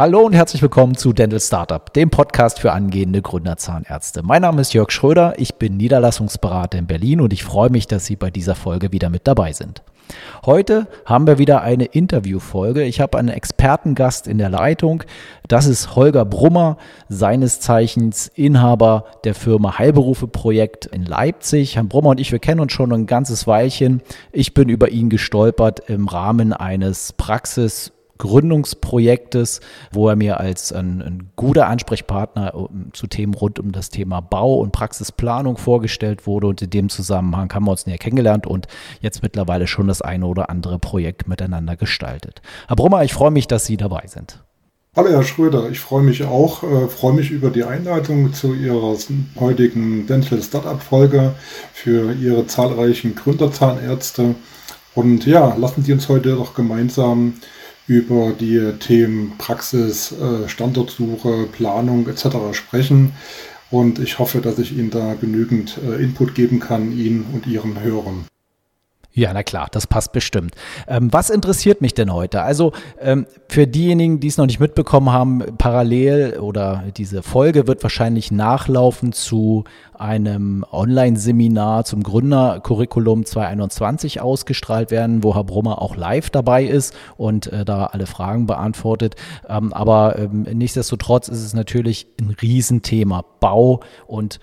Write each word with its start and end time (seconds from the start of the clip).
Hallo 0.00 0.20
und 0.20 0.32
herzlich 0.32 0.62
willkommen 0.62 0.96
zu 0.96 1.12
Dental 1.12 1.40
Startup, 1.40 1.92
dem 1.92 2.08
Podcast 2.08 2.58
für 2.58 2.72
angehende 2.72 3.20
Gründerzahnärzte. 3.20 4.22
Mein 4.22 4.40
Name 4.40 4.62
ist 4.62 4.72
Jörg 4.72 4.90
Schröder, 4.90 5.34
ich 5.36 5.56
bin 5.56 5.76
Niederlassungsberater 5.76 6.78
in 6.78 6.86
Berlin 6.86 7.20
und 7.20 7.34
ich 7.34 7.44
freue 7.44 7.68
mich, 7.68 7.86
dass 7.86 8.06
Sie 8.06 8.16
bei 8.16 8.30
dieser 8.30 8.54
Folge 8.54 8.92
wieder 8.92 9.10
mit 9.10 9.26
dabei 9.26 9.52
sind. 9.52 9.82
Heute 10.46 10.86
haben 11.04 11.26
wir 11.26 11.36
wieder 11.36 11.60
eine 11.60 11.84
Interviewfolge. 11.84 12.82
Ich 12.84 13.02
habe 13.02 13.18
einen 13.18 13.28
Expertengast 13.28 14.26
in 14.26 14.38
der 14.38 14.48
Leitung. 14.48 15.02
Das 15.48 15.66
ist 15.66 15.94
Holger 15.96 16.24
Brummer, 16.24 16.78
seines 17.10 17.60
Zeichens 17.60 18.28
Inhaber 18.34 19.04
der 19.24 19.34
Firma 19.34 19.76
Heilberufe 19.76 20.28
Projekt 20.28 20.86
in 20.86 21.04
Leipzig. 21.04 21.76
Herr 21.76 21.84
Brummer 21.84 22.08
und 22.08 22.20
ich, 22.20 22.32
wir 22.32 22.38
kennen 22.38 22.60
uns 22.60 22.72
schon 22.72 22.90
ein 22.90 23.04
ganzes 23.04 23.46
Weilchen. 23.46 24.00
Ich 24.32 24.54
bin 24.54 24.70
über 24.70 24.88
ihn 24.88 25.10
gestolpert 25.10 25.90
im 25.90 26.08
Rahmen 26.08 26.54
eines 26.54 27.12
Praxis 27.12 27.92
Gründungsprojektes, 28.20 29.60
wo 29.92 30.08
er 30.08 30.16
mir 30.16 30.38
als 30.38 30.72
ein, 30.72 31.02
ein 31.02 31.30
guter 31.36 31.66
Ansprechpartner 31.66 32.68
zu 32.92 33.06
Themen 33.06 33.34
rund 33.34 33.58
um 33.58 33.72
das 33.72 33.88
Thema 33.88 34.20
Bau 34.20 34.54
und 34.56 34.72
Praxisplanung 34.72 35.56
vorgestellt 35.56 36.26
wurde. 36.26 36.46
Und 36.46 36.62
in 36.62 36.70
dem 36.70 36.88
Zusammenhang 36.88 37.52
haben 37.52 37.64
wir 37.64 37.72
uns 37.72 37.86
näher 37.86 37.98
kennengelernt 37.98 38.46
und 38.46 38.68
jetzt 39.00 39.22
mittlerweile 39.22 39.66
schon 39.66 39.88
das 39.88 40.02
eine 40.02 40.26
oder 40.26 40.50
andere 40.50 40.78
Projekt 40.78 41.26
miteinander 41.26 41.76
gestaltet. 41.76 42.42
Herr 42.68 42.76
Brummer, 42.76 43.02
ich 43.02 43.12
freue 43.12 43.30
mich, 43.30 43.48
dass 43.48 43.66
Sie 43.66 43.76
dabei 43.76 44.04
sind. 44.06 44.44
Hallo 44.96 45.08
Herr 45.10 45.22
Schröder, 45.22 45.70
ich 45.70 45.78
freue 45.78 46.02
mich 46.02 46.24
auch, 46.24 46.64
äh, 46.64 46.88
freue 46.88 47.12
mich 47.12 47.30
über 47.30 47.50
die 47.50 47.62
Einleitung 47.62 48.32
zu 48.32 48.54
Ihrer 48.54 48.96
heutigen 49.38 50.08
Dental 50.08 50.42
Startup 50.42 50.82
Folge 50.82 51.32
für 51.72 52.12
Ihre 52.12 52.46
zahlreichen 52.48 53.14
Gründerzahnärzte. 53.14 54.34
Und 54.96 55.26
ja, 55.26 55.54
lassen 55.54 55.84
Sie 55.84 55.92
uns 55.92 56.08
heute 56.08 56.34
doch 56.34 56.54
gemeinsam 56.54 57.34
über 57.90 58.34
die 58.38 58.74
Themen 58.78 59.32
Praxis, 59.36 60.12
äh, 60.12 60.48
Standortsuche, 60.48 61.48
Planung 61.50 62.06
etc. 62.06 62.52
sprechen. 62.52 63.14
Und 63.68 63.98
ich 63.98 64.20
hoffe, 64.20 64.40
dass 64.40 64.60
ich 64.60 64.76
Ihnen 64.78 64.90
da 64.90 65.14
genügend 65.14 65.76
äh, 65.84 66.00
Input 66.00 66.36
geben 66.36 66.60
kann, 66.60 66.96
Ihnen 66.96 67.26
und 67.32 67.48
Ihren 67.48 67.80
Hörern. 67.80 68.26
Ja, 69.12 69.32
na 69.32 69.42
klar, 69.42 69.66
das 69.72 69.88
passt 69.88 70.12
bestimmt. 70.12 70.54
Ähm, 70.86 71.12
was 71.12 71.30
interessiert 71.30 71.80
mich 71.80 71.94
denn 71.94 72.12
heute? 72.12 72.42
Also 72.42 72.72
ähm, 73.00 73.26
für 73.48 73.66
diejenigen, 73.66 74.20
die 74.20 74.28
es 74.28 74.36
noch 74.36 74.46
nicht 74.46 74.60
mitbekommen 74.60 75.10
haben, 75.10 75.42
parallel 75.58 76.38
oder 76.38 76.84
diese 76.96 77.24
Folge 77.24 77.66
wird 77.66 77.82
wahrscheinlich 77.82 78.30
nachlaufen 78.30 79.12
zu 79.12 79.64
einem 79.94 80.64
Online-Seminar 80.70 81.84
zum 81.86 82.04
Gründercurriculum 82.04 83.26
2021 83.26 84.20
ausgestrahlt 84.20 84.92
werden, 84.92 85.24
wo 85.24 85.34
Herr 85.34 85.44
Brummer 85.44 85.82
auch 85.82 85.96
live 85.96 86.30
dabei 86.30 86.64
ist 86.64 86.94
und 87.16 87.48
äh, 87.48 87.64
da 87.64 87.86
alle 87.86 88.06
Fragen 88.06 88.46
beantwortet. 88.46 89.16
Ähm, 89.48 89.72
aber 89.72 90.20
ähm, 90.20 90.42
nichtsdestotrotz 90.42 91.28
ist 91.28 91.44
es 91.44 91.52
natürlich 91.52 92.06
ein 92.20 92.36
Riesenthema. 92.40 93.24
Bau 93.40 93.80
und 94.06 94.38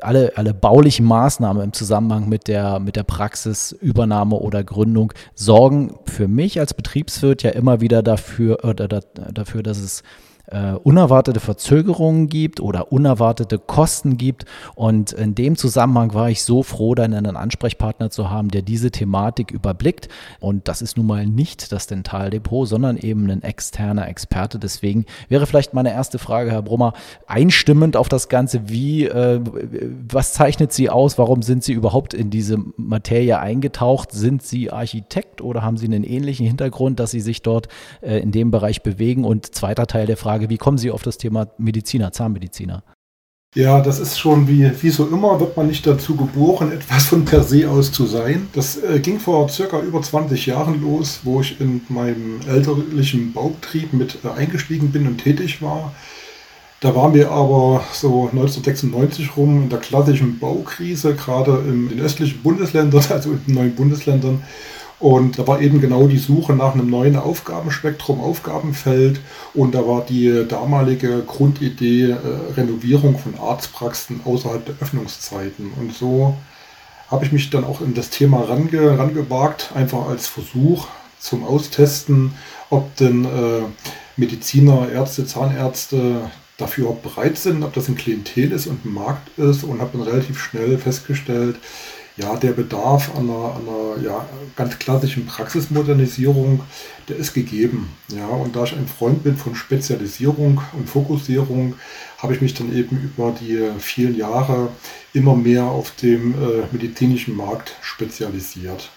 alle, 0.00 0.32
alle 0.36 0.54
baulichen 0.54 1.06
Maßnahmen 1.06 1.62
im 1.62 1.72
Zusammenhang 1.72 2.28
mit 2.28 2.48
der, 2.48 2.80
mit 2.80 2.96
der 2.96 3.02
Praxisübernahme 3.02 4.36
oder 4.36 4.64
Gründung 4.64 5.12
sorgen 5.34 5.96
für 6.06 6.28
mich 6.28 6.58
als 6.58 6.74
Betriebswirt 6.74 7.42
ja 7.42 7.50
immer 7.50 7.80
wieder 7.80 8.02
dafür, 8.02 8.64
oder 8.64 8.88
dafür, 8.88 9.62
dass 9.62 9.78
es 9.78 10.02
äh, 10.46 10.72
unerwartete 10.72 11.40
Verzögerungen 11.40 12.28
gibt 12.28 12.60
oder 12.60 12.92
unerwartete 12.92 13.58
Kosten 13.58 14.16
gibt. 14.16 14.44
Und 14.74 15.12
in 15.12 15.34
dem 15.34 15.56
Zusammenhang 15.56 16.14
war 16.14 16.30
ich 16.30 16.42
so 16.42 16.62
froh, 16.62 16.94
dann 16.94 17.14
einen 17.14 17.36
Ansprechpartner 17.36 18.10
zu 18.10 18.30
haben, 18.30 18.48
der 18.48 18.62
diese 18.62 18.90
Thematik 18.90 19.50
überblickt. 19.50 20.08
Und 20.40 20.68
das 20.68 20.82
ist 20.82 20.96
nun 20.96 21.06
mal 21.06 21.26
nicht 21.26 21.72
das 21.72 21.86
Dentaldepot, 21.86 22.68
sondern 22.68 22.96
eben 22.96 23.30
ein 23.30 23.42
externer 23.42 24.08
Experte. 24.08 24.58
Deswegen 24.58 25.06
wäre 25.28 25.46
vielleicht 25.46 25.74
meine 25.74 25.92
erste 25.92 26.18
Frage, 26.18 26.50
Herr 26.50 26.62
Brummer, 26.62 26.92
einstimmend 27.26 27.96
auf 27.96 28.08
das 28.08 28.28
Ganze, 28.28 28.68
wie, 28.68 29.06
äh, 29.06 29.40
was 30.10 30.32
zeichnet 30.32 30.72
Sie 30.72 30.90
aus? 30.90 31.18
Warum 31.18 31.42
sind 31.42 31.64
Sie 31.64 31.72
überhaupt 31.72 32.14
in 32.14 32.30
diese 32.30 32.58
Materie 32.76 33.38
eingetaucht? 33.38 34.12
Sind 34.12 34.42
Sie 34.42 34.70
Architekt 34.70 35.40
oder 35.40 35.62
haben 35.62 35.76
Sie 35.76 35.86
einen 35.86 36.04
ähnlichen 36.04 36.46
Hintergrund, 36.46 37.00
dass 37.00 37.10
Sie 37.10 37.20
sich 37.20 37.42
dort 37.42 37.68
äh, 38.00 38.18
in 38.18 38.32
dem 38.32 38.50
Bereich 38.50 38.82
bewegen? 38.82 39.24
Und 39.24 39.54
zweiter 39.54 39.86
Teil 39.86 40.06
der 40.06 40.16
Frage, 40.16 40.31
Frage, 40.32 40.48
wie 40.48 40.56
kommen 40.56 40.78
Sie 40.78 40.90
auf 40.90 41.02
das 41.02 41.18
Thema 41.18 41.48
Mediziner, 41.58 42.10
Zahnmediziner? 42.10 42.82
Ja, 43.54 43.82
das 43.82 44.00
ist 44.00 44.18
schon 44.18 44.48
wie, 44.48 44.70
wie 44.80 44.88
so 44.88 45.06
immer, 45.06 45.38
wird 45.38 45.58
man 45.58 45.66
nicht 45.66 45.86
dazu 45.86 46.16
geboren, 46.16 46.72
etwas 46.78 47.04
von 47.04 47.26
per 47.26 47.42
se 47.42 47.68
aus 47.68 47.92
zu 47.92 48.06
sein. 48.06 48.48
Das 48.54 48.82
äh, 48.82 48.98
ging 49.00 49.20
vor 49.20 49.50
circa 49.50 49.80
über 49.80 50.00
20 50.00 50.46
Jahren 50.46 50.80
los, 50.80 51.20
wo 51.24 51.42
ich 51.42 51.60
in 51.60 51.82
meinem 51.90 52.40
elterlichen 52.48 53.34
Baubetrieb 53.34 53.92
mit 53.92 54.20
äh, 54.24 54.28
eingestiegen 54.28 54.90
bin 54.90 55.06
und 55.06 55.18
tätig 55.18 55.60
war. 55.60 55.92
Da 56.80 56.96
waren 56.96 57.12
wir 57.12 57.30
aber 57.30 57.84
so 57.92 58.30
1996 58.30 59.36
rum 59.36 59.64
in 59.64 59.68
der 59.68 59.80
klassischen 59.80 60.38
Baukrise, 60.38 61.14
gerade 61.14 61.62
in 61.68 61.90
den 61.90 62.00
östlichen 62.00 62.42
Bundesländern, 62.42 63.04
also 63.10 63.32
in 63.32 63.44
den 63.46 63.54
neuen 63.54 63.74
Bundesländern. 63.74 64.42
Und 65.02 65.36
da 65.36 65.48
war 65.48 65.60
eben 65.60 65.80
genau 65.80 66.06
die 66.06 66.16
Suche 66.16 66.52
nach 66.52 66.74
einem 66.74 66.88
neuen 66.88 67.16
Aufgabenspektrum, 67.16 68.20
Aufgabenfeld. 68.20 69.18
Und 69.52 69.74
da 69.74 69.84
war 69.84 70.02
die 70.08 70.46
damalige 70.46 71.24
Grundidee 71.26 72.10
äh, 72.12 72.16
Renovierung 72.56 73.18
von 73.18 73.34
Arztpraxen 73.36 74.20
außerhalb 74.24 74.64
der 74.64 74.76
Öffnungszeiten. 74.80 75.72
Und 75.76 75.92
so 75.92 76.36
habe 77.10 77.24
ich 77.24 77.32
mich 77.32 77.50
dann 77.50 77.64
auch 77.64 77.80
in 77.80 77.94
das 77.94 78.10
Thema 78.10 78.42
range, 78.42 78.96
rangewagt, 78.96 79.72
einfach 79.74 80.08
als 80.08 80.28
Versuch 80.28 80.86
zum 81.18 81.44
Austesten, 81.44 82.34
ob 82.70 82.94
denn 82.94 83.24
äh, 83.24 83.62
Mediziner, 84.16 84.88
Ärzte, 84.88 85.26
Zahnärzte 85.26 86.30
dafür 86.58 86.96
bereit 87.02 87.38
sind, 87.38 87.64
ob 87.64 87.72
das 87.72 87.88
ein 87.88 87.96
Klientel 87.96 88.52
ist 88.52 88.68
und 88.68 88.84
ein 88.84 88.94
Markt 88.94 89.36
ist. 89.36 89.64
Und 89.64 89.80
habe 89.80 89.98
dann 89.98 90.06
relativ 90.06 90.40
schnell 90.40 90.78
festgestellt, 90.78 91.56
ja, 92.16 92.36
der 92.36 92.52
Bedarf 92.52 93.10
an 93.16 93.30
einer, 93.30 93.56
einer 93.56 94.02
ja, 94.02 94.26
ganz 94.54 94.78
klassischen 94.78 95.26
Praxismodernisierung, 95.26 96.60
der 97.08 97.16
ist 97.16 97.32
gegeben. 97.32 97.90
Ja, 98.08 98.26
und 98.26 98.54
da 98.54 98.64
ich 98.64 98.72
ein 98.74 98.86
Freund 98.86 99.24
bin 99.24 99.36
von 99.36 99.54
Spezialisierung 99.54 100.60
und 100.74 100.88
Fokussierung, 100.88 101.74
habe 102.18 102.34
ich 102.34 102.40
mich 102.40 102.54
dann 102.54 102.74
eben 102.74 102.98
über 103.00 103.34
die 103.40 103.70
vielen 103.78 104.16
Jahre 104.16 104.68
immer 105.12 105.34
mehr 105.34 105.64
auf 105.64 105.90
dem 105.96 106.34
äh, 106.34 106.62
medizinischen 106.70 107.36
Markt 107.36 107.76
spezialisiert. 107.80 108.90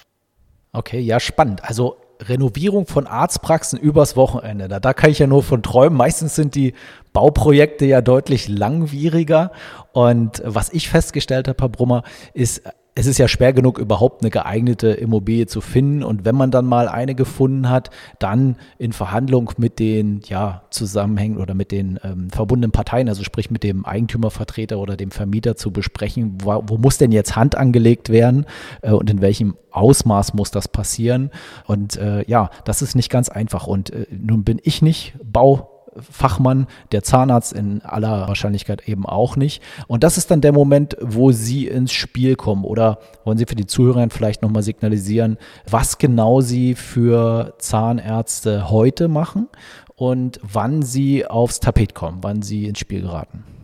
Okay, 0.73 0.99
ja, 0.99 1.19
spannend. 1.19 1.63
Also 1.63 1.97
Renovierung 2.21 2.85
von 2.85 3.07
Arztpraxen 3.07 3.79
übers 3.79 4.15
Wochenende. 4.15 4.67
Da, 4.67 4.79
da 4.79 4.93
kann 4.93 5.09
ich 5.09 5.19
ja 5.19 5.27
nur 5.27 5.43
von 5.43 5.63
träumen. 5.63 5.97
Meistens 5.97 6.35
sind 6.35 6.55
die 6.55 6.73
Bauprojekte 7.13 7.85
ja 7.85 8.01
deutlich 8.01 8.47
langwieriger. 8.47 9.51
Und 9.93 10.41
was 10.45 10.71
ich 10.71 10.89
festgestellt 10.89 11.47
habe, 11.47 11.61
Herr 11.61 11.69
Brummer, 11.69 12.03
ist, 12.33 12.61
es 12.97 13.07
ist 13.07 13.17
ja 13.17 13.27
schwer 13.27 13.51
genug, 13.51 13.77
überhaupt 13.77 14.21
eine 14.21 14.29
geeignete 14.29 14.87
Immobilie 14.87 15.47
zu 15.47 15.59
finden. 15.59 16.01
Und 16.01 16.23
wenn 16.23 16.35
man 16.35 16.49
dann 16.49 16.65
mal 16.65 16.87
eine 16.87 17.13
gefunden 17.13 17.69
hat, 17.69 17.89
dann 18.19 18.55
in 18.77 18.93
Verhandlung 18.93 19.51
mit 19.57 19.79
den 19.79 20.21
ja, 20.27 20.63
Zusammenhängen 20.69 21.37
oder 21.37 21.53
mit 21.53 21.73
den 21.73 21.99
ähm, 22.03 22.29
verbundenen 22.29 22.71
Parteien, 22.71 23.09
also 23.09 23.25
sprich 23.25 23.51
mit 23.51 23.63
dem 23.63 23.85
Eigentümervertreter 23.85 24.79
oder 24.79 24.95
dem 24.95 25.11
Vermieter 25.11 25.57
zu 25.57 25.71
besprechen, 25.71 26.37
wo, 26.41 26.63
wo 26.67 26.77
muss 26.77 26.97
denn 26.97 27.11
jetzt 27.11 27.35
Hand 27.35 27.55
angelegt 27.55 28.09
werden 28.09 28.45
äh, 28.81 28.91
und 28.91 29.09
in 29.09 29.19
welchem 29.19 29.57
Ausmaß 29.71 30.33
muss 30.33 30.51
das 30.51 30.69
passieren. 30.69 31.31
Und 31.67 31.97
äh, 31.97 32.23
ja, 32.29 32.49
das 32.63 32.81
ist 32.81 32.95
nicht 32.95 33.09
ganz 33.09 33.27
einfach. 33.27 33.67
Und 33.67 33.89
äh, 33.89 34.07
nun 34.09 34.45
bin 34.45 34.61
ich 34.63 34.81
nicht 34.81 35.15
Bau 35.21 35.74
Fachmann, 35.99 36.67
der 36.91 37.03
Zahnarzt 37.03 37.53
in 37.53 37.81
aller 37.81 38.27
Wahrscheinlichkeit 38.27 38.87
eben 38.87 39.05
auch 39.05 39.35
nicht. 39.35 39.61
Und 39.87 40.03
das 40.03 40.17
ist 40.17 40.31
dann 40.31 40.41
der 40.41 40.51
Moment, 40.51 40.97
wo 41.01 41.31
Sie 41.31 41.67
ins 41.67 41.93
Spiel 41.93 42.35
kommen. 42.35 42.63
Oder 42.65 42.99
wollen 43.23 43.37
Sie 43.37 43.45
für 43.45 43.55
die 43.55 43.65
Zuhörer 43.65 44.05
vielleicht 44.09 44.41
nochmal 44.41 44.63
signalisieren, 44.63 45.37
was 45.69 45.97
genau 45.97 46.41
Sie 46.41 46.75
für 46.75 47.53
Zahnärzte 47.59 48.69
heute 48.69 49.07
machen 49.07 49.47
und 49.95 50.39
wann 50.43 50.81
Sie 50.81 51.25
aufs 51.25 51.59
Tapet 51.59 51.95
kommen, 51.95 52.19
wann 52.21 52.41
Sie 52.41 52.65
ins 52.65 52.79
Spiel 52.79 53.01
geraten? 53.01 53.54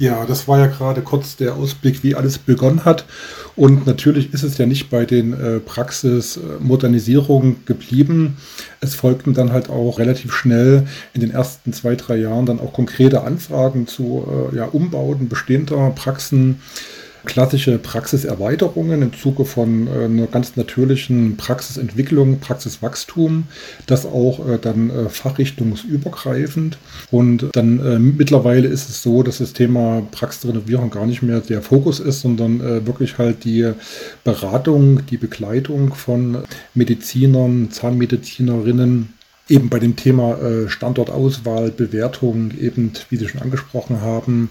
Ja, 0.00 0.26
das 0.26 0.48
war 0.48 0.58
ja 0.58 0.66
gerade 0.66 1.02
kurz 1.02 1.36
der 1.36 1.54
Ausblick, 1.54 2.02
wie 2.02 2.16
alles 2.16 2.38
begonnen 2.38 2.84
hat. 2.84 3.04
Und 3.54 3.86
natürlich 3.86 4.34
ist 4.34 4.42
es 4.42 4.58
ja 4.58 4.66
nicht 4.66 4.90
bei 4.90 5.04
den 5.04 5.32
äh, 5.32 5.60
Praxismodernisierungen 5.60 7.64
geblieben. 7.64 8.36
Es 8.80 8.96
folgten 8.96 9.34
dann 9.34 9.52
halt 9.52 9.70
auch 9.70 10.00
relativ 10.00 10.32
schnell 10.32 10.88
in 11.12 11.20
den 11.20 11.30
ersten 11.30 11.72
zwei, 11.72 11.94
drei 11.94 12.16
Jahren 12.16 12.44
dann 12.44 12.58
auch 12.58 12.72
konkrete 12.72 13.22
Anfragen 13.22 13.86
zu 13.86 14.50
äh, 14.52 14.56
ja, 14.56 14.64
Umbauten 14.64 15.28
bestehender 15.28 15.90
Praxen 15.90 16.60
klassische 17.24 17.78
Praxiserweiterungen 17.78 19.02
im 19.02 19.12
Zuge 19.12 19.44
von 19.44 19.86
äh, 19.86 20.04
einer 20.04 20.26
ganz 20.26 20.56
natürlichen 20.56 21.36
Praxisentwicklung, 21.36 22.40
Praxiswachstum, 22.40 23.44
das 23.86 24.06
auch 24.06 24.48
äh, 24.48 24.58
dann 24.58 24.90
äh, 24.90 25.08
fachrichtungsübergreifend. 25.08 26.78
Und 27.10 27.48
dann 27.52 27.78
äh, 27.78 27.98
mittlerweile 27.98 28.68
ist 28.68 28.88
es 28.88 29.02
so, 29.02 29.22
dass 29.22 29.38
das 29.38 29.52
Thema 29.52 30.02
Praxisrenovierung 30.12 30.90
gar 30.90 31.06
nicht 31.06 31.22
mehr 31.22 31.40
der 31.40 31.62
Fokus 31.62 32.00
ist, 32.00 32.20
sondern 32.20 32.60
äh, 32.60 32.86
wirklich 32.86 33.18
halt 33.18 33.44
die 33.44 33.72
Beratung, 34.24 35.06
die 35.06 35.18
Begleitung 35.18 35.94
von 35.94 36.38
Medizinern, 36.74 37.70
Zahnmedizinerinnen 37.70 39.14
eben 39.48 39.68
bei 39.68 39.78
dem 39.78 39.96
Thema 39.96 40.38
äh, 40.40 40.68
Standortauswahl, 40.68 41.70
Bewertung, 41.70 42.52
eben, 42.58 42.92
wie 43.10 43.16
Sie 43.16 43.28
schon 43.28 43.42
angesprochen 43.42 44.00
haben, 44.00 44.48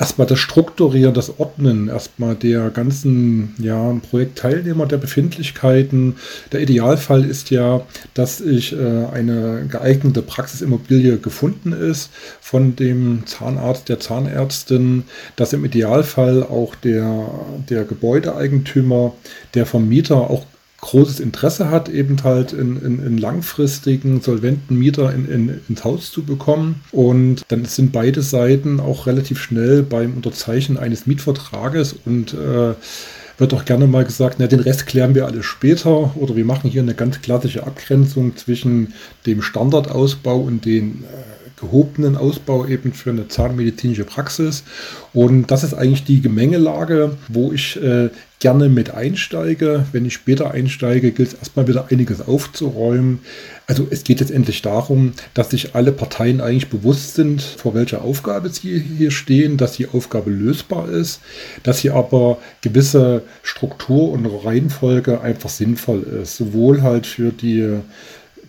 erstmal 0.00 0.26
das 0.26 0.38
Strukturieren, 0.38 1.14
das 1.14 1.38
Ordnen 1.38 1.88
erstmal 1.88 2.34
der 2.34 2.70
ganzen 2.70 3.54
ja, 3.58 3.94
Projektteilnehmer, 4.10 4.86
der 4.86 4.96
Befindlichkeiten. 4.96 6.16
Der 6.52 6.62
Idealfall 6.62 7.24
ist 7.24 7.50
ja, 7.50 7.82
dass 8.14 8.40
ich 8.40 8.72
äh, 8.72 9.06
eine 9.12 9.66
geeignete 9.70 10.22
Praxisimmobilie 10.22 11.18
gefunden 11.18 11.72
ist 11.72 12.10
von 12.40 12.74
dem 12.74 13.26
Zahnarzt, 13.26 13.88
der 13.90 14.00
Zahnärztin, 14.00 15.04
dass 15.36 15.52
im 15.52 15.64
Idealfall 15.64 16.42
auch 16.42 16.74
der, 16.74 17.28
der 17.68 17.84
Gebäudeeigentümer, 17.84 19.12
der 19.54 19.66
Vermieter 19.66 20.30
auch 20.30 20.46
großes 20.80 21.20
Interesse 21.20 21.70
hat, 21.70 21.88
eben 21.88 22.22
halt 22.24 22.52
in, 22.52 22.82
in, 22.82 23.04
in 23.04 23.18
langfristigen, 23.18 24.20
solventen 24.20 24.78
Mieter 24.78 25.12
in, 25.12 25.28
in, 25.28 25.60
ins 25.68 25.84
Haus 25.84 26.10
zu 26.10 26.24
bekommen. 26.24 26.82
Und 26.90 27.42
dann 27.48 27.64
sind 27.64 27.92
beide 27.92 28.22
Seiten 28.22 28.80
auch 28.80 29.06
relativ 29.06 29.40
schnell 29.40 29.82
beim 29.82 30.14
Unterzeichnen 30.14 30.78
eines 30.78 31.06
Mietvertrages 31.06 31.96
und 32.04 32.34
äh, 32.34 32.74
wird 33.38 33.54
auch 33.54 33.64
gerne 33.64 33.86
mal 33.86 34.04
gesagt, 34.04 34.36
na, 34.38 34.46
den 34.46 34.60
Rest 34.60 34.86
klären 34.86 35.14
wir 35.14 35.26
alles 35.26 35.46
später 35.46 36.14
oder 36.16 36.36
wir 36.36 36.44
machen 36.44 36.70
hier 36.70 36.82
eine 36.82 36.94
ganz 36.94 37.22
klassische 37.22 37.66
Abgrenzung 37.66 38.36
zwischen 38.36 38.92
dem 39.26 39.40
Standardausbau 39.40 40.38
und 40.38 40.66
den 40.66 41.04
äh, 41.04 41.39
gehobenen 41.60 42.16
Ausbau 42.16 42.66
eben 42.66 42.92
für 42.92 43.10
eine 43.10 43.28
zahnmedizinische 43.28 44.04
Praxis. 44.04 44.64
Und 45.12 45.50
das 45.50 45.64
ist 45.64 45.74
eigentlich 45.74 46.04
die 46.04 46.20
Gemengelage, 46.20 47.16
wo 47.28 47.52
ich 47.52 47.80
äh, 47.82 48.10
gerne 48.40 48.68
mit 48.68 48.92
einsteige. 48.92 49.84
Wenn 49.92 50.06
ich 50.06 50.14
später 50.14 50.50
einsteige, 50.50 51.12
gilt 51.12 51.28
es 51.28 51.34
erstmal 51.34 51.68
wieder 51.68 51.88
einiges 51.90 52.26
aufzuräumen. 52.26 53.20
Also 53.66 53.86
es 53.90 54.02
geht 54.02 54.20
letztendlich 54.20 54.62
darum, 54.62 55.12
dass 55.34 55.50
sich 55.50 55.74
alle 55.74 55.92
Parteien 55.92 56.40
eigentlich 56.40 56.70
bewusst 56.70 57.14
sind, 57.14 57.42
vor 57.42 57.74
welcher 57.74 58.02
Aufgabe 58.02 58.48
sie 58.48 58.78
hier 58.80 59.10
stehen, 59.10 59.58
dass 59.58 59.72
die 59.72 59.88
Aufgabe 59.88 60.30
lösbar 60.30 60.88
ist, 60.88 61.20
dass 61.62 61.78
hier 61.80 61.94
aber 61.94 62.38
gewisse 62.62 63.22
Struktur 63.42 64.10
und 64.10 64.26
Reihenfolge 64.26 65.20
einfach 65.20 65.50
sinnvoll 65.50 66.02
ist. 66.02 66.36
Sowohl 66.36 66.82
halt 66.82 67.06
für 67.06 67.30
die 67.30 67.80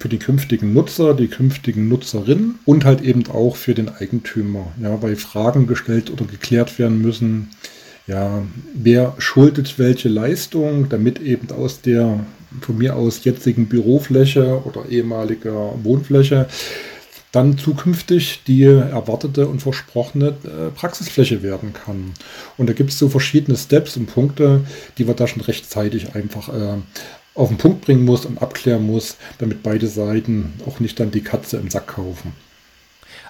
für 0.02 0.10
die 0.10 0.18
künftigen 0.18 0.74
Nutzer, 0.74 1.14
die 1.14 1.28
künftigen 1.28 1.88
Nutzerinnen 1.88 2.58
und 2.66 2.86
halt 2.86 3.02
eben 3.02 3.28
auch 3.28 3.56
für 3.56 3.76
den 3.76 3.88
Eigentümer, 3.88 4.72
ja, 4.82 5.00
weil 5.04 5.16
Fragen 5.16 5.68
gestellt 5.68 6.10
oder 6.10 6.26
geklärt 6.26 6.80
werden 6.80 7.02
müssen, 7.02 7.50
ja, 8.08 8.42
wer 8.74 9.14
schuldet 9.20 9.78
welche 9.78 10.10
Leistung, 10.10 10.90
damit 10.90 11.22
eben 11.22 11.52
aus 11.52 11.82
der 11.82 12.20
von 12.62 12.80
mir 12.80 12.96
aus 12.96 13.24
jetzigen 13.24 13.68
Bürofläche 13.68 14.62
oder 14.66 14.90
ehemaliger 14.90 15.74
Wohnfläche 15.84 16.48
dann 17.32 17.58
zukünftig 17.58 18.42
die 18.46 18.64
erwartete 18.64 19.48
und 19.48 19.62
versprochene 19.62 20.30
äh, 20.44 20.70
Praxisfläche 20.76 21.44
werden 21.44 21.72
kann. 21.72 22.12
Und 22.58 22.68
da 22.68 22.74
gibt 22.74 22.90
es 22.90 23.00
so 23.00 23.08
verschiedene 23.08 23.56
Steps 23.56 23.96
und 23.96 24.08
Punkte, 24.08 24.66
die 24.98 25.08
wir 25.08 25.14
da 25.14 25.28
schon 25.28 25.42
rechtzeitig 25.42 26.14
einfach 26.14 26.50
äh, 26.50 26.78
auf 27.36 27.48
den 27.48 27.58
Punkt 27.58 27.82
bringen 27.82 28.06
muss 28.06 28.26
und 28.26 28.42
abklären 28.42 28.86
muss, 28.86 29.18
damit 29.40 29.64
beide 29.64 29.88
Seiten 29.88 30.54
auch 30.68 30.80
nicht 30.80 31.00
dann 31.00 31.12
die 31.12 31.24
Katze 31.24 31.58
im 31.58 31.70
Sack 31.70 31.88
kaufen. 31.88 32.34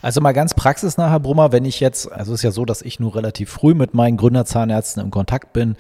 Also 0.02 0.20
mal 0.20 0.32
ganz 0.32 0.56
praxisnah, 0.56 1.12
Herr 1.12 1.20
Brummer, 1.20 1.52
wenn 1.52 1.64
ich 1.64 1.80
jetzt, 1.80 2.12
also 2.12 2.34
es 2.34 2.40
ist 2.40 2.44
ja 2.44 2.52
so, 2.52 2.66
dass 2.66 2.82
ich 2.82 3.00
nur 3.00 3.16
relativ 3.16 3.52
früh 3.52 3.76
mit 3.76 3.94
meinen 3.94 4.18
Gründerzahnärzten 4.18 5.04
im 5.04 5.12
Kontakt 5.12 5.54
bin, 5.54 5.76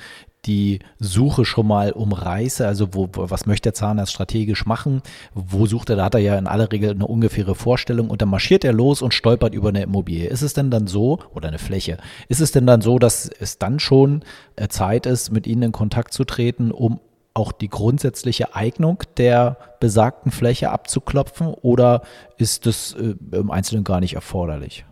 die 0.46 0.80
Suche 1.00 1.46
schon 1.46 1.68
mal 1.68 1.92
umreiße, 1.92 2.66
also 2.66 2.94
wo, 2.94 3.10
was 3.14 3.46
möchte 3.46 3.70
der 3.70 3.74
Zahnarzt 3.74 4.12
strategisch 4.12 4.66
machen, 4.66 5.02
wo 5.34 5.66
sucht 5.66 5.90
er, 5.90 5.96
da 5.96 6.06
hat 6.06 6.16
er 6.16 6.20
ja 6.20 6.38
in 6.38 6.48
aller 6.48 6.72
Regel 6.72 6.92
eine 6.92 7.06
ungefähre 7.06 7.56
Vorstellung 7.56 8.10
und 8.10 8.22
dann 8.22 8.30
marschiert 8.30 8.64
er 8.64 8.74
los 8.74 9.02
und 9.02 9.14
stolpert 9.14 9.54
über 9.54 9.70
eine 9.70 9.84
Immobilie. 9.84 10.28
Ist 10.28 10.42
es 10.42 10.54
denn 10.54 10.72
dann 10.72 10.88
so, 10.88 11.20
oder 11.34 11.48
eine 11.48 11.60
Fläche, 11.60 11.98
ist 12.28 12.42
es 12.42 12.52
denn 12.52 12.66
dann 12.66 12.82
so, 12.82 12.98
dass 13.00 13.30
es 13.40 13.60
dann 13.60 13.80
schon 13.80 14.24
äh, 14.56 14.68
Zeit 14.68 15.06
ist, 15.06 15.32
mit 15.32 15.46
Ihnen 15.46 15.64
in 15.64 15.72
Kontakt 15.72 16.14
zu 16.14 16.24
treten, 16.24 16.72
um 16.72 17.00
auch 17.34 17.52
die 17.52 17.70
grundsätzliche 17.70 18.56
Eignung 18.56 19.04
der 19.18 19.58
besagten 19.80 20.32
Fläche 20.32 20.70
abzuklopfen 20.70 21.48
oder 21.48 22.02
ist 22.38 22.66
das 22.66 22.94
äh, 22.94 23.16
im 23.36 23.52
Einzelnen 23.52 23.84
gar 23.84 24.00
nicht 24.00 24.14
erforderlich? 24.14 24.86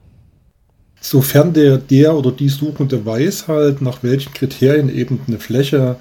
Sofern 1.01 1.53
der, 1.53 1.77
der 1.77 2.15
oder 2.15 2.31
die 2.31 2.49
Suchende 2.49 3.05
weiß 3.05 3.47
halt, 3.47 3.81
nach 3.81 4.03
welchen 4.03 4.33
Kriterien 4.33 4.93
eben 4.93 5.21
eine 5.27 5.39
Fläche 5.39 5.95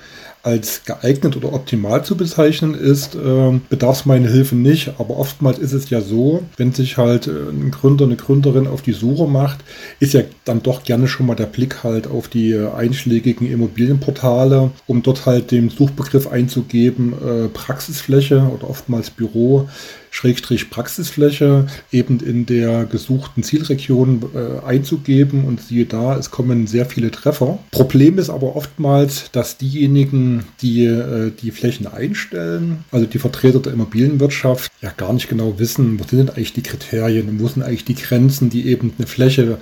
als 0.48 0.84
geeignet 0.84 1.36
oder 1.36 1.52
optimal 1.52 2.02
zu 2.04 2.16
bezeichnen 2.16 2.74
ist, 2.74 3.14
äh, 3.14 3.60
bedarf 3.68 4.00
es 4.00 4.06
meine 4.06 4.30
Hilfe 4.30 4.56
nicht. 4.56 4.94
Aber 4.98 5.18
oftmals 5.18 5.58
ist 5.58 5.74
es 5.74 5.90
ja 5.90 6.00
so, 6.00 6.42
wenn 6.56 6.72
sich 6.72 6.96
halt 6.96 7.26
äh, 7.26 7.50
ein 7.50 7.70
Gründer, 7.70 8.06
eine 8.06 8.16
Gründerin 8.16 8.66
auf 8.66 8.80
die 8.80 8.92
Suche 8.92 9.28
macht, 9.28 9.58
ist 10.00 10.14
ja 10.14 10.22
dann 10.44 10.62
doch 10.62 10.84
gerne 10.84 11.06
schon 11.06 11.26
mal 11.26 11.34
der 11.34 11.46
Blick 11.46 11.84
halt 11.84 12.06
auf 12.06 12.28
die 12.28 12.56
einschlägigen 12.56 13.50
Immobilienportale, 13.50 14.70
um 14.86 15.02
dort 15.02 15.26
halt 15.26 15.50
den 15.50 15.68
Suchbegriff 15.68 16.26
einzugeben, 16.26 17.12
äh, 17.12 17.48
Praxisfläche 17.48 18.50
oder 18.54 18.70
oftmals 18.70 19.10
Büro. 19.10 19.68
Schrägstrich 20.10 20.70
Praxisfläche 20.70 21.66
eben 21.92 22.20
in 22.20 22.46
der 22.46 22.84
gesuchten 22.84 23.42
Zielregion 23.42 24.22
äh, 24.34 24.64
einzugeben 24.66 25.44
und 25.44 25.60
siehe 25.60 25.86
da, 25.86 26.16
es 26.16 26.30
kommen 26.30 26.66
sehr 26.66 26.86
viele 26.86 27.10
Treffer. 27.10 27.58
Problem 27.70 28.18
ist 28.18 28.30
aber 28.30 28.56
oftmals, 28.56 29.30
dass 29.32 29.58
diejenigen, 29.58 30.44
die 30.60 30.84
äh, 30.84 31.30
die 31.30 31.50
Flächen 31.50 31.86
einstellen, 31.86 32.84
also 32.90 33.06
die 33.06 33.18
Vertreter 33.18 33.60
der 33.60 33.72
Immobilienwirtschaft, 33.72 34.70
ja 34.80 34.92
gar 34.96 35.12
nicht 35.12 35.28
genau 35.28 35.58
wissen, 35.58 35.98
was 36.00 36.08
sind 36.08 36.18
denn 36.18 36.30
eigentlich 36.30 36.52
die 36.52 36.62
Kriterien 36.62 37.28
und 37.28 37.40
wo 37.40 37.48
sind 37.48 37.62
eigentlich 37.62 37.84
die 37.84 37.94
Grenzen, 37.94 38.50
die 38.50 38.68
eben 38.68 38.92
eine 38.98 39.06
Fläche 39.06 39.58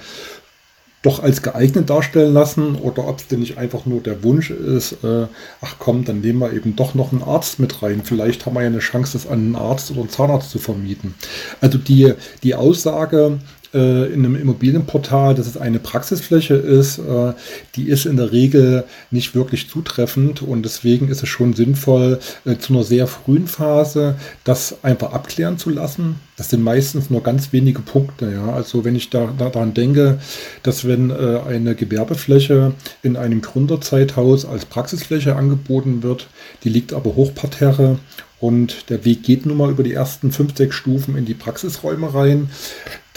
doch 1.07 1.23
als 1.23 1.41
geeignet 1.41 1.89
darstellen 1.89 2.35
lassen 2.35 2.75
oder 2.75 3.07
ob 3.07 3.21
es 3.21 3.29
denn 3.29 3.39
nicht 3.39 3.59
einfach 3.59 3.87
nur 3.87 4.01
der 4.01 4.25
Wunsch 4.25 4.51
ist, 4.51 5.05
äh, 5.05 5.27
ach 5.61 5.77
komm, 5.79 6.05
dann 6.05 6.21
nehmen 6.21 6.41
wir 6.41 6.53
eben 6.53 6.75
doch 6.75 6.95
noch 6.95 7.13
einen 7.13 7.23
Arzt 7.23 7.61
mit 7.61 7.81
rein. 7.81 8.03
Vielleicht 8.03 8.45
haben 8.45 8.55
wir 8.55 8.63
ja 8.63 8.67
eine 8.67 8.81
Chance, 8.81 9.13
das 9.13 9.29
an 9.29 9.39
einen 9.39 9.57
Arzt 9.57 9.93
oder 9.93 10.01
einen 10.01 10.11
Zahnarzt 10.11 10.51
zu 10.51 10.59
vermieten. 10.59 11.15
Also 11.61 11.79
die, 11.79 12.13
die 12.43 12.57
Aussage, 12.57 13.39
äh, 13.75 14.13
in 14.13 14.25
einem 14.25 14.37
Immobilienportal, 14.37 15.35
dass 15.35 15.47
es 15.47 15.57
eine 15.57 15.79
Praxisfläche 15.79 16.55
ist, 16.55 16.99
äh, 16.99 17.33
die 17.75 17.89
ist 17.89 18.07
in 18.07 18.17
der 18.17 18.33
Regel 18.33 18.85
nicht 19.11 19.35
wirklich 19.35 19.69
zutreffend 19.69 20.43
und 20.43 20.63
deswegen 20.63 21.09
ist 21.09 21.23
es 21.23 21.29
schon 21.29 21.55
sinnvoll, 21.55 22.19
äh, 22.45 22.57
zu 22.57 22.73
einer 22.73 22.85
sehr 22.85 23.07
frühen 23.07 23.47
Phase 23.47 24.17
das 24.45 24.85
einfach 24.85 25.13
abklären 25.13 25.59
zu 25.59 25.71
lassen. 25.71 26.17
Das 26.37 26.51
sind 26.51 26.63
meistens 26.63 27.11
nur 27.11 27.23
ganz 27.23 27.53
wenige 27.53 27.81
Punkte. 27.81 28.31
Ja. 28.31 28.53
Also 28.53 28.85
wenn 28.85 28.95
ich 28.95 29.11
da, 29.11 29.33
da 29.39 29.49
daran 29.49 29.75
denke, 29.75 30.19
dass 30.63 30.87
wenn 30.87 31.11
eine 31.11 31.75
Gewerbefläche 31.75 32.75
in 33.03 33.17
einem 33.17 33.41
Gründerzeithaus 33.41 34.45
als 34.45 34.67
Praxisfläche 34.67 35.35
angeboten 35.35 36.03
wird, 36.03 36.29
die 36.63 36.69
liegt 36.69 36.93
aber 36.93 37.15
hochparterre 37.15 37.99
und 38.39 38.91
der 38.91 39.05
Weg 39.05 39.23
geht 39.23 39.47
nun 39.47 39.57
mal 39.57 39.71
über 39.71 39.83
die 39.83 39.95
ersten 39.95 40.31
fünf, 40.31 40.57
sechs 40.57 40.77
Stufen 40.77 41.17
in 41.17 41.25
die 41.25 41.35
Praxisräume 41.35 42.13
rein 42.13 42.51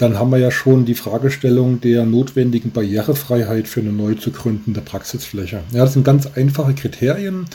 dann 0.00 0.18
haben 0.18 0.30
wir 0.30 0.38
ja 0.38 0.50
schon 0.50 0.86
die 0.86 0.94
Fragestellung 0.94 1.80
der 1.80 2.06
notwendigen 2.06 2.70
Barrierefreiheit 2.70 3.68
für 3.68 3.80
eine 3.80 3.92
neu 3.92 4.14
zu 4.14 4.30
gründende 4.30 4.80
Praxisfläche. 4.80 5.60
Ja, 5.72 5.84
das 5.84 5.92
sind 5.92 6.04
ganz 6.04 6.26
einfache 6.36 6.72
Kriterien. 6.72 7.46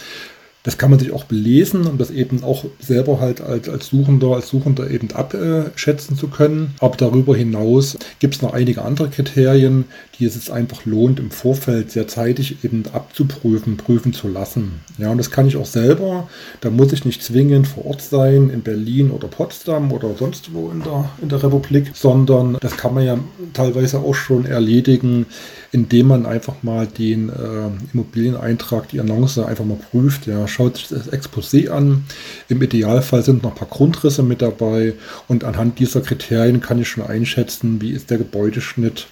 Das 0.65 0.79
kann 0.79 0.89
man 0.89 0.99
sich 0.99 1.11
auch 1.11 1.25
belesen, 1.25 1.85
um 1.85 1.99
das 1.99 2.09
eben 2.09 2.43
auch 2.43 2.65
selber 2.79 3.19
halt 3.19 3.39
als, 3.39 3.69
als 3.69 3.87
Suchender, 3.87 4.29
als 4.29 4.49
Suchender 4.49 4.89
eben 4.89 5.11
abschätzen 5.11 6.17
zu 6.17 6.27
können. 6.27 6.73
Aber 6.79 6.97
darüber 6.97 7.35
hinaus 7.35 7.97
gibt 8.17 8.35
es 8.35 8.41
noch 8.41 8.53
einige 8.53 8.81
andere 8.81 9.09
Kriterien, 9.09 9.85
die 10.17 10.25
es 10.25 10.33
jetzt 10.33 10.49
einfach 10.49 10.85
lohnt, 10.85 11.19
im 11.19 11.29
Vorfeld 11.29 11.91
sehr 11.91 12.07
zeitig 12.07 12.63
eben 12.63 12.83
abzuprüfen, 12.91 13.77
prüfen 13.77 14.11
zu 14.11 14.27
lassen. 14.27 14.81
Ja, 14.97 15.11
und 15.11 15.19
das 15.19 15.29
kann 15.29 15.47
ich 15.47 15.55
auch 15.57 15.67
selber. 15.67 16.27
Da 16.61 16.71
muss 16.71 16.93
ich 16.93 17.05
nicht 17.05 17.21
zwingend 17.21 17.67
vor 17.67 17.85
Ort 17.85 18.01
sein, 18.01 18.49
in 18.49 18.61
Berlin 18.61 19.11
oder 19.11 19.27
Potsdam 19.27 19.91
oder 19.91 20.15
sonst 20.17 20.51
wo 20.53 20.71
in 20.71 20.81
der, 20.81 21.09
in 21.21 21.29
der 21.29 21.43
Republik, 21.43 21.91
sondern 21.93 22.57
das 22.59 22.75
kann 22.75 22.95
man 22.95 23.05
ja 23.05 23.19
teilweise 23.53 23.99
auch 23.99 24.15
schon 24.15 24.45
erledigen, 24.45 25.27
indem 25.71 26.07
man 26.07 26.25
einfach 26.25 26.63
mal 26.63 26.87
den 26.87 27.29
äh, 27.29 27.93
Immobilieneintrag, 27.93 28.87
die 28.89 28.99
Annonce 28.99 29.39
einfach 29.39 29.65
mal 29.65 29.77
prüft. 29.91 30.25
Ja, 30.25 30.47
schaut 30.55 30.77
sich 30.77 30.87
das 30.87 31.11
Exposé 31.11 31.69
an. 31.69 32.05
Im 32.47 32.61
Idealfall 32.61 33.23
sind 33.23 33.43
noch 33.43 33.51
ein 33.51 33.57
paar 33.57 33.67
Grundrisse 33.67 34.23
mit 34.23 34.41
dabei 34.41 34.93
und 35.27 35.43
anhand 35.43 35.79
dieser 35.79 36.01
Kriterien 36.01 36.61
kann 36.61 36.79
ich 36.79 36.87
schon 36.87 37.05
einschätzen, 37.05 37.81
wie 37.81 37.91
ist 37.91 38.09
der 38.09 38.17
Gebäudeschnitt, 38.17 39.07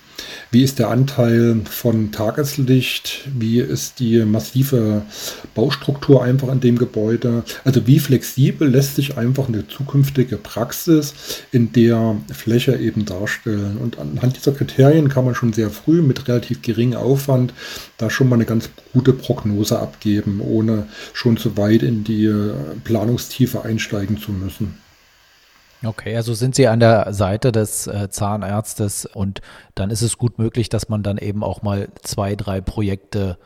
wie 0.54 0.64
ist 0.64 0.78
der 0.78 0.90
Anteil 0.90 1.62
von 1.68 2.12
Tageslicht? 2.12 3.28
Wie 3.36 3.60
ist 3.60 4.00
die 4.00 4.24
massive 4.24 5.02
Baustruktur 5.56 6.24
einfach 6.24 6.50
in 6.50 6.60
dem 6.60 6.78
Gebäude? 6.78 7.44
Also 7.64 7.88
wie 7.88 7.98
flexibel 7.98 8.70
lässt 8.70 8.96
sich 8.96 9.18
einfach 9.18 9.48
eine 9.48 9.68
zukünftige 9.68 10.38
Praxis 10.38 11.16
in 11.52 11.74
der 11.74 12.18
Fläche 12.32 12.76
eben 12.76 13.06
darstellen? 13.06 13.78
Und 13.78 13.98
anhand 13.98 14.38
dieser 14.38 14.52
Kriterien 14.52 15.10
kann 15.10 15.26
man 15.26 15.34
schon 15.34 15.54
sehr 15.54 15.72
früh 15.72 16.04
mit 16.04 16.28
relativ 16.28 16.62
geringem 16.62 17.00
Aufwand 17.00 17.52
da 17.98 18.12
schon 18.12 18.30
mal 18.30 18.36
eine 18.36 18.46
ganz 18.46 18.70
gute 18.94 19.14
Prognose 19.14 19.80
abgeben, 19.80 20.40
ohne 20.40 20.86
schon 21.14 21.38
zu 21.38 21.58
weit 21.58 21.82
in 21.82 22.04
die 22.04 22.32
Planungstiefe 22.84 23.64
einsteigen 23.64 24.20
zu 24.20 24.32
müssen. 24.32 24.83
Okay, 25.86 26.16
also 26.16 26.34
sind 26.34 26.56
Sie 26.56 26.68
an 26.68 26.80
der 26.80 27.14
Seite 27.14 27.52
des 27.52 27.88
äh, 27.88 28.10
Zahnarztes 28.10 29.06
und 29.06 29.42
dann 29.76 29.90
ist 29.90 30.02
es 30.02 30.18
gut 30.18 30.40
möglich, 30.40 30.70
dass 30.70 30.88
man 30.88 31.04
dann 31.04 31.18
eben 31.18 31.44
auch 31.44 31.62
mal 31.62 31.90
zwei, 32.02 32.36
drei 32.36 32.62
Projekte 32.62 33.38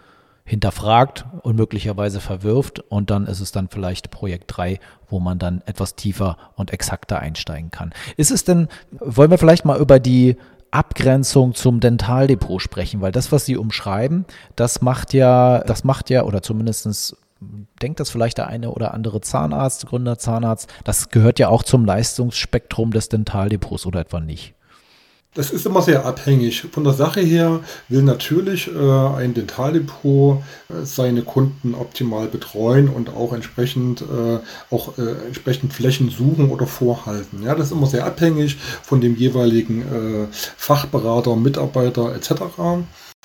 hinterfragt 0.45 1.25
und 1.41 1.55
möglicherweise 1.55 2.21
verwirft 2.21 2.79
und 2.79 3.09
dann 3.09 3.25
ist 3.25 3.41
es 3.41 3.51
dann 3.51 3.67
vielleicht 3.69 4.11
Projekt 4.11 4.55
3, 4.55 4.79
wo 5.09 5.19
man 5.19 5.39
dann 5.39 5.61
etwas 5.65 5.95
tiefer 5.95 6.37
und 6.55 6.71
exakter 6.71 7.19
einsteigen 7.19 7.69
kann. 7.69 7.91
Ist 8.15 8.31
es 8.31 8.45
denn, 8.45 8.69
wollen 8.91 9.31
wir 9.31 9.37
vielleicht 9.37 9.65
mal 9.65 9.79
über 9.79 9.99
die 9.99 10.37
Abgrenzung 10.71 11.53
zum 11.53 11.79
Dentaldepot 11.79 12.61
sprechen, 12.61 13.01
weil 13.01 13.11
das, 13.11 13.31
was 13.31 13.45
Sie 13.45 13.57
umschreiben, 13.57 14.25
das 14.55 14.81
macht 14.81 15.13
ja, 15.13 15.59
das 15.59 15.83
macht 15.83 16.09
ja, 16.09 16.23
oder 16.23 16.41
zumindestens 16.41 17.17
denkt 17.81 17.99
das 17.99 18.09
vielleicht 18.09 18.37
der 18.37 18.47
eine 18.47 18.71
oder 18.71 18.93
andere 18.93 19.21
Zahnarzt, 19.21 19.85
Gründer 19.87 20.17
Zahnarzt, 20.17 20.69
das 20.83 21.09
gehört 21.09 21.39
ja 21.39 21.49
auch 21.49 21.63
zum 21.63 21.85
Leistungsspektrum 21.85 22.91
des 22.91 23.09
Dentaldepots 23.09 23.85
oder 23.85 24.01
etwa 24.01 24.19
nicht? 24.19 24.53
Das 25.37 25.51
ist 25.51 25.67
immer 25.67 25.83
sehr 25.83 26.03
abhängig. 26.03 26.65
Von 26.71 26.83
der 26.83 26.93
Sache 26.93 27.21
her 27.21 27.59
will 27.89 28.01
natürlich 28.01 28.73
äh, 28.73 28.79
ein 28.79 29.35
Dentaldepot 29.35 30.41
äh, 30.69 30.83
seine 30.83 31.21
Kunden 31.21 31.75
optimal 31.75 32.25
betreuen 32.25 32.89
und 32.89 33.11
auch 33.15 33.33
entsprechend, 33.33 34.01
äh, 34.01 34.39
auch 34.73 34.97
äh, 34.97 35.27
entsprechend 35.27 35.73
Flächen 35.73 36.09
suchen 36.09 36.49
oder 36.49 36.65
vorhalten. 36.65 37.43
Ja, 37.43 37.53
das 37.53 37.67
ist 37.67 37.73
immer 37.73 37.85
sehr 37.85 38.07
abhängig 38.07 38.57
von 38.81 38.99
dem 38.99 39.15
jeweiligen 39.15 39.81
äh, 39.83 40.27
Fachberater, 40.31 41.35
Mitarbeiter 41.35 42.15
etc 42.15 42.31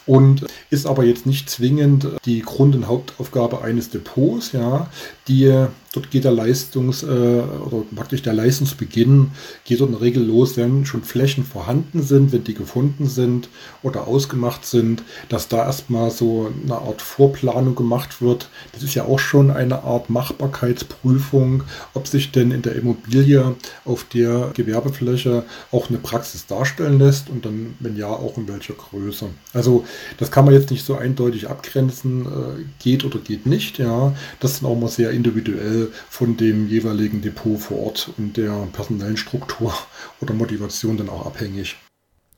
und 0.06 0.46
ist 0.70 0.86
aber 0.86 1.04
jetzt 1.04 1.26
nicht 1.26 1.50
zwingend 1.50 2.06
die 2.24 2.42
Grund- 2.42 2.74
und 2.74 2.88
Hauptaufgabe 2.88 3.62
eines 3.62 3.90
Depots. 3.90 4.52
Ja, 4.52 4.88
die 5.28 5.66
dort 5.92 6.10
geht 6.10 6.24
der 6.24 6.32
Leistungs- 6.32 7.02
äh, 7.02 7.06
oder 7.06 7.84
praktisch 7.94 8.22
der 8.22 8.32
Leistungsbeginn 8.32 9.30
geht 9.64 9.80
dort 9.80 9.90
in 9.90 9.96
der 9.96 10.02
Regel 10.02 10.24
los, 10.24 10.56
wenn 10.56 10.86
schon 10.86 11.02
Flächen 11.02 11.44
vorhanden 11.44 12.02
sind, 12.02 12.32
wenn 12.32 12.44
die 12.44 12.54
gefunden 12.54 13.06
sind 13.06 13.48
oder 13.82 14.06
ausgemacht 14.06 14.64
sind, 14.64 15.02
dass 15.28 15.48
da 15.48 15.66
erstmal 15.66 16.10
so 16.10 16.50
eine 16.64 16.76
Art 16.76 17.02
Vorplanung 17.02 17.74
gemacht 17.74 18.22
wird. 18.22 18.48
Das 18.72 18.82
ist 18.82 18.94
ja 18.94 19.04
auch 19.04 19.18
schon 19.18 19.50
eine 19.50 19.84
Art 19.84 20.08
Machbarkeitsprüfung, 20.08 21.64
ob 21.94 22.06
sich 22.06 22.32
denn 22.32 22.50
in 22.50 22.62
der 22.62 22.76
Immobilie 22.76 23.54
auf 23.84 24.04
der 24.04 24.50
Gewerbefläche 24.54 25.44
auch 25.70 25.90
eine 25.90 25.98
Praxis 25.98 26.46
darstellen 26.46 26.98
lässt 26.98 27.28
und 27.28 27.44
dann, 27.44 27.74
wenn 27.80 27.96
ja, 27.96 28.08
auch 28.08 28.38
in 28.38 28.48
welcher 28.48 28.74
Größe. 28.74 29.26
Also 29.52 29.84
das 30.18 30.30
kann 30.30 30.46
man 30.46 30.54
jetzt 30.54 30.70
nicht 30.70 30.84
so 30.84 30.96
eindeutig 30.96 31.48
abgrenzen, 31.48 32.24
äh, 32.24 32.64
geht 32.82 33.04
oder 33.04 33.18
geht 33.18 33.44
nicht. 33.46 33.78
Ja, 33.78 34.14
das 34.40 34.52
ist 34.52 34.64
auch 34.64 34.78
mal 34.78 34.88
sehr 34.88 35.10
individuell 35.10 35.81
von 36.08 36.36
dem 36.36 36.68
jeweiligen 36.68 37.22
Depot 37.22 37.58
vor 37.58 37.78
Ort 37.80 38.10
und 38.18 38.36
der 38.36 38.52
personellen 38.72 39.16
Struktur 39.16 39.72
oder 40.20 40.34
Motivation 40.34 40.96
dann 40.96 41.08
auch 41.08 41.26
abhängig. 41.26 41.76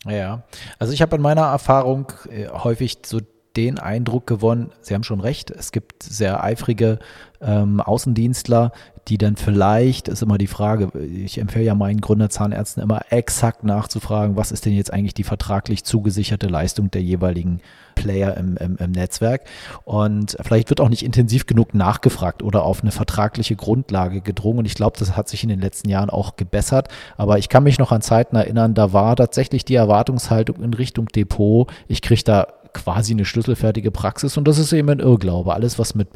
Ja, 0.06 0.42
also 0.78 0.92
ich 0.92 1.00
habe 1.00 1.16
in 1.16 1.22
meiner 1.22 1.42
Erfahrung 1.46 2.12
äh, 2.30 2.48
häufig 2.48 2.98
so 3.06 3.20
den 3.56 3.78
Eindruck 3.78 4.26
gewonnen, 4.26 4.70
Sie 4.80 4.94
haben 4.94 5.04
schon 5.04 5.20
recht, 5.20 5.50
es 5.50 5.72
gibt 5.72 6.02
sehr 6.02 6.42
eifrige 6.42 6.98
ähm, 7.40 7.80
Außendienstler, 7.80 8.72
die 9.08 9.18
dann 9.18 9.36
vielleicht, 9.36 10.08
ist 10.08 10.22
immer 10.22 10.38
die 10.38 10.46
Frage, 10.46 10.90
ich 10.98 11.38
empfehle 11.38 11.66
ja 11.66 11.74
meinen 11.74 12.00
Gründerzahnärzten 12.00 12.82
immer 12.82 13.02
exakt 13.10 13.62
nachzufragen, 13.62 14.36
was 14.36 14.50
ist 14.50 14.64
denn 14.64 14.72
jetzt 14.72 14.92
eigentlich 14.92 15.14
die 15.14 15.24
vertraglich 15.24 15.84
zugesicherte 15.84 16.46
Leistung 16.46 16.90
der 16.90 17.02
jeweiligen 17.02 17.60
Player 17.94 18.36
im, 18.36 18.56
im, 18.56 18.76
im 18.76 18.92
Netzwerk. 18.92 19.42
Und 19.84 20.36
vielleicht 20.40 20.70
wird 20.70 20.80
auch 20.80 20.88
nicht 20.88 21.04
intensiv 21.04 21.46
genug 21.46 21.74
nachgefragt 21.74 22.42
oder 22.42 22.64
auf 22.64 22.82
eine 22.82 22.92
vertragliche 22.92 23.56
Grundlage 23.56 24.22
gedrungen. 24.22 24.60
Und 24.60 24.64
ich 24.66 24.74
glaube, 24.74 24.98
das 24.98 25.16
hat 25.16 25.28
sich 25.28 25.42
in 25.42 25.50
den 25.50 25.60
letzten 25.60 25.90
Jahren 25.90 26.10
auch 26.10 26.36
gebessert. 26.36 26.88
Aber 27.16 27.38
ich 27.38 27.48
kann 27.48 27.62
mich 27.62 27.78
noch 27.78 27.92
an 27.92 28.00
Zeiten 28.02 28.36
erinnern, 28.36 28.74
da 28.74 28.92
war 28.92 29.16
tatsächlich 29.16 29.64
die 29.64 29.74
Erwartungshaltung 29.74 30.62
in 30.62 30.72
Richtung 30.72 31.06
Depot. 31.08 31.70
Ich 31.88 32.00
kriege 32.02 32.22
da 32.24 32.46
quasi 32.74 33.12
eine 33.12 33.24
schlüsselfertige 33.24 33.90
Praxis 33.90 34.36
und 34.36 34.46
das 34.46 34.58
ist 34.58 34.72
eben 34.72 34.90
ein 34.90 35.00
Irrglaube. 35.00 35.54
Alles, 35.54 35.78
was 35.78 35.94
mit 35.94 36.08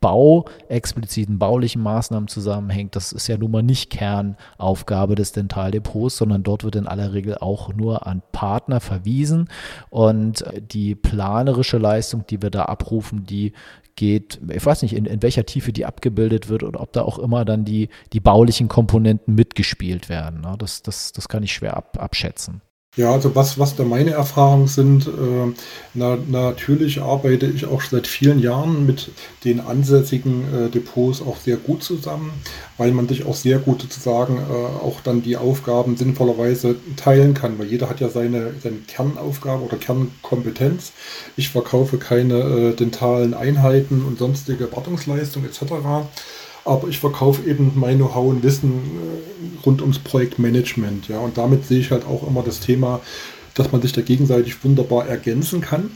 Bau, 0.00 0.46
expliziten 0.68 1.38
baulichen 1.38 1.82
Maßnahmen 1.82 2.26
zusammenhängt. 2.26 2.96
Das 2.96 3.12
ist 3.12 3.26
ja 3.28 3.36
nun 3.36 3.50
mal 3.50 3.62
nicht 3.62 3.90
Kernaufgabe 3.90 5.14
des 5.14 5.32
Dentaldepots, 5.32 6.16
sondern 6.16 6.42
dort 6.42 6.64
wird 6.64 6.76
in 6.76 6.86
aller 6.86 7.12
Regel 7.12 7.36
auch 7.36 7.74
nur 7.74 8.06
an 8.06 8.22
Partner 8.32 8.80
verwiesen. 8.80 9.48
Und 9.90 10.42
die 10.72 10.94
planerische 10.94 11.76
Leistung, 11.76 12.24
die 12.26 12.40
wir 12.40 12.48
da 12.48 12.64
abrufen, 12.64 13.26
die 13.26 13.52
geht, 13.94 14.40
ich 14.50 14.64
weiß 14.64 14.80
nicht, 14.80 14.94
in, 14.94 15.04
in 15.04 15.22
welcher 15.22 15.44
Tiefe 15.44 15.72
die 15.74 15.84
abgebildet 15.84 16.48
wird 16.48 16.62
oder 16.62 16.80
ob 16.80 16.94
da 16.94 17.02
auch 17.02 17.18
immer 17.18 17.44
dann 17.44 17.66
die, 17.66 17.90
die 18.14 18.20
baulichen 18.20 18.68
Komponenten 18.68 19.34
mitgespielt 19.34 20.08
werden. 20.08 20.40
Ne? 20.40 20.54
Das, 20.58 20.82
das, 20.82 21.12
das 21.12 21.28
kann 21.28 21.42
ich 21.42 21.52
schwer 21.52 21.76
ab, 21.76 21.98
abschätzen. 22.00 22.62
Ja, 22.96 23.12
also 23.12 23.36
was, 23.36 23.56
was 23.56 23.76
da 23.76 23.84
meine 23.84 24.10
Erfahrungen 24.10 24.66
sind, 24.66 25.06
äh, 25.06 25.54
na, 25.94 26.18
natürlich 26.26 27.00
arbeite 27.00 27.46
ich 27.46 27.66
auch 27.66 27.82
seit 27.82 28.08
vielen 28.08 28.40
Jahren 28.40 28.84
mit 28.84 29.12
den 29.44 29.60
ansässigen 29.60 30.42
äh, 30.52 30.70
Depots 30.70 31.22
auch 31.22 31.36
sehr 31.36 31.56
gut 31.56 31.84
zusammen, 31.84 32.32
weil 32.78 32.90
man 32.90 33.06
sich 33.06 33.24
auch 33.26 33.36
sehr 33.36 33.60
gut 33.60 33.82
sozusagen 33.82 34.38
äh, 34.38 34.84
auch 34.84 35.00
dann 35.02 35.22
die 35.22 35.36
Aufgaben 35.36 35.96
sinnvollerweise 35.96 36.74
teilen 36.96 37.32
kann, 37.34 37.60
weil 37.60 37.68
jeder 37.68 37.88
hat 37.88 38.00
ja 38.00 38.08
seine, 38.08 38.54
seine 38.60 38.78
Kernaufgabe 38.88 39.62
oder 39.62 39.76
Kernkompetenz. 39.76 40.90
Ich 41.36 41.50
verkaufe 41.50 41.96
keine 41.96 42.40
äh, 42.40 42.74
dentalen 42.74 43.34
Einheiten 43.34 44.04
und 44.04 44.18
sonstige 44.18 44.70
Wartungsleistungen 44.72 45.48
etc 45.48 46.08
aber 46.64 46.88
ich 46.88 46.98
verkaufe 46.98 47.48
eben 47.48 47.72
mein 47.74 47.96
Know-how 47.96 48.30
und 48.30 48.42
Wissen 48.42 48.72
äh, 48.72 49.64
rund 49.64 49.80
ums 49.82 49.98
Projektmanagement. 49.98 51.08
Ja, 51.08 51.18
und 51.20 51.38
damit 51.38 51.66
sehe 51.66 51.80
ich 51.80 51.90
halt 51.90 52.04
auch 52.04 52.26
immer 52.26 52.42
das 52.42 52.60
Thema, 52.60 53.00
dass 53.54 53.72
man 53.72 53.82
sich 53.82 53.92
da 53.92 54.00
gegenseitig 54.00 54.62
wunderbar 54.64 55.06
ergänzen 55.06 55.60
kann. 55.60 55.90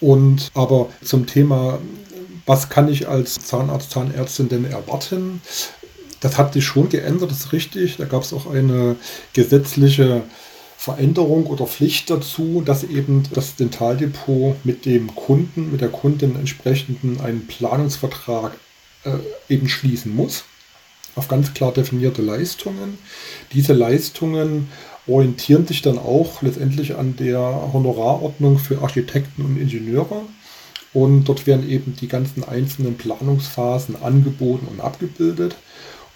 Und 0.00 0.50
aber 0.54 0.88
zum 1.02 1.26
Thema, 1.26 1.78
was 2.46 2.68
kann 2.68 2.88
ich 2.88 3.08
als 3.08 3.34
Zahnarzt, 3.34 3.90
Zahnärztin 3.90 4.48
denn 4.48 4.64
erwarten? 4.64 5.40
Das 6.20 6.38
hat 6.38 6.54
sich 6.54 6.64
schon 6.64 6.88
geändert, 6.88 7.30
das 7.30 7.40
ist 7.40 7.52
richtig. 7.52 7.96
Da 7.96 8.04
gab 8.04 8.22
es 8.22 8.32
auch 8.32 8.50
eine 8.50 8.96
gesetzliche 9.32 10.22
Veränderung 10.76 11.46
oder 11.46 11.66
Pflicht 11.66 12.10
dazu, 12.10 12.62
dass 12.62 12.84
eben 12.84 13.22
das 13.32 13.56
Dentaldepot 13.56 14.64
mit 14.64 14.84
dem 14.84 15.14
Kunden, 15.14 15.70
mit 15.70 15.80
der 15.80 15.88
Kundin 15.88 16.36
entsprechenden 16.36 17.20
einen 17.20 17.46
Planungsvertrag 17.46 18.52
äh, 19.04 19.52
eben 19.52 19.68
schließen 19.68 20.14
muss, 20.14 20.44
auf 21.14 21.28
ganz 21.28 21.54
klar 21.54 21.72
definierte 21.72 22.22
Leistungen. 22.22 22.98
Diese 23.52 23.72
Leistungen 23.72 24.68
orientieren 25.06 25.66
sich 25.66 25.82
dann 25.82 25.98
auch 25.98 26.42
letztendlich 26.42 26.96
an 26.96 27.16
der 27.16 27.38
Honorarordnung 27.72 28.58
für 28.58 28.82
Architekten 28.82 29.42
und 29.42 29.60
Ingenieure. 29.60 30.22
Und 30.92 31.24
dort 31.24 31.46
werden 31.46 31.68
eben 31.68 31.96
die 32.00 32.08
ganzen 32.08 32.44
einzelnen 32.44 32.96
Planungsphasen 32.96 33.96
angeboten 34.00 34.68
und 34.70 34.80
abgebildet. 34.80 35.56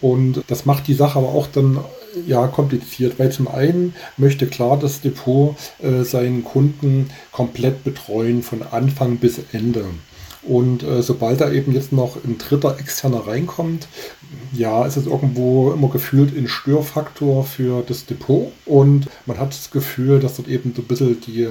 Und 0.00 0.44
das 0.46 0.64
macht 0.64 0.86
die 0.86 0.94
Sache 0.94 1.18
aber 1.18 1.28
auch 1.28 1.48
dann 1.48 1.80
ja 2.26 2.46
kompliziert, 2.46 3.18
weil 3.18 3.32
zum 3.32 3.48
einen 3.48 3.94
möchte 4.16 4.46
klar 4.46 4.78
das 4.78 5.00
Depot 5.00 5.56
äh, 5.82 6.04
seinen 6.04 6.44
Kunden 6.44 7.10
komplett 7.32 7.82
betreuen 7.82 8.42
von 8.42 8.62
Anfang 8.62 9.16
bis 9.16 9.40
Ende. 9.52 9.84
Und 10.42 10.82
äh, 10.82 11.02
sobald 11.02 11.40
da 11.40 11.50
eben 11.50 11.72
jetzt 11.72 11.92
noch 11.92 12.16
ein 12.24 12.38
dritter 12.38 12.78
externer 12.78 13.26
reinkommt, 13.26 13.88
ja, 14.52 14.86
ist 14.86 14.96
es 14.96 15.06
irgendwo 15.06 15.72
immer 15.72 15.88
gefühlt 15.88 16.36
ein 16.36 16.48
Störfaktor 16.48 17.44
für 17.44 17.82
das 17.82 18.06
Depot. 18.06 18.52
Und 18.64 19.06
man 19.26 19.38
hat 19.38 19.50
das 19.50 19.70
Gefühl, 19.70 20.20
dass 20.20 20.36
dort 20.36 20.48
eben 20.48 20.74
so 20.74 20.82
ein 20.82 20.88
bisschen 20.88 21.20
die, 21.20 21.48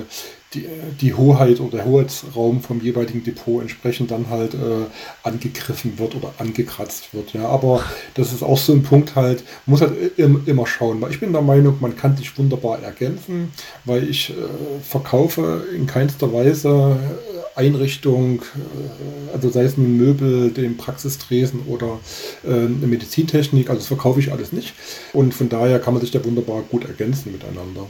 die, 0.54 0.66
die 1.02 1.14
Hoheit 1.14 1.60
oder 1.60 1.78
der 1.78 1.86
Hoheitsraum 1.86 2.62
vom 2.62 2.82
jeweiligen 2.82 3.24
Depot 3.24 3.62
entsprechend 3.62 4.12
dann 4.12 4.30
halt 4.30 4.54
äh, 4.54 4.86
angegriffen 5.24 6.00
wird 6.00 6.16
oder 6.16 6.34
angekratzt 6.38 7.14
wird. 7.14 7.34
Ja, 7.34 7.48
aber 7.48 7.84
das 8.14 8.32
ist 8.32 8.44
auch 8.44 8.58
so 8.58 8.74
ein 8.74 8.84
Punkt 8.84 9.16
halt, 9.16 9.44
muss 9.66 9.82
halt 9.82 9.94
immer 10.18 10.66
schauen. 10.66 11.02
Weil 11.02 11.12
ich 11.12 11.20
bin 11.20 11.34
der 11.34 11.42
Meinung, 11.42 11.78
man 11.82 11.98
kann 11.98 12.16
sich 12.16 12.38
wunderbar 12.38 12.82
ergänzen, 12.82 13.52
weil 13.86 14.08
ich 14.10 14.30
äh, 14.30 14.34
verkaufe 14.82 15.66
in 15.76 15.86
keinster 15.86 16.32
Weise 16.32 16.98
äh, 17.56 17.60
Einrichtung, 17.60 18.42
äh, 18.42 19.34
also 19.34 19.50
sei 19.50 19.64
es 19.64 19.78
nun 19.78 19.98
Möbel, 19.98 20.52
den 20.52 20.78
Praxistresen 20.78 21.62
oder 21.68 22.00
äh, 22.46 22.52
eine 22.52 22.88
Medizintechnik, 22.88 23.70
also 23.70 23.80
das 23.80 23.88
verkaufe 23.88 24.20
ich 24.20 24.32
alles 24.32 24.54
nicht. 24.54 24.74
Und 25.12 25.34
von 25.34 25.50
daher 25.50 25.80
kann 25.80 25.94
man 25.94 26.02
sich 26.02 26.12
da 26.12 26.24
wunderbar 26.24 26.62
gut 26.62 26.86
ergänzen 26.86 27.34
miteinander. 27.34 27.88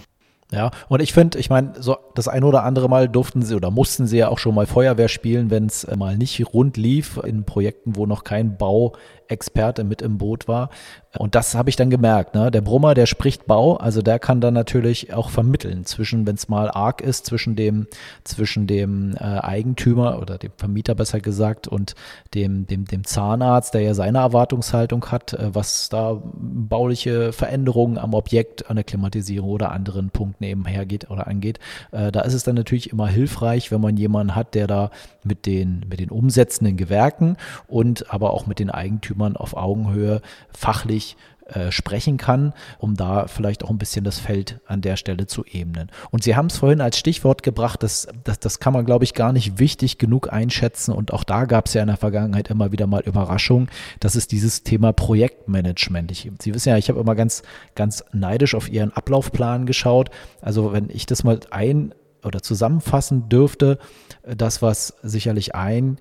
Ja, 0.52 0.72
und 0.88 1.02
ich 1.02 1.12
finde, 1.12 1.38
ich 1.40 1.50
meine, 1.50 1.74
so 1.78 1.98
das 2.16 2.30
ein 2.30 2.46
oder 2.46 2.64
andere 2.64 2.88
Mal 2.88 3.10
durften 3.10 3.42
sie 3.42 3.54
oder 3.54 3.70
mussten 3.70 4.08
sie 4.08 4.20
ja 4.20 4.30
auch 4.30 4.38
schon 4.38 4.56
mal 4.56 4.66
Feuerwehr 4.66 5.10
spielen, 5.10 5.50
wenn 5.50 5.66
es 5.66 5.86
mal 5.98 6.18
nicht 6.18 6.42
rund 6.54 6.78
lief 6.78 7.20
in 7.22 7.44
Projekten, 7.44 7.98
wo 7.98 8.06
noch 8.06 8.24
kein 8.24 8.58
Bauexperte 8.58 9.84
mit 9.84 10.02
im 10.02 10.18
Boot 10.18 10.48
war. 10.48 10.70
Und 11.18 11.36
das 11.36 11.56
habe 11.56 11.70
ich 11.70 11.76
dann 11.76 11.90
gemerkt. 11.90 12.36
Ne? 12.36 12.52
Der 12.52 12.62
Brummer, 12.62 12.94
der 12.94 13.06
spricht 13.06 13.48
Bau, 13.48 13.78
also 13.78 14.02
der 14.02 14.20
kann 14.20 14.42
dann 14.42 14.54
natürlich 14.54 15.14
auch 15.14 15.30
vermitteln 15.30 15.86
zwischen, 15.86 16.28
wenn 16.28 16.36
es 16.36 16.48
mal 16.48 16.70
arg 16.70 17.02
ist, 17.02 17.26
zwischen 17.26 17.56
dem, 17.56 17.88
zwischen 18.24 18.68
dem 18.68 19.16
äh, 19.16 19.24
Eigentümer 19.24 20.20
oder 20.22 20.38
dem 20.38 20.52
Vermieter 20.58 20.96
besser 20.96 21.20
gesagt 21.20 21.68
und 21.68 21.96
dem, 22.34 22.68
dem, 22.68 22.86
dem 22.86 23.04
Zahnarzt, 23.04 23.74
der 23.74 23.82
ja 23.82 23.94
seine 23.94 24.20
Erwartungshaltung 24.20 25.06
hat, 25.08 25.34
äh, 25.34 25.54
was 25.54 25.90
da 25.90 26.22
bauliche 26.24 27.34
Veränderungen 27.34 27.98
am 27.98 28.14
Objekt, 28.14 28.70
an 28.70 28.76
der 28.76 28.86
Klimatisierung 28.86 29.50
oder 29.50 29.72
anderen 29.72 30.10
Punkten 30.12 30.44
eben 30.44 30.66
hergeht 30.66 31.10
oder 31.10 31.28
angeht. 31.28 31.60
Äh, 31.92 32.12
da 32.12 32.22
ist 32.22 32.34
es 32.34 32.44
dann 32.44 32.56
natürlich 32.56 32.92
immer 32.92 33.08
hilfreich, 33.08 33.72
wenn 33.72 33.82
man 33.82 33.98
jemanden 33.98 34.36
hat, 34.36 34.54
der 34.54 34.68
da 34.68 34.92
mit 35.24 35.46
den, 35.46 35.86
mit 35.90 36.00
den 36.00 36.10
umsetzenden 36.10 36.78
Gewerken 36.78 37.38
und 37.68 38.14
aber 38.14 38.34
auch 38.34 38.46
mit 38.46 38.60
den 38.60 38.70
Eigentümern 38.70 39.36
auf 39.36 39.56
Augenhöhe 39.56 40.22
fachlich 40.50 41.07
äh, 41.48 41.72
sprechen 41.72 42.18
kann, 42.18 42.54
um 42.78 42.96
da 42.96 43.28
vielleicht 43.28 43.64
auch 43.64 43.70
ein 43.70 43.78
bisschen 43.78 44.04
das 44.04 44.20
Feld 44.20 44.60
an 44.66 44.82
der 44.82 44.98
Stelle 44.98 45.28
zu 45.28 45.46
ebnen. 45.46 45.90
Und 46.12 46.24
Sie 46.24 46.36
haben 46.36 46.48
es 46.48 46.58
vorhin 46.58 46.82
als 46.82 46.98
Stichwort 46.98 47.42
gebracht, 47.42 47.84
das, 47.84 48.10
das, 48.26 48.40
das 48.40 48.60
kann 48.60 48.74
man, 48.74 48.86
glaube 48.86 49.06
ich, 49.06 49.14
gar 49.14 49.32
nicht 49.32 49.58
wichtig 49.58 49.98
genug 49.98 50.34
einschätzen. 50.34 50.92
Und 50.92 51.14
auch 51.14 51.24
da 51.24 51.46
gab 51.46 51.68
es 51.68 51.74
ja 51.74 51.82
in 51.82 51.88
der 51.88 51.96
Vergangenheit 51.96 52.50
immer 52.50 52.74
wieder 52.74 52.86
mal 52.86 53.02
Überraschungen. 53.02 53.70
Das 54.02 54.18
ist 54.18 54.34
dieses 54.34 54.64
Thema 54.64 54.92
Projektmanagement. 54.92 56.12
Ich, 56.12 56.30
Sie 56.42 56.54
wissen 56.54 56.68
ja, 56.68 56.78
ich 56.78 56.90
habe 56.90 57.00
immer 57.00 57.16
ganz, 57.16 57.44
ganz 57.76 58.04
neidisch 58.12 58.54
auf 58.54 58.70
Ihren 58.70 58.92
Ablaufplan 58.92 59.66
geschaut. 59.66 60.10
Also 60.42 60.74
wenn 60.74 60.90
ich 60.90 61.06
das 61.06 61.24
mal 61.24 61.40
ein 61.50 61.94
oder 62.26 62.42
zusammenfassen 62.42 63.30
dürfte, 63.30 63.80
das, 64.24 64.62
was 64.62 64.96
sicherlich 65.02 65.56
ein 65.56 65.98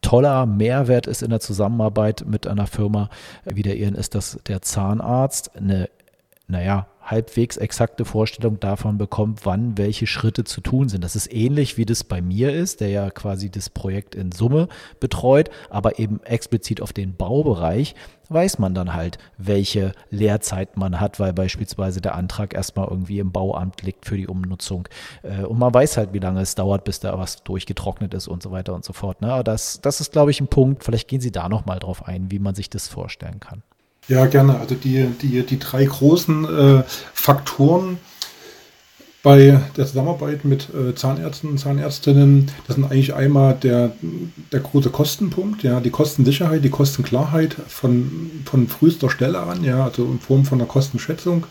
toller 0.00 0.46
Mehrwert 0.46 1.06
ist 1.06 1.22
in 1.22 1.30
der 1.30 1.40
Zusammenarbeit 1.40 2.24
mit 2.26 2.46
einer 2.46 2.66
Firma 2.66 3.10
wie 3.44 3.62
der 3.62 3.76
Ihren, 3.76 3.94
ist, 3.94 4.14
dass 4.14 4.38
der 4.46 4.62
Zahnarzt 4.62 5.56
eine, 5.56 5.88
naja, 6.46 6.86
halbwegs 7.10 7.56
exakte 7.56 8.04
Vorstellung 8.04 8.60
davon 8.60 8.98
bekommt, 8.98 9.40
wann 9.44 9.78
welche 9.78 10.06
Schritte 10.06 10.44
zu 10.44 10.60
tun 10.60 10.88
sind. 10.88 11.04
Das 11.04 11.16
ist 11.16 11.32
ähnlich 11.32 11.76
wie 11.76 11.86
das 11.86 12.04
bei 12.04 12.20
mir 12.20 12.52
ist, 12.52 12.80
der 12.80 12.88
ja 12.88 13.10
quasi 13.10 13.50
das 13.50 13.70
Projekt 13.70 14.14
in 14.14 14.32
Summe 14.32 14.68
betreut, 15.00 15.50
aber 15.70 15.98
eben 15.98 16.22
explizit 16.24 16.80
auf 16.80 16.92
den 16.92 17.14
Baubereich 17.14 17.94
weiß 18.28 18.58
man 18.58 18.74
dann 18.74 18.94
halt, 18.94 19.18
welche 19.36 19.92
Lehrzeit 20.10 20.76
man 20.76 21.00
hat, 21.00 21.18
weil 21.18 21.32
beispielsweise 21.32 22.00
der 22.00 22.14
Antrag 22.14 22.54
erstmal 22.54 22.88
irgendwie 22.88 23.18
im 23.18 23.32
Bauamt 23.32 23.82
liegt 23.82 24.06
für 24.06 24.16
die 24.16 24.26
Umnutzung. 24.26 24.88
Äh, 25.22 25.44
und 25.44 25.58
man 25.58 25.72
weiß 25.72 25.96
halt, 25.96 26.12
wie 26.12 26.18
lange 26.18 26.40
es 26.40 26.54
dauert, 26.54 26.84
bis 26.84 27.00
da 27.00 27.18
was 27.18 27.42
durchgetrocknet 27.42 28.14
ist 28.14 28.28
und 28.28 28.42
so 28.42 28.50
weiter 28.50 28.74
und 28.74 28.84
so 28.84 28.92
fort. 28.92 29.20
Ne? 29.20 29.42
Das, 29.44 29.80
das 29.80 30.00
ist, 30.00 30.12
glaube 30.12 30.30
ich, 30.30 30.40
ein 30.40 30.48
Punkt. 30.48 30.84
Vielleicht 30.84 31.08
gehen 31.08 31.20
Sie 31.20 31.32
da 31.32 31.48
nochmal 31.48 31.78
drauf 31.78 32.06
ein, 32.06 32.30
wie 32.30 32.38
man 32.38 32.54
sich 32.54 32.70
das 32.70 32.88
vorstellen 32.88 33.40
kann. 33.40 33.62
Ja, 34.08 34.26
gerne. 34.26 34.58
Also 34.58 34.74
die, 34.74 35.06
die, 35.20 35.44
die 35.44 35.58
drei 35.58 35.84
großen 35.84 36.44
äh, 36.44 36.82
Faktoren, 37.12 37.98
bei 39.22 39.60
der 39.76 39.86
Zusammenarbeit 39.86 40.44
mit 40.44 40.68
äh, 40.72 40.94
Zahnärzten 40.94 41.50
und 41.50 41.58
Zahnärztinnen, 41.58 42.50
das 42.66 42.76
sind 42.76 42.84
eigentlich 42.84 43.14
einmal 43.14 43.54
der, 43.60 43.90
der 44.52 44.60
große 44.60 44.90
Kostenpunkt, 44.90 45.64
ja, 45.64 45.80
die 45.80 45.90
Kostensicherheit, 45.90 46.62
die 46.62 46.70
Kostenklarheit 46.70 47.56
von, 47.66 48.30
von 48.44 48.68
frühester 48.68 49.10
Stelle 49.10 49.40
an, 49.40 49.64
ja, 49.64 49.84
also 49.84 50.04
in 50.04 50.20
Form 50.20 50.44
von 50.44 50.60
einer 50.60 50.68
Kostenschätzung, 50.68 51.46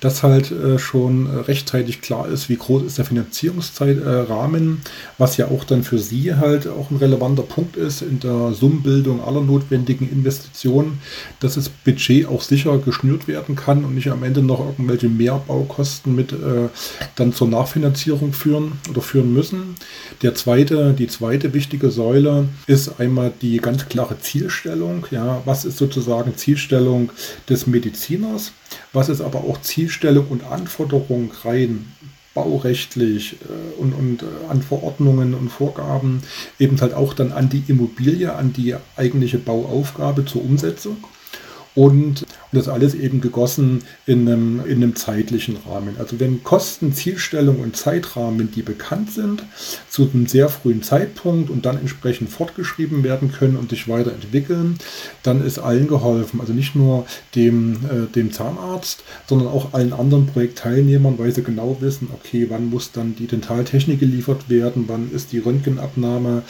dass 0.00 0.22
halt 0.22 0.50
äh, 0.50 0.78
schon 0.78 1.26
rechtzeitig 1.26 2.02
klar 2.02 2.28
ist, 2.28 2.50
wie 2.50 2.56
groß 2.56 2.82
ist 2.82 2.98
der 2.98 3.06
Finanzierungsrahmen, 3.06 4.82
äh, 4.84 4.88
was 5.16 5.38
ja 5.38 5.46
auch 5.48 5.64
dann 5.64 5.84
für 5.84 5.98
Sie 5.98 6.34
halt 6.34 6.68
auch 6.68 6.90
ein 6.90 6.98
relevanter 6.98 7.44
Punkt 7.44 7.76
ist 7.76 8.02
in 8.02 8.20
der 8.20 8.52
Summenbildung 8.52 9.24
aller 9.24 9.40
notwendigen 9.40 10.06
Investitionen, 10.10 11.00
dass 11.40 11.54
das 11.54 11.70
Budget 11.70 12.26
auch 12.26 12.42
sicher 12.42 12.76
geschnürt 12.76 13.26
werden 13.26 13.56
kann 13.56 13.86
und 13.86 13.94
nicht 13.94 14.10
am 14.10 14.22
Ende 14.22 14.42
noch 14.42 14.60
irgendwelche 14.60 15.08
Mehrbaukosten 15.08 16.14
mit 16.14 16.32
äh, 16.32 16.68
dann 17.14 17.32
zur 17.32 17.48
Nachfinanzierung 17.48 18.32
führen 18.32 18.72
oder 18.90 19.00
führen 19.00 19.32
müssen. 19.32 19.76
Der 20.22 20.34
zweite, 20.34 20.92
die 20.92 21.06
zweite 21.06 21.54
wichtige 21.54 21.90
Säule 21.90 22.48
ist 22.66 23.00
einmal 23.00 23.32
die 23.40 23.58
ganz 23.58 23.88
klare 23.88 24.18
Zielstellung. 24.18 25.06
Ja, 25.10 25.42
was 25.44 25.64
ist 25.64 25.78
sozusagen 25.78 26.36
Zielstellung 26.36 27.10
des 27.48 27.66
Mediziners? 27.66 28.52
Was 28.92 29.08
ist 29.08 29.20
aber 29.20 29.40
auch 29.40 29.60
Zielstellung 29.60 30.26
und 30.28 30.44
Anforderung 30.44 31.32
rein 31.44 31.86
baurechtlich 32.34 33.36
äh, 33.48 33.80
und, 33.80 33.92
und 33.94 34.22
äh, 34.22 34.26
an 34.50 34.62
Verordnungen 34.62 35.34
und 35.34 35.48
Vorgaben 35.48 36.22
eben 36.58 36.80
halt 36.80 36.92
auch 36.94 37.14
dann 37.14 37.32
an 37.32 37.48
die 37.48 37.64
Immobilie, 37.66 38.32
an 38.32 38.52
die 38.52 38.76
eigentliche 38.96 39.38
Bauaufgabe 39.38 40.24
zur 40.24 40.44
Umsetzung 40.44 40.98
und 41.76 42.26
das 42.52 42.68
alles 42.68 42.94
eben 42.94 43.20
gegossen 43.20 43.82
in 44.06 44.26
einem, 44.26 44.64
in 44.66 44.82
einem 44.82 44.96
zeitlichen 44.96 45.58
Rahmen. 45.68 45.96
Also 45.98 46.18
wenn 46.18 46.42
Kosten, 46.42 46.94
Zielstellung 46.94 47.60
und 47.60 47.76
Zeitrahmen, 47.76 48.50
die 48.50 48.62
bekannt 48.62 49.12
sind, 49.12 49.44
zu 49.88 50.10
einem 50.10 50.26
sehr 50.26 50.48
frühen 50.48 50.82
Zeitpunkt 50.82 51.50
und 51.50 51.66
dann 51.66 51.78
entsprechend 51.78 52.30
fortgeschrieben 52.30 53.04
werden 53.04 53.30
können 53.30 53.56
und 53.56 53.68
sich 53.70 53.88
weiterentwickeln, 53.88 54.78
dann 55.22 55.44
ist 55.44 55.58
allen 55.58 55.86
geholfen. 55.86 56.40
Also 56.40 56.54
nicht 56.54 56.74
nur 56.74 57.06
dem, 57.34 57.74
äh, 57.74 58.12
dem 58.12 58.32
Zahnarzt, 58.32 59.04
sondern 59.28 59.48
auch 59.48 59.74
allen 59.74 59.92
anderen 59.92 60.26
Projektteilnehmern, 60.26 61.18
weil 61.18 61.32
sie 61.32 61.42
genau 61.42 61.76
wissen, 61.80 62.08
okay, 62.14 62.46
wann 62.48 62.70
muss 62.70 62.90
dann 62.92 63.14
die 63.16 63.26
Dentaltechnik 63.26 64.00
geliefert 64.00 64.48
werden, 64.48 64.84
wann 64.86 65.10
ist 65.12 65.32
die 65.32 65.38
Röntgenabnahme 65.38 66.42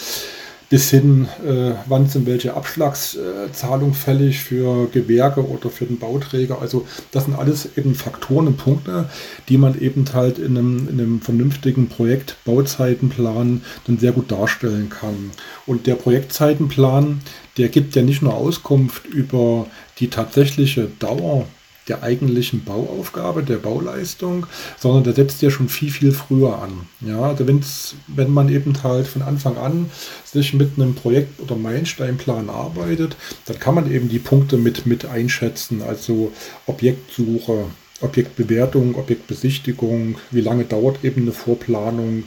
bis 0.69 0.91
hin, 0.91 1.29
äh, 1.47 1.73
wann 1.87 2.09
sind 2.09 2.27
welche 2.27 2.55
Abschlagszahlungen 2.55 3.95
fällig 3.95 4.41
für 4.41 4.89
Gewerke 4.89 5.47
oder 5.47 5.71
für 5.71 5.87
den 5.87 5.99
Bauträger. 5.99 6.61
Also 6.61 6.87
das 7.13 7.25
sind 7.25 7.39
alles 7.39 7.77
eben 7.77 7.95
Faktoren 7.95 8.49
und 8.49 8.57
Punkte, 8.57 9.09
die 9.49 9.59
man 9.59 9.81
eben 9.81 10.05
halt 10.13 10.39
in 10.39 10.59
einem, 10.59 10.89
in 10.89 11.01
einem 11.01 11.21
vernünftigen 11.21 11.89
Projekt 11.89 12.37
Bauzeitenplan 12.45 13.63
dann 13.87 13.99
sehr 13.99 14.13
gut 14.13 14.33
darstellen 14.33 14.91
kann. 14.91 15.31
Und 15.67 15.87
der 15.87 15.95
Projektzeitenplan, 15.95 17.21
der 17.59 17.69
gibt 17.69 17.95
ja 17.95 18.03
nicht 18.03 18.23
nur 18.23 18.35
Auskunft 18.35 19.07
über 19.07 19.67
die 19.99 20.09
tatsächliche 20.09 20.89
Dauer 20.99 21.47
der 21.89 22.03
eigentlichen 22.03 22.65
Bauaufgabe, 22.65 23.43
der 23.43 23.57
Bauleistung, 23.57 24.47
sondern 24.79 25.05
der 25.05 25.15
setzt 25.15 25.43
ja 25.43 25.51
schon 25.51 25.69
viel, 25.69 25.91
viel 25.91 26.13
früher 26.13 26.61
an. 26.61 26.73
Ja, 27.01 27.37
wenn 27.39 28.31
man 28.31 28.49
eben 28.49 28.83
halt 28.83 29.07
von 29.07 29.23
Anfang 29.23 29.57
an 29.57 29.91
sich 30.25 30.53
mit 30.53 30.73
einem 30.77 30.95
Projekt 30.95 31.41
oder 31.41 31.57
Meilensteinplan 31.57 32.51
arbeitet, 32.51 33.17
dann 33.47 33.59
kann 33.59 33.75
man 33.75 33.91
eben 33.91 34.09
die 34.09 34.19
Punkte 34.19 34.57
mit, 34.57 34.87
mit 34.87 35.07
einschätzen, 35.07 35.83
also 35.83 36.33
Objektsuche, 36.67 37.67
Objektbewertung, 38.01 38.97
Objektbesichtigung, 38.97 40.17
wie 40.31 40.41
lange 40.41 40.65
dauert 40.65 41.03
eben 41.05 41.23
eine 41.23 41.33
Vorplanung, 41.33 42.25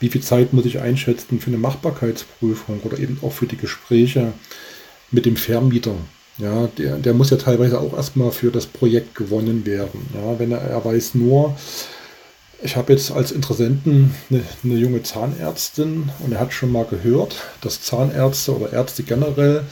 wie 0.00 0.08
viel 0.08 0.22
Zeit 0.22 0.52
muss 0.52 0.66
ich 0.66 0.80
einschätzen 0.80 1.40
für 1.40 1.48
eine 1.48 1.58
Machbarkeitsprüfung 1.58 2.80
oder 2.80 2.98
eben 2.98 3.18
auch 3.22 3.32
für 3.32 3.46
die 3.46 3.56
Gespräche 3.56 4.32
mit 5.10 5.24
dem 5.24 5.36
Vermieter. 5.36 5.94
Ja, 6.38 6.68
der, 6.78 6.96
der 6.96 7.14
muss 7.14 7.30
ja 7.30 7.36
teilweise 7.36 7.80
auch 7.80 7.94
erstmal 7.94 8.30
für 8.30 8.50
das 8.50 8.66
Projekt 8.66 9.14
gewonnen 9.14 9.66
werden. 9.66 10.06
Ja, 10.14 10.38
wenn 10.38 10.52
er, 10.52 10.58
er 10.58 10.84
weiß 10.84 11.16
nur, 11.16 11.56
ich 12.60 12.76
habe 12.76 12.92
jetzt 12.92 13.12
als 13.12 13.30
Interessenten 13.30 14.14
eine, 14.30 14.42
eine, 14.64 14.74
junge 14.74 15.02
Zahnärztin 15.02 16.10
und 16.20 16.32
er 16.32 16.40
hat 16.40 16.52
schon 16.52 16.72
mal 16.72 16.84
gehört, 16.84 17.36
dass 17.60 17.82
Zahnärzte 17.82 18.56
oder 18.56 18.72
Ärzte 18.72 19.04
generell, 19.04 19.62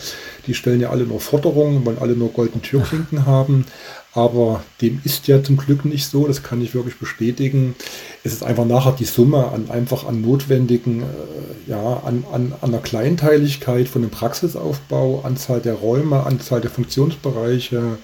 die 0.47 0.55
stellen 0.55 0.81
ja 0.81 0.91
alle 0.91 1.05
nur 1.05 1.21
Forderungen, 1.21 1.85
wollen 1.85 1.99
alle 1.99 2.15
nur 2.15 2.33
goldene 2.33 2.63
Türklinken 2.63 3.27
haben. 3.27 3.67
Aber 4.13 4.63
dem 4.81 5.03
ist 5.05 5.29
ja 5.29 5.43
zum 5.43 5.59
Glück 5.59 5.85
nicht 5.85 6.07
so, 6.07 6.27
das 6.27 6.43
kann 6.43 6.63
ich 6.63 6.75
wirklich 6.75 6.99
bestätigen. 6.99 7.75
Es 8.25 8.33
ist 8.33 8.43
einfach 8.43 8.65
nachher 8.65 8.93
die 8.93 9.05
Summe 9.05 9.49
an 9.49 9.69
einfach 9.69 10.07
an 10.07 10.23
notwendigen, 10.23 11.03
äh, 11.03 11.71
ja, 11.71 12.03
an, 12.03 12.25
an, 12.33 12.55
an 12.63 12.71
der 12.71 12.81
Kleinteiligkeit 12.81 13.89
von 13.89 14.01
dem 14.01 14.11
Praxisaufbau, 14.11 15.21
Anzahl 15.23 15.61
der 15.61 15.75
Räume, 15.75 16.25
Anzahl 16.25 16.63
der 16.63 16.71
Funktionsbereiche, 16.71 17.99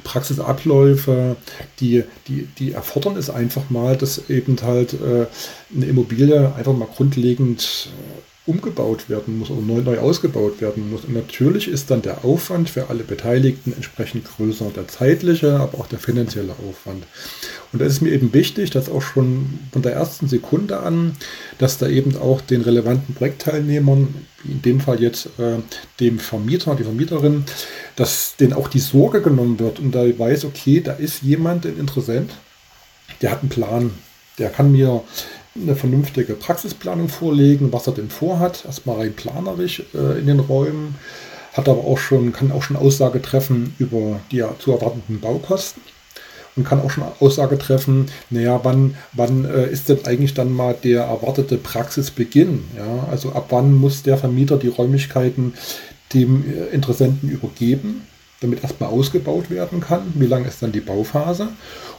Praxisabläufe, 0.00 1.36
die, 1.80 2.04
die, 2.28 2.48
die 2.58 2.72
erfordern 2.72 3.16
es 3.16 3.30
einfach 3.30 3.70
mal, 3.70 3.96
dass 3.96 4.28
eben 4.28 4.56
halt 4.62 4.94
äh, 4.94 5.26
eine 5.74 5.86
Immobilie 5.86 6.52
einfach 6.56 6.72
mal 6.72 6.88
grundlegend 6.88 7.88
äh, 7.90 8.50
umgebaut 8.50 9.08
werden 9.08 9.38
muss 9.38 9.50
oder 9.50 9.60
neu, 9.60 9.80
neu 9.80 9.98
ausgebaut 9.98 10.60
werden 10.60 10.90
muss. 10.90 11.04
Und 11.04 11.14
natürlich 11.14 11.68
ist 11.68 11.90
dann 11.90 12.02
der 12.02 12.24
Aufwand 12.24 12.70
für 12.70 12.88
alle 12.90 13.04
Beteiligten 13.04 13.72
entsprechend 13.72 14.24
größer, 14.24 14.70
der 14.74 14.88
zeitliche, 14.88 15.60
aber 15.60 15.78
auch 15.78 15.86
der 15.86 15.98
finanzielle 15.98 16.54
Aufwand. 16.68 17.04
Und 17.72 17.80
da 17.80 17.86
ist 17.86 18.00
mir 18.00 18.10
eben 18.10 18.34
wichtig, 18.34 18.70
dass 18.70 18.88
auch 18.88 19.02
schon 19.02 19.60
von 19.72 19.82
der 19.82 19.92
ersten 19.92 20.26
Sekunde 20.26 20.80
an, 20.80 21.16
dass 21.58 21.78
da 21.78 21.88
eben 21.88 22.16
auch 22.16 22.40
den 22.40 22.62
relevanten 22.62 23.14
Projektteilnehmern, 23.14 24.14
wie 24.42 24.52
in 24.52 24.62
dem 24.62 24.80
Fall 24.80 25.00
jetzt 25.00 25.26
äh, 25.38 25.58
dem 26.00 26.18
Vermieter, 26.18 26.74
die 26.74 26.84
Vermieterin, 26.84 27.44
dass 27.94 28.34
denen 28.36 28.54
auch 28.54 28.68
die 28.68 28.80
Sorge 28.80 29.22
genommen 29.22 29.60
wird 29.60 29.78
und 29.78 29.94
da 29.94 30.02
weiß, 30.02 30.46
okay, 30.46 30.80
da 30.80 30.92
ist 30.92 31.22
jemand, 31.22 31.64
ein 31.64 31.78
Interessent, 31.78 32.32
der 33.22 33.30
hat 33.30 33.40
einen 33.40 33.50
Plan, 33.50 33.90
Der 34.38 34.48
kann 34.48 34.72
mir 34.72 35.02
eine 35.54 35.76
vernünftige 35.76 36.34
Praxisplanung 36.34 37.08
vorlegen, 37.08 37.72
was 37.72 37.86
er 37.86 37.92
denn 37.92 38.08
vorhat, 38.08 38.64
erstmal 38.64 38.96
rein 38.96 39.14
planerisch 39.14 39.82
äh, 39.94 40.18
in 40.18 40.26
den 40.26 40.40
Räumen, 40.40 40.94
hat 41.52 41.68
aber 41.68 41.84
auch 41.84 41.98
schon, 41.98 42.32
kann 42.32 42.52
auch 42.52 42.62
schon 42.62 42.76
Aussage 42.76 43.20
treffen 43.20 43.74
über 43.78 44.20
die 44.30 44.42
zu 44.58 44.72
erwartenden 44.72 45.20
Baukosten 45.20 45.82
und 46.56 46.64
kann 46.64 46.80
auch 46.80 46.90
schon 46.90 47.04
Aussage 47.20 47.58
treffen, 47.58 48.06
naja, 48.30 48.60
wann, 48.62 48.96
wann 49.12 49.44
äh, 49.44 49.70
ist 49.70 49.88
denn 49.88 50.04
eigentlich 50.04 50.34
dann 50.34 50.52
mal 50.52 50.74
der 50.82 51.02
erwartete 51.02 51.56
Praxisbeginn? 51.56 52.64
Ja? 52.76 53.08
Also 53.10 53.32
ab 53.32 53.46
wann 53.50 53.74
muss 53.74 54.02
der 54.02 54.18
Vermieter 54.18 54.56
die 54.56 54.68
Räumlichkeiten 54.68 55.54
dem 56.12 56.44
äh, 56.44 56.74
Interessenten 56.74 57.28
übergeben? 57.28 58.02
Damit 58.40 58.62
erstmal 58.62 58.90
ausgebaut 58.90 59.50
werden 59.50 59.80
kann. 59.80 60.12
Wie 60.14 60.26
lang 60.26 60.44
ist 60.46 60.62
dann 60.62 60.72
die 60.72 60.80
Bauphase 60.80 61.48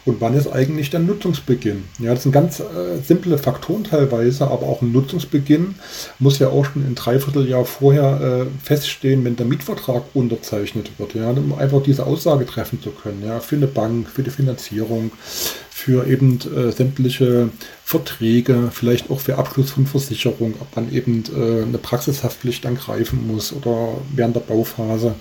und 0.05 0.19
wann 0.19 0.33
ist 0.33 0.47
eigentlich 0.47 0.89
der 0.89 0.99
Nutzungsbeginn? 0.99 1.83
Ja, 1.99 2.13
das 2.13 2.23
sind 2.23 2.31
ganz 2.31 2.59
äh, 2.59 2.99
simple 3.05 3.37
Faktoren 3.37 3.83
teilweise, 3.83 4.45
aber 4.45 4.65
auch 4.65 4.81
ein 4.81 4.91
Nutzungsbeginn 4.91 5.75
muss 6.17 6.39
ja 6.39 6.49
auch 6.49 6.65
schon 6.65 6.83
ein 6.83 6.95
Dreivierteljahr 6.95 7.65
vorher 7.65 8.47
äh, 8.47 8.65
feststehen, 8.65 9.23
wenn 9.23 9.35
der 9.35 9.45
Mietvertrag 9.45 10.03
unterzeichnet 10.15 10.91
wird, 10.97 11.13
ja, 11.13 11.29
um 11.29 11.53
einfach 11.53 11.83
diese 11.83 12.07
Aussage 12.07 12.47
treffen 12.47 12.81
zu 12.81 12.89
können, 12.89 13.23
ja, 13.23 13.39
für 13.39 13.57
eine 13.57 13.67
Bank, 13.67 14.09
für 14.09 14.23
die 14.23 14.31
Finanzierung, 14.31 15.11
für 15.69 16.07
eben 16.07 16.39
äh, 16.55 16.71
sämtliche 16.71 17.49
Verträge, 17.85 18.69
vielleicht 18.71 19.11
auch 19.11 19.19
für 19.19 19.37
Abschluss 19.37 19.71
von 19.71 19.85
Versicherung, 19.85 20.55
ob 20.59 20.75
man 20.75 20.91
eben 20.91 21.23
äh, 21.35 21.63
eine 21.63 21.77
Praxishaftpflicht 21.77 22.65
angreifen 22.65 23.27
muss 23.27 23.53
oder 23.53 23.95
während 24.15 24.35
der 24.35 24.41
Bauphase. 24.41 25.13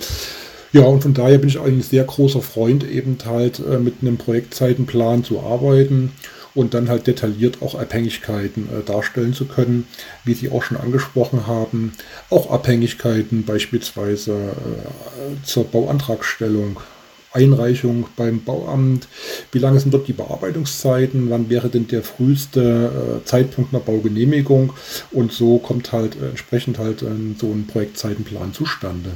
Ja, 0.72 0.82
und 0.82 1.02
von 1.02 1.14
daher 1.14 1.38
bin 1.38 1.48
ich 1.48 1.60
eigentlich 1.60 1.86
sehr 1.86 2.04
großer 2.04 2.42
Freund, 2.42 2.88
eben 2.88 3.18
halt 3.24 3.58
äh, 3.58 3.78
mit 3.78 3.96
einem 4.02 4.18
Projektzeitenplan 4.18 5.24
zu 5.24 5.40
arbeiten 5.40 6.12
und 6.54 6.74
dann 6.74 6.88
halt 6.88 7.06
detailliert 7.06 7.58
auch 7.60 7.74
Abhängigkeiten 7.74 8.68
äh, 8.68 8.84
darstellen 8.84 9.34
zu 9.34 9.46
können, 9.46 9.86
wie 10.24 10.34
Sie 10.34 10.50
auch 10.50 10.62
schon 10.62 10.76
angesprochen 10.76 11.46
haben. 11.46 11.92
Auch 12.28 12.50
Abhängigkeiten 12.50 13.44
beispielsweise 13.44 14.32
äh, 14.32 15.44
zur 15.44 15.64
Bauantragstellung. 15.64 16.78
Einreichung 17.32 18.06
beim 18.16 18.42
Bauamt, 18.42 19.06
wie 19.52 19.60
lange 19.60 19.78
sind 19.78 19.94
dort 19.94 20.08
die 20.08 20.12
Bearbeitungszeiten, 20.12 21.30
wann 21.30 21.48
wäre 21.48 21.68
denn 21.68 21.86
der 21.86 22.02
früheste 22.02 23.20
äh, 23.20 23.24
Zeitpunkt 23.24 23.72
einer 23.72 23.82
Baugenehmigung 23.82 24.72
und 25.12 25.32
so 25.32 25.58
kommt 25.58 25.92
halt 25.92 26.16
äh, 26.20 26.30
entsprechend 26.30 26.78
halt 26.78 27.02
äh, 27.02 27.06
so 27.38 27.52
ein 27.52 27.68
Projektzeitenplan 27.68 28.52
zustande. 28.52 29.10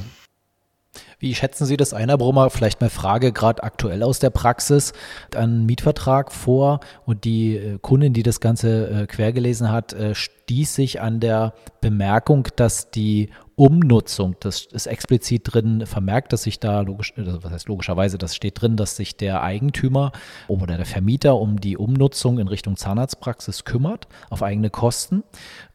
Wie 1.25 1.33
schätzen 1.33 1.65
Sie 1.65 1.75
das 1.75 1.91
ein, 1.95 2.09
Brummer? 2.09 2.51
Vielleicht 2.51 2.81
mal 2.81 2.91
Frage 2.91 3.31
gerade 3.31 3.63
aktuell 3.63 4.03
aus 4.03 4.19
der 4.19 4.29
Praxis. 4.29 4.93
Einen 5.35 5.65
Mietvertrag 5.65 6.31
vor 6.31 6.81
und 7.07 7.23
die 7.23 7.55
äh, 7.55 7.79
Kundin, 7.81 8.13
die 8.13 8.21
das 8.21 8.39
Ganze 8.39 8.89
äh, 8.89 9.07
quer 9.07 9.33
gelesen 9.33 9.71
hat, 9.71 9.91
äh, 9.93 10.13
stieß 10.13 10.75
sich 10.75 11.01
an 11.01 11.19
der 11.19 11.55
Bemerkung, 11.81 12.47
dass 12.57 12.91
die 12.91 13.31
Umnutzung, 13.55 14.35
das 14.39 14.65
ist 14.65 14.85
explizit 14.85 15.51
drin 15.51 15.87
vermerkt, 15.87 16.31
dass 16.31 16.43
sich 16.43 16.59
da 16.59 16.81
logisch, 16.81 17.13
was 17.15 17.51
heißt 17.51 17.69
logischerweise, 17.69 18.19
das 18.19 18.35
steht 18.35 18.61
drin, 18.61 18.77
dass 18.77 18.95
sich 18.95 19.17
der 19.17 19.41
Eigentümer 19.41 20.11
oder 20.47 20.77
der 20.77 20.85
Vermieter 20.85 21.37
um 21.37 21.59
die 21.59 21.75
Umnutzung 21.75 22.37
in 22.37 22.47
Richtung 22.47 22.77
Zahnarztpraxis 22.77 23.65
kümmert, 23.65 24.07
auf 24.29 24.43
eigene 24.43 24.69
Kosten. 24.69 25.23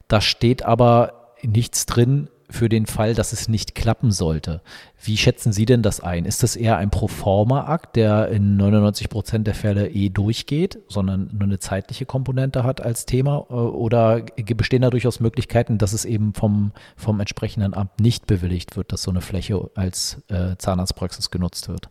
Da 0.07 0.21
steht 0.21 0.63
aber 0.63 1.35
nichts 1.43 1.87
drin 1.87 2.29
für 2.51 2.69
den 2.69 2.87
Fall, 2.87 3.15
dass 3.15 3.33
es 3.33 3.49
nicht 3.49 3.75
klappen 3.75 4.13
sollte. 4.13 4.61
Wie 5.03 5.17
schätzen 5.17 5.53
Sie 5.53 5.65
denn 5.65 5.83
das 5.83 6.01
ein? 6.01 6.25
Ist 6.25 6.43
das 6.43 6.57
eher 6.57 6.77
ein 6.77 6.91
Proforma-Akt, 6.91 7.97
der 7.97 8.29
in 8.29 8.57
99 8.57 9.09
Prozent 9.09 9.47
der 9.47 9.55
Fälle 9.55 9.89
eh 9.89 10.11
durchgeht, 10.11 10.79
sondern 10.89 11.31
nur 11.33 11.45
eine 11.45 11.59
zeitliche 11.59 12.07
Komponente 12.07 12.65
hat 12.65 12.81
als 12.81 13.07
Thema? 13.07 13.47
Äh, 13.49 13.55
oder 13.55 14.23
bestehen 14.57 14.83
da 14.83 14.91
durchaus 14.91 15.21
Möglichkeiten, 15.21 15.79
dass 15.79 15.93
es 15.93 16.05
eben 16.05 16.35
vom, 16.35 16.73
vom 16.97 17.21
entsprechenden 17.21 17.75
Amt 17.75 18.01
nicht 18.01 18.27
bewilligt 18.27 18.77
wird, 18.77 18.93
dass 18.93 19.03
so 19.03 19.11
eine 19.11 19.21
Fläche 19.21 19.71
als 19.75 20.19
äh, 20.29 20.57
Zahnarztpraxis 20.59 21.31
genutzt 21.31 21.69
wird? 21.69 21.89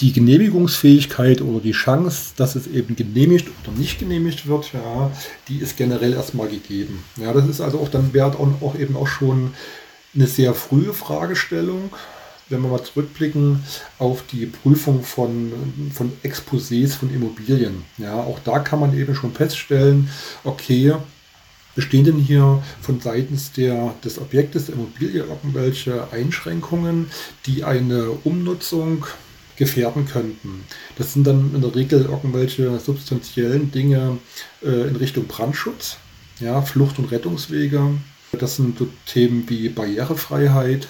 die 0.00 0.12
Genehmigungsfähigkeit 0.12 1.42
oder 1.42 1.60
die 1.60 1.72
Chance, 1.72 2.32
dass 2.36 2.54
es 2.54 2.66
eben 2.68 2.94
genehmigt 2.94 3.48
oder 3.64 3.76
nicht 3.76 3.98
genehmigt 3.98 4.46
wird, 4.46 4.72
ja, 4.72 5.10
die 5.48 5.58
ist 5.58 5.76
generell 5.76 6.12
erstmal 6.12 6.48
gegeben. 6.48 7.02
Ja, 7.16 7.32
das 7.32 7.48
ist 7.48 7.60
also 7.60 7.80
auch 7.80 7.88
dann 7.88 8.12
wert 8.12 8.36
auch, 8.36 8.62
auch 8.62 8.78
eben 8.78 8.96
auch 8.96 9.08
schon 9.08 9.54
eine 10.14 10.26
sehr 10.26 10.54
frühe 10.54 10.92
Fragestellung, 10.92 11.90
wenn 12.48 12.62
wir 12.62 12.68
mal 12.68 12.82
zurückblicken 12.82 13.62
auf 13.98 14.22
die 14.30 14.46
Prüfung 14.46 15.02
von, 15.02 15.52
von 15.92 16.12
Exposés 16.22 16.94
von 16.94 17.12
Immobilien. 17.12 17.84
Ja, 17.98 18.14
auch 18.14 18.38
da 18.44 18.58
kann 18.60 18.80
man 18.80 18.96
eben 18.98 19.14
schon 19.14 19.32
feststellen, 19.32 20.08
okay, 20.44 20.94
bestehen 21.74 22.04
denn 22.04 22.16
hier 22.16 22.62
von 22.80 23.00
seitens 23.00 23.52
der, 23.52 23.94
des 24.02 24.18
Objektes 24.18 24.66
der 24.66 24.76
Immobilie 24.76 25.22
irgendwelche 25.22 26.10
Einschränkungen, 26.10 27.10
die 27.46 27.64
eine 27.64 28.10
Umnutzung 28.24 29.06
gefährden 29.56 30.06
könnten. 30.06 30.64
Das 30.96 31.12
sind 31.12 31.26
dann 31.26 31.54
in 31.54 31.60
der 31.60 31.74
Regel 31.74 32.04
irgendwelche 32.04 32.78
substanziellen 32.78 33.70
Dinge 33.70 34.18
äh, 34.64 34.88
in 34.88 34.96
Richtung 34.96 35.26
Brandschutz, 35.26 35.98
ja, 36.40 36.62
Flucht- 36.62 36.98
und 36.98 37.10
Rettungswege, 37.10 37.90
das 38.32 38.56
sind 38.56 38.78
Themen 39.06 39.48
wie 39.48 39.68
Barrierefreiheit. 39.68 40.88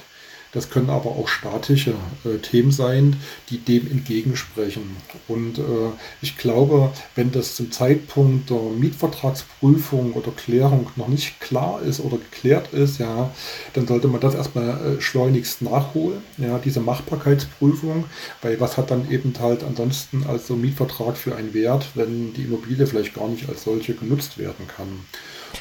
Das 0.53 0.71
können 0.71 0.89
aber 0.89 1.11
auch 1.11 1.29
statische 1.29 1.95
äh, 2.25 2.39
Themen 2.39 2.73
sein, 2.73 3.17
die 3.51 3.59
dem 3.59 3.91
entgegensprechen. 3.91 4.97
Und 5.29 5.59
äh, 5.59 5.91
ich 6.23 6.39
glaube, 6.39 6.91
wenn 7.15 7.31
das 7.31 7.55
zum 7.55 7.71
Zeitpunkt 7.71 8.49
der 8.49 8.59
Mietvertragsprüfung 8.79 10.15
oder 10.15 10.31
Klärung 10.31 10.89
noch 10.97 11.09
nicht 11.09 11.39
klar 11.41 11.83
ist 11.83 12.01
oder 12.01 12.17
geklärt 12.17 12.73
ist, 12.73 12.99
ja, 12.99 13.31
dann 13.75 13.87
sollte 13.87 14.09
man 14.09 14.23
das 14.23 14.35
erstmal 14.35 14.97
äh, 14.97 15.01
schleunigst 15.03 15.61
nachholen, 15.61 16.23
ja, 16.39 16.59
diese 16.59 16.81
Machbarkeitsprüfung, 16.81 18.07
weil 18.41 18.59
was 18.59 18.79
hat 18.79 18.91
dann 18.91 19.11
eben 19.11 19.35
halt 19.39 19.63
ansonsten 19.63 20.25
als 20.27 20.47
so 20.47 20.57
Mietvertrag 20.57 21.19
für 21.19 21.37
einen 21.37 21.53
Wert, 21.53 21.89
wenn 21.95 22.33
die 22.33 22.45
Immobilie 22.45 22.87
vielleicht 22.87 23.15
gar 23.15 23.29
nicht 23.29 23.51
als 23.51 23.65
solche 23.65 23.93
genutzt 23.93 24.39
werden 24.39 24.67
kann. 24.67 24.89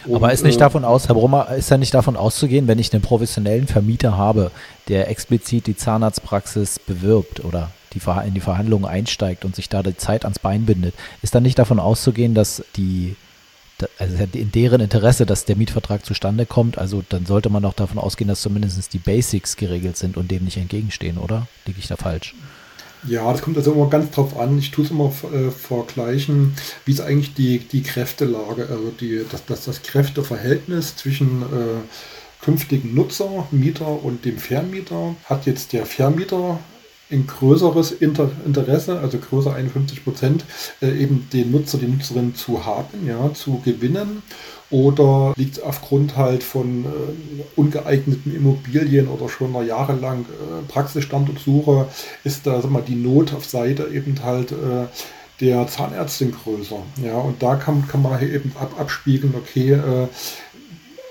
Und, 0.05 0.15
Aber 0.15 0.31
ist 0.31 0.43
nicht 0.43 0.57
äh, 0.57 0.59
davon 0.59 0.85
aus, 0.85 1.07
Herr 1.07 1.15
Brummer, 1.15 1.49
ist 1.55 1.69
ja 1.69 1.77
nicht 1.77 1.93
davon 1.93 2.15
auszugehen, 2.15 2.67
wenn 2.67 2.79
ich 2.79 2.93
einen 2.93 3.01
professionellen 3.01 3.67
Vermieter 3.67 4.17
habe, 4.17 4.51
der 4.87 5.09
explizit 5.09 5.67
die 5.67 5.75
Zahnarztpraxis 5.75 6.79
bewirbt 6.79 7.43
oder 7.43 7.71
die, 7.93 8.01
in 8.27 8.33
die 8.33 8.41
Verhandlungen 8.41 8.85
einsteigt 8.85 9.45
und 9.45 9.55
sich 9.55 9.69
da 9.69 9.83
die 9.83 9.97
Zeit 9.97 10.23
ans 10.23 10.39
Bein 10.39 10.65
bindet, 10.65 10.93
ist 11.21 11.35
dann 11.35 11.43
nicht 11.43 11.59
davon 11.59 11.79
auszugehen, 11.79 12.33
dass 12.33 12.63
die 12.75 13.15
also 13.99 14.15
in 14.33 14.51
deren 14.51 14.81
Interesse, 14.81 15.25
dass 15.25 15.45
der 15.45 15.55
Mietvertrag 15.55 16.03
zustande 16.03 16.45
kommt. 16.45 16.77
Also 16.77 17.03
dann 17.07 17.25
sollte 17.25 17.49
man 17.49 17.63
auch 17.63 17.73
davon 17.73 17.99
ausgehen, 17.99 18.27
dass 18.27 18.41
zumindest 18.41 18.91
die 18.93 18.97
Basics 18.97 19.55
geregelt 19.55 19.97
sind 19.97 20.17
und 20.17 20.31
dem 20.31 20.45
nicht 20.45 20.57
entgegenstehen, 20.57 21.17
oder? 21.17 21.47
Liege 21.65 21.79
ich 21.79 21.87
da 21.87 21.95
falsch? 21.95 22.33
Ja, 23.05 23.31
das 23.31 23.41
kommt 23.41 23.57
also 23.57 23.73
immer 23.73 23.89
ganz 23.89 24.11
drauf 24.11 24.39
an. 24.39 24.57
Ich 24.57 24.71
tue 24.71 24.85
es 24.85 24.91
immer 24.91 25.11
äh, 25.31 25.51
vergleichen, 25.51 26.55
wie 26.85 26.91
ist 26.91 27.01
eigentlich 27.01 27.33
die, 27.33 27.59
die 27.59 27.83
Kräftelage, 27.83 28.67
also 28.69 28.91
die, 28.99 29.23
das, 29.31 29.45
das, 29.45 29.65
das 29.65 29.83
Kräfteverhältnis 29.83 30.95
zwischen 30.95 31.43
äh, 31.43 32.43
künftigen 32.43 32.95
Nutzer, 32.95 33.47
Mieter 33.51 34.03
und 34.03 34.25
dem 34.25 34.37
Vermieter. 34.37 35.15
Hat 35.25 35.45
jetzt 35.45 35.73
der 35.73 35.85
Vermieter 35.85 36.59
ein 37.09 37.25
größeres 37.25 37.91
Inter 37.91 38.31
Interesse, 38.45 38.99
also 38.99 39.17
größer 39.17 39.53
51 39.53 40.03
Prozent, 40.03 40.45
äh, 40.81 40.91
eben 40.91 41.27
den 41.31 41.51
Nutzer, 41.51 41.77
die 41.77 41.87
Nutzerin 41.87 42.35
zu 42.35 42.65
haben, 42.65 43.07
ja, 43.07 43.33
zu 43.33 43.61
gewinnen 43.63 44.23
oder 44.69 45.33
liegt 45.37 45.57
es 45.57 45.63
aufgrund 45.63 46.17
halt 46.17 46.43
von 46.43 46.85
äh, 46.85 46.87
ungeeigneten 47.55 48.35
Immobilien 48.35 49.07
oder 49.07 49.29
schon 49.29 49.55
einer 49.55 49.65
jahrelang 49.65 50.21
äh, 50.21 50.67
Praxisstandortsuche, 50.67 51.87
ist 52.23 52.45
da 52.45 52.61
sag 52.61 52.71
mal, 52.71 52.81
die 52.81 52.95
Not 52.95 53.33
auf 53.33 53.45
Seite 53.45 53.87
eben 53.93 54.21
halt 54.23 54.51
äh, 54.51 54.87
der 55.39 55.67
Zahnärztin 55.67 56.33
größer. 56.33 56.79
Ja, 57.03 57.15
und 57.15 57.41
da 57.41 57.55
kann, 57.55 57.87
kann 57.87 58.01
man 58.01 58.21
eben 58.21 58.51
ab, 58.59 58.73
abspiegeln, 58.77 59.35
okay, 59.37 59.73
äh, 59.73 60.07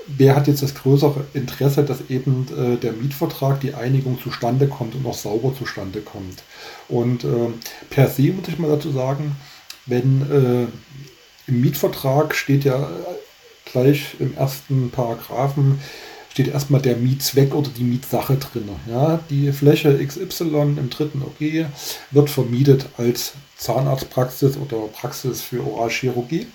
wer 0.07 0.37
hat 0.37 0.49
jetzt 0.49 0.63
das 0.63 0.75
größere 0.75 1.25
Interesse, 1.35 1.83
dass 1.83 2.11
eben 2.11 2.47
äh, 2.57 2.77
der 2.77 2.93
Mietvertrag, 2.93 3.61
die 3.61 3.75
Einigung 3.75 4.19
zustande 4.23 4.69
kommt 4.69 4.95
und 4.95 5.07
auch 5.07 5.15
sauber 5.15 5.55
zustande 5.57 6.01
kommt. 6.01 6.43
Und 6.89 7.25
äh, 7.25 7.49
per 7.91 8.09
se 8.09 8.33
muss 8.33 8.49
ich 8.49 8.59
mal 8.59 8.71
dazu 8.71 8.91
sagen, 8.93 9.37
wenn 9.87 10.23
äh, 10.31 11.51
im 11.51 11.61
Mietvertrag 11.61 12.35
steht 12.35 12.65
ja 12.65 12.89
gleich 13.67 14.17
im 14.19 14.35
ersten 14.37 14.91
Paragraphen 14.91 15.79
steht 16.37 16.49
erstmal 16.49 16.83
der 16.83 16.97
Mietzweck 16.97 17.55
oder 17.55 17.71
die 17.71 17.85
Mietsache 17.85 18.37
drin. 18.37 18.69
Ja, 18.91 19.21
die 19.31 19.53
Fläche 19.53 19.99
XY 20.05 20.77
im 20.77 20.91
dritten 20.91 21.23
OG 21.23 21.67
wird 22.11 22.29
vermietet 22.31 22.87
als 22.99 23.33
Zahnarztpraxis 23.57 24.59
oder 24.59 24.77
Praxis 24.93 25.41
für 25.41 25.67
Oralchirurgie. 25.67 26.47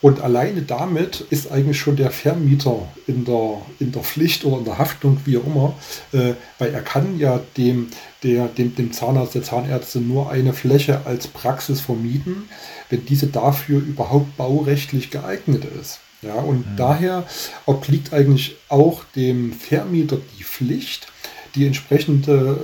Und 0.00 0.20
alleine 0.20 0.62
damit 0.62 1.22
ist 1.30 1.50
eigentlich 1.50 1.78
schon 1.78 1.96
der 1.96 2.10
Vermieter 2.10 2.86
in 3.06 3.24
der, 3.24 3.62
in 3.80 3.92
der 3.92 4.02
Pflicht 4.02 4.44
oder 4.44 4.58
in 4.58 4.64
der 4.64 4.78
Haftung, 4.78 5.18
wie 5.24 5.38
auch 5.38 5.46
immer, 5.46 5.74
äh, 6.12 6.34
weil 6.58 6.72
er 6.72 6.82
kann 6.82 7.18
ja 7.18 7.40
dem, 7.56 7.88
der, 8.22 8.46
dem, 8.46 8.76
dem 8.76 8.92
Zahnarzt, 8.92 9.34
der 9.34 9.42
Zahnärzte 9.42 10.00
nur 10.00 10.30
eine 10.30 10.52
Fläche 10.52 11.00
als 11.04 11.26
Praxis 11.26 11.80
vermieten, 11.80 12.48
wenn 12.90 13.06
diese 13.06 13.26
dafür 13.26 13.80
überhaupt 13.80 14.36
baurechtlich 14.36 15.10
geeignet 15.10 15.64
ist. 15.80 16.00
Ja, 16.22 16.34
und 16.34 16.66
mhm. 16.66 16.76
daher 16.76 17.24
obliegt 17.66 18.12
eigentlich 18.12 18.56
auch 18.68 19.04
dem 19.14 19.52
Vermieter 19.52 20.18
die 20.38 20.44
Pflicht, 20.44 21.06
die 21.54 21.66
entsprechende, 21.66 22.58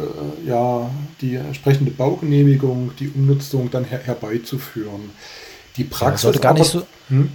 äh, 0.44 0.48
ja, 0.48 0.90
die 1.20 1.36
entsprechende 1.36 1.90
Baugenehmigung, 1.90 2.92
die 2.98 3.08
Umnutzung 3.08 3.70
dann 3.70 3.84
her 3.84 4.00
herbeizuführen. 4.04 5.10
Die 5.76 5.84
Praxis 5.84 6.22
ja, 6.22 6.26
sollte 6.26 6.40
gar 6.40 6.50
aber, 6.50 6.60
nicht 6.60 6.72
so. 6.72 6.86
Hm? 7.08 7.30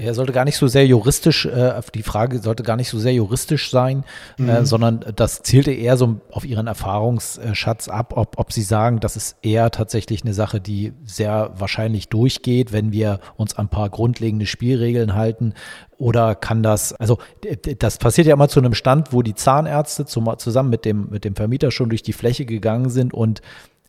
Er 0.00 0.14
sollte 0.14 0.32
gar 0.32 0.44
nicht 0.44 0.56
so 0.56 0.68
sehr 0.68 0.86
juristisch, 0.86 1.44
äh, 1.44 1.80
die 1.92 2.04
Frage 2.04 2.38
sollte 2.38 2.62
gar 2.62 2.76
nicht 2.76 2.88
so 2.88 3.00
sehr 3.00 3.14
juristisch 3.14 3.68
sein, 3.68 4.04
äh, 4.38 4.42
mhm. 4.42 4.48
äh, 4.48 4.64
sondern 4.64 5.04
das 5.16 5.42
zielte 5.42 5.72
eher 5.72 5.96
so 5.96 6.20
auf 6.30 6.44
Ihren 6.44 6.68
Erfahrungsschatz 6.68 7.88
ab, 7.88 8.12
ob, 8.16 8.38
ob 8.38 8.52
Sie 8.52 8.62
sagen, 8.62 9.00
das 9.00 9.16
ist 9.16 9.36
eher 9.42 9.72
tatsächlich 9.72 10.22
eine 10.22 10.34
Sache, 10.34 10.60
die 10.60 10.92
sehr 11.04 11.50
wahrscheinlich 11.56 12.08
durchgeht, 12.08 12.72
wenn 12.72 12.92
wir 12.92 13.18
uns 13.36 13.56
an 13.56 13.66
ein 13.66 13.70
paar 13.70 13.90
grundlegende 13.90 14.46
Spielregeln 14.46 15.16
halten. 15.16 15.54
Oder 15.96 16.36
kann 16.36 16.62
das, 16.62 16.92
also 16.92 17.18
das 17.78 17.98
passiert 17.98 18.28
ja 18.28 18.34
immer 18.34 18.48
zu 18.48 18.60
einem 18.60 18.74
Stand, 18.74 19.12
wo 19.12 19.22
die 19.22 19.34
Zahnärzte 19.34 20.06
zum, 20.06 20.32
zusammen 20.38 20.70
mit 20.70 20.84
dem, 20.84 21.08
mit 21.10 21.24
dem 21.24 21.34
Vermieter 21.34 21.72
schon 21.72 21.88
durch 21.88 22.04
die 22.04 22.12
Fläche 22.12 22.44
gegangen 22.46 22.88
sind 22.88 23.12
und 23.12 23.42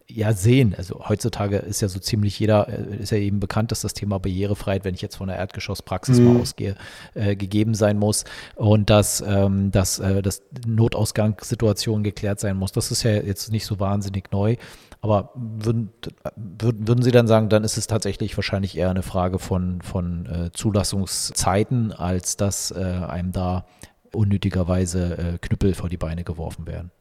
ja 0.09 0.33
sehen. 0.33 0.75
Also 0.77 1.07
heutzutage 1.07 1.57
ist 1.57 1.81
ja 1.81 1.87
so 1.87 1.99
ziemlich 1.99 2.39
jeder, 2.39 2.67
äh, 2.67 2.97
ist 2.97 3.11
ja 3.11 3.17
eben 3.17 3.39
bekannt, 3.39 3.71
dass 3.71 3.81
das 3.81 3.93
Thema 3.93 4.19
Barrierefreiheit, 4.19 4.83
wenn 4.83 4.95
ich 4.95 5.01
jetzt 5.01 5.15
von 5.17 5.27
der 5.27 5.37
Erdgeschosspraxis 5.37 6.19
mhm. 6.19 6.33
mal 6.33 6.41
ausgehe, 6.41 6.75
äh, 7.13 7.35
gegeben 7.35 7.73
sein 7.73 7.97
muss 7.97 8.25
und 8.55 8.89
dass, 8.89 9.21
ähm, 9.21 9.71
dass, 9.71 9.99
äh, 9.99 10.21
dass 10.21 10.41
Notausgangssituation 10.65 12.03
geklärt 12.03 12.39
sein 12.39 12.57
muss. 12.57 12.71
Das 12.71 12.91
ist 12.91 13.03
ja 13.03 13.11
jetzt 13.11 13.51
nicht 13.51 13.65
so 13.65 13.79
wahnsinnig 13.79 14.31
neu. 14.31 14.55
Aber 15.01 15.31
würden, 15.35 15.91
würden, 16.35 16.87
würden 16.87 17.01
Sie 17.01 17.11
dann 17.11 17.27
sagen, 17.27 17.47
dann 17.47 17.63
ist 17.63 17.77
es 17.77 17.87
tatsächlich 17.87 18.35
wahrscheinlich 18.35 18.77
eher 18.77 18.89
eine 18.89 19.03
Frage 19.03 19.39
von, 19.39 19.81
von 19.81 20.25
äh, 20.25 20.51
Zulassungszeiten, 20.51 21.93
als 21.93 22.35
dass 22.35 22.71
äh, 22.71 22.83
einem 22.83 23.31
da 23.31 23.65
unnötigerweise 24.13 25.17
äh, 25.17 25.37
Knüppel 25.37 25.73
vor 25.73 25.87
die 25.87 25.97
Beine 25.97 26.25
geworfen 26.25 26.67
werden? 26.67 26.91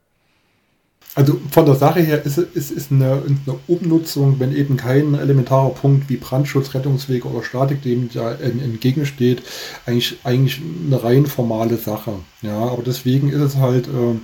Also 1.18 1.36
von 1.50 1.66
der 1.66 1.74
Sache 1.74 1.98
her 1.98 2.24
ist 2.24 2.38
es 2.38 2.70
ist 2.70 2.92
eine, 2.92 3.20
eine, 3.24 3.58
Umnutzung, 3.66 4.38
wenn 4.38 4.54
eben 4.54 4.76
kein 4.76 5.14
elementarer 5.14 5.70
Punkt 5.70 6.08
wie 6.08 6.16
Brandschutz, 6.16 6.74
Rettungswege 6.74 7.26
oder 7.26 7.42
Statik 7.42 7.82
dem 7.82 8.08
da 8.14 8.34
entgegensteht, 8.34 9.42
eigentlich, 9.84 10.16
eigentlich 10.22 10.62
eine 10.86 11.02
rein 11.02 11.26
formale 11.26 11.76
Sache. 11.76 12.12
Ja, 12.42 12.60
aber 12.60 12.84
deswegen 12.84 13.30
ist 13.30 13.40
es 13.40 13.56
halt 13.56 13.88
äh, 13.88 14.14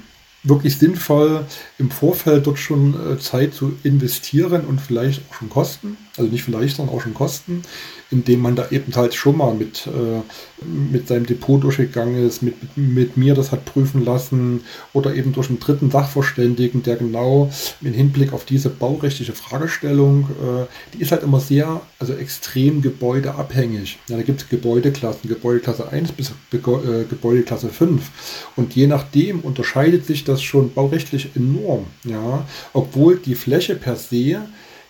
wirklich 0.45 0.79
sinnvoll, 0.79 1.47
im 1.79 1.91
Vorfeld 1.91 2.47
dort 2.47 2.59
schon 2.59 2.95
äh, 2.95 3.19
Zeit 3.19 3.55
zu 3.55 3.73
investieren 3.83 4.67
und 4.67 4.81
vielleicht 4.81 5.23
auch 5.29 5.35
schon 5.35 5.49
Kosten, 5.49 5.97
also 6.17 6.31
nicht 6.31 6.45
vielleicht, 6.45 6.77
sondern 6.77 6.95
auch 6.95 7.01
schon 7.01 7.15
Kosten, 7.15 7.63
indem 8.11 8.41
man 8.41 8.55
da 8.55 8.69
eben 8.71 8.95
halt 8.95 9.15
schon 9.15 9.39
mal 9.39 9.55
mit, 9.55 9.87
äh, 9.87 10.65
mit 10.65 11.09
seinem 11.09 11.27
Depot 11.27 11.63
durchgegangen 11.63 12.27
ist, 12.27 12.43
mit, 12.43 12.55
mit 12.77 13.17
mir 13.17 13.35
das 13.35 13.53
hat 13.53 13.65
prüfen 13.65 14.05
lassen 14.05 14.61
oder 14.93 15.15
eben 15.15 15.33
durch 15.33 15.49
einen 15.49 15.59
dritten 15.59 15.91
Sachverständigen, 15.91 16.83
der 16.83 16.97
genau 16.97 17.51
im 17.81 17.95
Hinblick 17.95 18.33
auf 18.35 18.45
diese 18.45 18.69
baurechtliche 18.69 19.33
Fragestellung, 19.33 20.29
äh, 20.43 20.67
die 20.95 21.03
ist 21.03 21.11
halt 21.11 21.23
immer 21.23 21.41
sehr, 21.41 21.81
also 21.99 22.13
extrem 22.13 22.83
gebäudeabhängig. 22.83 23.99
Ja, 24.09 24.17
da 24.17 24.23
gibt 24.23 24.43
es 24.43 24.49
Gebäudeklassen, 24.49 25.29
Gebäudeklasse 25.29 25.89
1 25.91 26.13
bis 26.13 26.33
Gebäudeklasse 26.51 27.71
5 27.71 28.51
und 28.57 28.75
je 28.77 28.87
nachdem 28.87 29.41
unterscheidet 29.41 30.07
sich 30.07 30.25
das 30.25 30.34
schon 30.43 30.73
baurechtlich 30.73 31.31
enorm, 31.35 31.87
ja, 32.05 32.47
obwohl 32.73 33.17
die 33.17 33.35
Fläche 33.35 33.75
per 33.75 33.97
se 33.97 34.41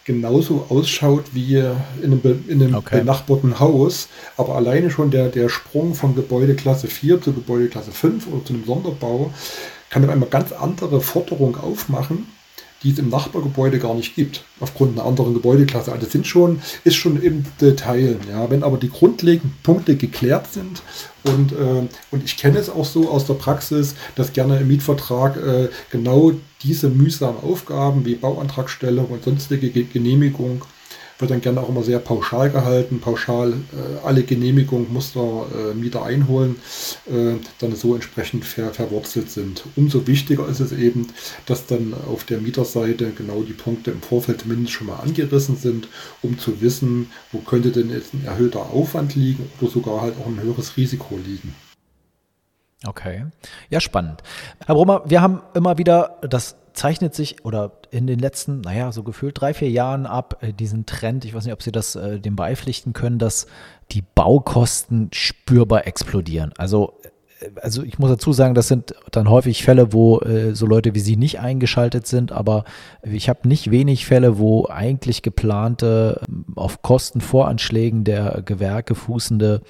genauso 0.05 0.67
ausschaut 0.69 1.25
wie 1.33 1.57
in 1.57 1.73
einem, 2.03 2.45
in 2.47 2.63
einem 2.63 2.75
okay. 2.75 2.99
benachbarten 2.99 3.59
Haus. 3.59 4.09
Aber 4.37 4.55
alleine 4.55 4.91
schon 4.91 5.11
der, 5.11 5.29
der 5.29 5.49
Sprung 5.49 5.95
von 5.95 6.15
Gebäudeklasse 6.15 6.89
4 6.89 7.23
zu 7.23 7.33
Gebäudeklasse 7.33 7.91
5 7.91 8.27
oder 8.29 8.45
zu 8.45 8.53
einem 8.53 8.65
Sonderbau 8.65 9.33
kann 9.91 10.03
dann 10.03 10.11
einmal 10.11 10.29
ganz 10.29 10.53
andere 10.53 11.01
Forderungen 11.01 11.55
aufmachen, 11.55 12.27
die 12.85 12.90
es 12.90 12.99
im 12.99 13.09
Nachbargebäude 13.09 13.79
gar 13.79 13.94
nicht 13.94 14.14
gibt, 14.14 14.44
aufgrund 14.61 14.97
einer 14.97 15.07
anderen 15.07 15.35
Gebäudeklasse. 15.35 15.92
Also 15.92 16.07
sind 16.07 16.27
schon, 16.27 16.61
ist 16.85 16.97
schon 16.97 17.20
im 17.20 17.44
Detail. 17.61 18.18
Ja. 18.31 18.51
Wenn 18.51 18.62
aber 18.62 18.77
die 18.77 18.90
grundlegenden 18.90 19.57
Punkte 19.62 19.97
geklärt 19.97 20.53
sind 20.53 20.83
und, 21.25 21.53
äh, 21.53 21.88
und 22.11 22.25
ich 22.25 22.37
kenne 22.37 22.59
es 22.59 22.68
auch 22.68 22.85
so 22.85 23.09
aus 23.09 23.27
der 23.27 23.35
Praxis, 23.35 23.94
dass 24.14 24.33
gerne 24.33 24.59
im 24.59 24.68
Mietvertrag 24.68 25.37
äh, 25.37 25.68
genau 25.90 26.33
diese 26.62 26.90
mühsamen 26.90 27.42
Aufgaben 27.42 28.05
wie 28.05 28.14
Bauantragstellung 28.14 29.07
und 29.07 29.25
sonstige 29.25 29.70
Genehmigung 29.70 30.62
wird 31.18 31.31
dann 31.31 31.40
gerne 31.40 31.61
auch 31.61 31.68
immer 31.68 31.83
sehr 31.83 31.98
pauschal 31.98 32.50
gehalten, 32.50 33.00
pauschal 33.00 33.53
äh, 33.53 34.07
alle 34.07 34.22
Genehmigungen 34.22 34.92
muss 34.92 35.12
der 35.12 35.22
äh, 35.22 35.74
Mieter 35.74 36.05
einholen, 36.05 36.57
äh, 37.07 37.35
dann 37.61 37.77
so 37.77 37.94
entsprechend 37.94 38.44
ver 38.44 38.72
verwurzelt 38.72 39.31
sind. 39.31 39.64
Umso 39.77 40.07
wichtiger 40.07 40.48
ist 40.48 40.61
es 40.61 40.72
eben, 40.72 41.09
dass 41.46 41.66
dann 41.66 41.94
auf 42.09 42.24
der 42.24 42.38
Mieterseite 42.40 43.12
genau 43.12 43.42
die 43.42 43.53
Punkte 43.53 43.92
im 43.92 44.03
Vorfeld 44.03 44.40
zumindest 44.42 44.72
schon 44.72 44.88
mal 44.88 45.00
angerissen 45.00 45.57
sind, 45.57 45.88
um 46.22 46.38
zu 46.38 46.61
wissen, 46.61 47.11
wo 47.33 47.38
könnte 47.38 47.70
denn 47.70 47.90
jetzt 47.90 48.14
ein 48.14 48.24
erhöhter 48.24 48.70
Aufwand 48.72 49.14
liegen 49.14 49.48
oder 49.61 49.70
sogar 49.70 50.00
halt 50.00 50.14
auch 50.20 50.27
ein 50.27 50.40
höheres 50.40 50.77
Risiko 50.77 51.16
liegen. 51.16 51.55
Okay. 52.87 53.24
Ja, 53.70 53.81
spannend. 53.81 54.22
Herr 54.66 54.74
Brummer, 54.74 55.03
wir 55.07 55.22
haben 55.22 55.40
immer 55.55 55.79
wieder, 55.79 56.18
das 56.29 56.57
zeichnet 56.75 57.15
sich 57.15 57.45
oder 57.45 57.73
in 57.91 58.07
den 58.07 58.19
letzten, 58.19 58.61
naja, 58.61 58.93
so 58.93 59.03
gefühlt 59.03 59.41
drei, 59.41 59.55
vier 59.55 59.71
Jahren 59.71 60.07
ab, 60.07 60.39
äh, 60.43 60.53
diesen 60.53 60.87
Trend, 60.87 61.25
ich 61.25 61.35
weiß 61.35 61.45
nicht, 61.45 61.55
ob 61.55 61.63
Sie 61.63 61.73
das 61.73 61.97
äh, 61.97 62.21
dem 62.21 62.37
beipflichten 62.37 62.93
können, 62.93 63.19
dass 63.19 63.47
die 63.93 64.03
Baukosten 64.03 65.09
spürbar 65.13 65.87
explodieren. 65.87 66.53
Also 66.59 66.95
äh, 67.03 67.09
also 67.63 67.83
ich 67.83 67.99
muss 67.99 68.11
dazu 68.11 68.33
sagen, 68.33 68.55
das 68.55 68.69
sind 68.69 68.95
dann 69.11 69.29
häufig 69.29 69.63
Fälle, 69.63 69.93
wo 69.93 70.19
äh, 70.21 70.55
so 70.55 70.67
Leute 70.67 70.95
wie 70.95 71.01
Sie 71.01 71.17
nicht 71.17 71.41
eingeschaltet 71.41 72.07
sind, 72.07 72.33
aber 72.33 72.65
ich 73.03 73.29
habe 73.29 73.47
nicht 73.47 73.71
wenig 73.71 74.07
Fälle, 74.07 74.39
wo 74.39 74.67
eigentlich 74.67 75.23
geplante, 75.23 76.21
auf 76.57 76.83
Kostenvoranschlägen 76.83 78.05
der 78.05 78.43
Gewerke 78.45 78.95
fußende 78.95 79.61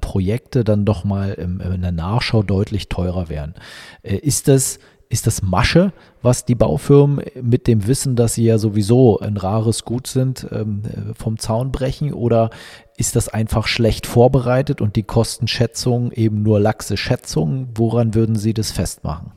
Projekte 0.00 0.64
dann 0.64 0.84
doch 0.84 1.04
mal 1.04 1.32
in 1.32 1.82
der 1.82 1.92
Nachschau 1.92 2.42
deutlich 2.42 2.88
teurer 2.88 3.28
werden. 3.28 3.54
Äh, 4.02 4.16
ist 4.16 4.48
das, 4.48 4.78
ist 5.08 5.26
das 5.26 5.42
Masche, 5.42 5.92
was 6.22 6.44
die 6.44 6.54
Baufirmen 6.54 7.24
mit 7.40 7.66
dem 7.66 7.86
Wissen, 7.86 8.16
dass 8.16 8.34
sie 8.34 8.44
ja 8.44 8.58
sowieso 8.58 9.18
ein 9.20 9.36
rares 9.36 9.84
Gut 9.84 10.06
sind, 10.06 10.46
ähm, 10.52 10.82
vom 11.16 11.38
Zaun 11.38 11.72
brechen? 11.72 12.12
Oder 12.12 12.50
ist 12.96 13.16
das 13.16 13.28
einfach 13.28 13.66
schlecht 13.66 14.06
vorbereitet 14.06 14.80
und 14.80 14.96
die 14.96 15.04
Kostenschätzung 15.04 16.12
eben 16.12 16.42
nur 16.42 16.60
laxe 16.60 16.96
Schätzungen? 16.96 17.68
Woran 17.74 18.14
würden 18.14 18.36
Sie 18.36 18.52
das 18.52 18.70
festmachen? 18.70 19.32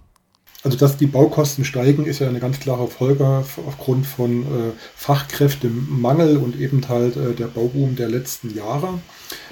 Also, 0.63 0.77
dass 0.77 0.97
die 0.97 1.07
Baukosten 1.07 1.65
steigen, 1.65 2.05
ist 2.05 2.19
ja 2.19 2.29
eine 2.29 2.39
ganz 2.39 2.59
klare 2.59 2.87
Folge 2.87 3.43
aufgrund 3.65 4.05
von 4.05 4.43
äh, 4.43 4.71
Fachkräftemangel 4.95 6.37
und 6.37 6.59
eben 6.59 6.87
halt 6.87 7.15
äh, 7.15 7.33
der 7.33 7.47
Bauboom 7.47 7.95
der 7.95 8.09
letzten 8.09 8.53
Jahre. 8.53 8.99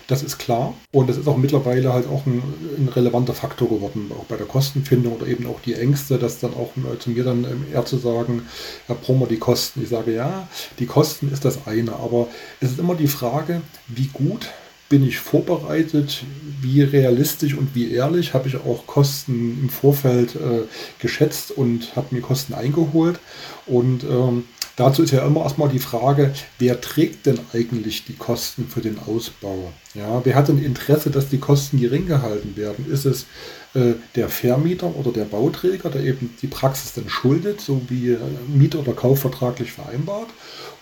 Das 0.09 0.23
ist 0.23 0.39
klar. 0.39 0.73
Und 0.91 1.07
das 1.07 1.17
ist 1.17 1.27
auch 1.27 1.37
mittlerweile 1.37 1.93
halt 1.93 2.07
auch 2.07 2.25
ein, 2.25 2.41
ein 2.77 2.89
relevanter 2.89 3.35
Faktor 3.35 3.69
geworden, 3.69 4.11
auch 4.19 4.25
bei 4.25 4.37
der 4.37 4.47
Kostenfindung 4.47 5.13
oder 5.13 5.27
eben 5.27 5.45
auch 5.45 5.59
die 5.61 5.75
Ängste, 5.75 6.17
dass 6.17 6.39
dann 6.39 6.55
auch 6.55 6.71
äh, 6.77 6.97
zu 6.97 7.11
mir 7.11 7.23
dann 7.23 7.43
ähm, 7.43 7.65
eher 7.71 7.85
zu 7.85 7.97
sagen, 7.97 8.41
Herr 8.87 8.95
Brummer, 8.95 9.27
die 9.27 9.37
Kosten. 9.37 9.83
Ich 9.83 9.89
sage, 9.89 10.15
ja, 10.15 10.47
die 10.79 10.87
Kosten 10.87 11.31
ist 11.31 11.45
das 11.45 11.67
eine, 11.67 11.93
aber 11.93 12.27
es 12.59 12.71
ist 12.71 12.79
immer 12.79 12.95
die 12.95 13.07
Frage, 13.07 13.61
wie 13.87 14.07
gut 14.07 14.49
bin 14.89 15.07
ich 15.07 15.19
vorbereitet, 15.19 16.23
wie 16.59 16.81
realistisch 16.81 17.53
und 17.53 17.75
wie 17.75 17.93
ehrlich 17.93 18.33
habe 18.33 18.47
ich 18.47 18.55
auch 18.55 18.87
Kosten 18.87 19.59
im 19.61 19.69
Vorfeld 19.69 20.33
äh, 20.33 20.63
geschätzt 20.97 21.51
und 21.51 21.95
habe 21.95 22.15
mir 22.15 22.21
Kosten 22.21 22.55
eingeholt. 22.55 23.19
Und 23.67 24.03
ähm, 24.03 24.45
Dazu 24.79 25.03
ist 25.03 25.11
ja 25.11 25.27
immer 25.27 25.41
erstmal 25.41 25.67
die 25.67 25.79
Frage, 25.79 26.33
wer 26.57 26.79
trägt 26.79 27.25
denn 27.25 27.37
eigentlich 27.51 28.05
die 28.05 28.13
Kosten 28.13 28.65
für 28.65 28.79
den 28.79 28.97
Ausbau? 28.97 29.73
Ja, 29.93 30.21
wer 30.23 30.35
hat 30.35 30.47
denn 30.47 30.63
Interesse, 30.63 31.11
dass 31.11 31.27
die 31.27 31.37
Kosten 31.37 31.81
gering 31.81 32.07
gehalten 32.07 32.55
werden? 32.55 32.89
Ist 32.89 33.03
es 33.03 33.25
äh, 33.73 33.95
der 34.15 34.29
Vermieter 34.29 34.95
oder 34.95 35.11
der 35.11 35.25
Bauträger, 35.25 35.89
der 35.89 36.03
eben 36.03 36.33
die 36.41 36.47
Praxis 36.47 36.93
dann 36.93 37.09
schuldet, 37.09 37.59
so 37.59 37.81
wie 37.89 38.11
äh, 38.11 38.19
Miet- 38.47 38.77
oder 38.77 38.93
Kaufvertraglich 38.93 39.73
vereinbart? 39.73 40.29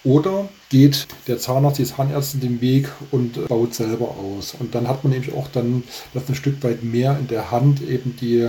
Oder 0.03 0.47
geht 0.69 1.07
der 1.25 1.39
Zahnarzt, 1.39 1.79
die 1.79 1.85
Zahnärztin 1.85 2.41
den 2.41 2.61
Weg 2.61 2.89
und 3.09 3.37
äh, 3.37 3.47
baut 3.47 3.73
selber 3.73 4.09
aus? 4.09 4.53
Und 4.59 4.75
dann 4.75 4.87
hat 4.87 5.03
man 5.03 5.11
nämlich 5.11 5.33
auch 5.33 5.47
dann 5.47 5.81
das 6.13 6.29
ein 6.29 6.35
Stück 6.35 6.63
weit 6.63 6.83
mehr 6.83 7.17
in 7.19 7.29
der 7.29 7.49
Hand, 7.49 7.81
eben 7.81 8.15
die 8.21 8.47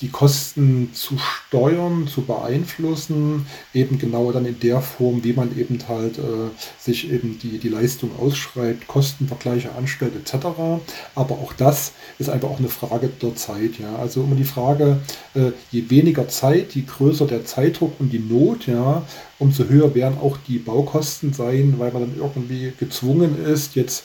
die 0.00 0.08
Kosten 0.08 0.90
zu 0.92 1.16
steuern, 1.18 2.06
zu 2.06 2.22
beeinflussen, 2.22 3.46
eben 3.74 3.98
genau 3.98 4.32
dann 4.32 4.46
in 4.46 4.60
der 4.60 4.80
Form, 4.80 5.24
wie 5.24 5.32
man 5.32 5.56
eben 5.58 5.78
halt 5.88 6.18
äh, 6.18 6.50
sich 6.78 7.10
eben 7.10 7.38
die, 7.38 7.58
die 7.58 7.68
Leistung 7.68 8.10
ausschreibt, 8.18 8.86
Kostenvergleiche 8.86 9.72
anstellt 9.72 10.12
etc. 10.16 10.46
Aber 11.14 11.34
auch 11.34 11.52
das 11.52 11.92
ist 12.18 12.28
einfach 12.28 12.50
auch 12.50 12.58
eine 12.58 12.68
Frage 12.68 13.08
der 13.08 13.34
Zeit. 13.36 13.78
Ja? 13.78 13.96
Also 13.96 14.22
immer 14.22 14.36
die 14.36 14.44
Frage, 14.44 14.98
äh, 15.34 15.52
je 15.70 15.88
weniger 15.90 16.28
Zeit, 16.28 16.74
je 16.74 16.82
größer 16.82 17.26
der 17.26 17.44
Zeitdruck 17.44 17.92
und 17.98 18.12
die 18.12 18.18
Not, 18.18 18.66
ja, 18.66 19.02
umso 19.38 19.64
höher 19.64 19.94
werden 19.94 20.18
auch 20.20 20.36
die 20.46 20.58
Baukosten 20.58 21.32
sein, 21.32 21.74
weil 21.78 21.92
man 21.92 22.02
dann 22.02 22.16
irgendwie 22.16 22.72
gezwungen 22.78 23.44
ist, 23.44 23.74
jetzt 23.74 24.04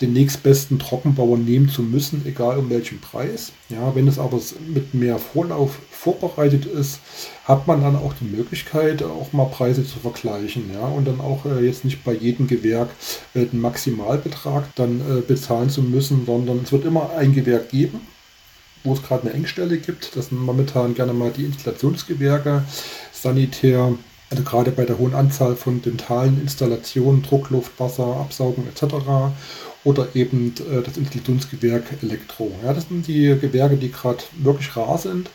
den 0.00 0.12
nächstbesten 0.12 0.78
Trockenbauer 0.78 1.38
nehmen 1.38 1.70
zu 1.70 1.82
müssen, 1.82 2.22
egal 2.26 2.58
um 2.58 2.68
welchen 2.68 3.00
Preis. 3.00 3.52
Ja, 3.70 3.94
wenn 3.94 4.08
es 4.08 4.18
aber 4.18 4.40
mit 4.66 4.92
mehr 4.92 5.18
Vorlauf 5.18 5.78
vorbereitet 5.90 6.66
ist, 6.66 7.00
hat 7.44 7.66
man 7.66 7.80
dann 7.80 7.96
auch 7.96 8.12
die 8.20 8.26
Möglichkeit, 8.26 9.02
auch 9.02 9.32
mal 9.32 9.46
Preise 9.46 9.86
zu 9.86 9.98
vergleichen. 9.98 10.70
Ja, 10.72 10.86
und 10.86 11.06
dann 11.06 11.20
auch 11.20 11.46
äh, 11.46 11.64
jetzt 11.64 11.84
nicht 11.84 12.04
bei 12.04 12.12
jedem 12.12 12.46
Gewerk 12.46 12.90
äh, 13.34 13.46
den 13.46 13.60
Maximalbetrag 13.60 14.64
dann 14.74 15.00
äh, 15.00 15.20
bezahlen 15.22 15.70
zu 15.70 15.82
müssen, 15.82 16.26
sondern 16.26 16.60
es 16.62 16.72
wird 16.72 16.84
immer 16.84 17.10
ein 17.16 17.34
Gewerk 17.34 17.70
geben, 17.70 18.00
wo 18.84 18.92
es 18.92 19.02
gerade 19.02 19.22
eine 19.22 19.32
Engstelle 19.32 19.78
gibt. 19.78 20.14
Das 20.14 20.28
sind 20.28 20.40
momentan 20.40 20.94
gerne 20.94 21.14
mal 21.14 21.30
die 21.30 21.44
Installationsgewerke, 21.44 22.64
Sanitär, 23.12 23.94
also 24.28 24.42
gerade 24.42 24.72
bei 24.72 24.84
der 24.84 24.98
hohen 24.98 25.14
Anzahl 25.14 25.56
von 25.56 25.80
dentalen 25.80 26.40
Installationen, 26.42 27.22
Druckluft, 27.22 27.78
Wasser, 27.78 28.16
Absaugen 28.16 28.64
etc 28.68 29.32
oder 29.86 30.08
eben 30.14 30.52
äh, 30.70 30.82
das 30.82 30.96
Institutionsgewerk 30.96 31.84
Elektro. 32.02 32.50
Ja, 32.64 32.74
das 32.74 32.88
sind 32.88 33.06
die 33.06 33.38
Gewerke, 33.40 33.76
die 33.76 33.90
gerade 33.92 34.18
wirklich 34.36 34.76
rar 34.76 34.98
sind. 34.98 35.30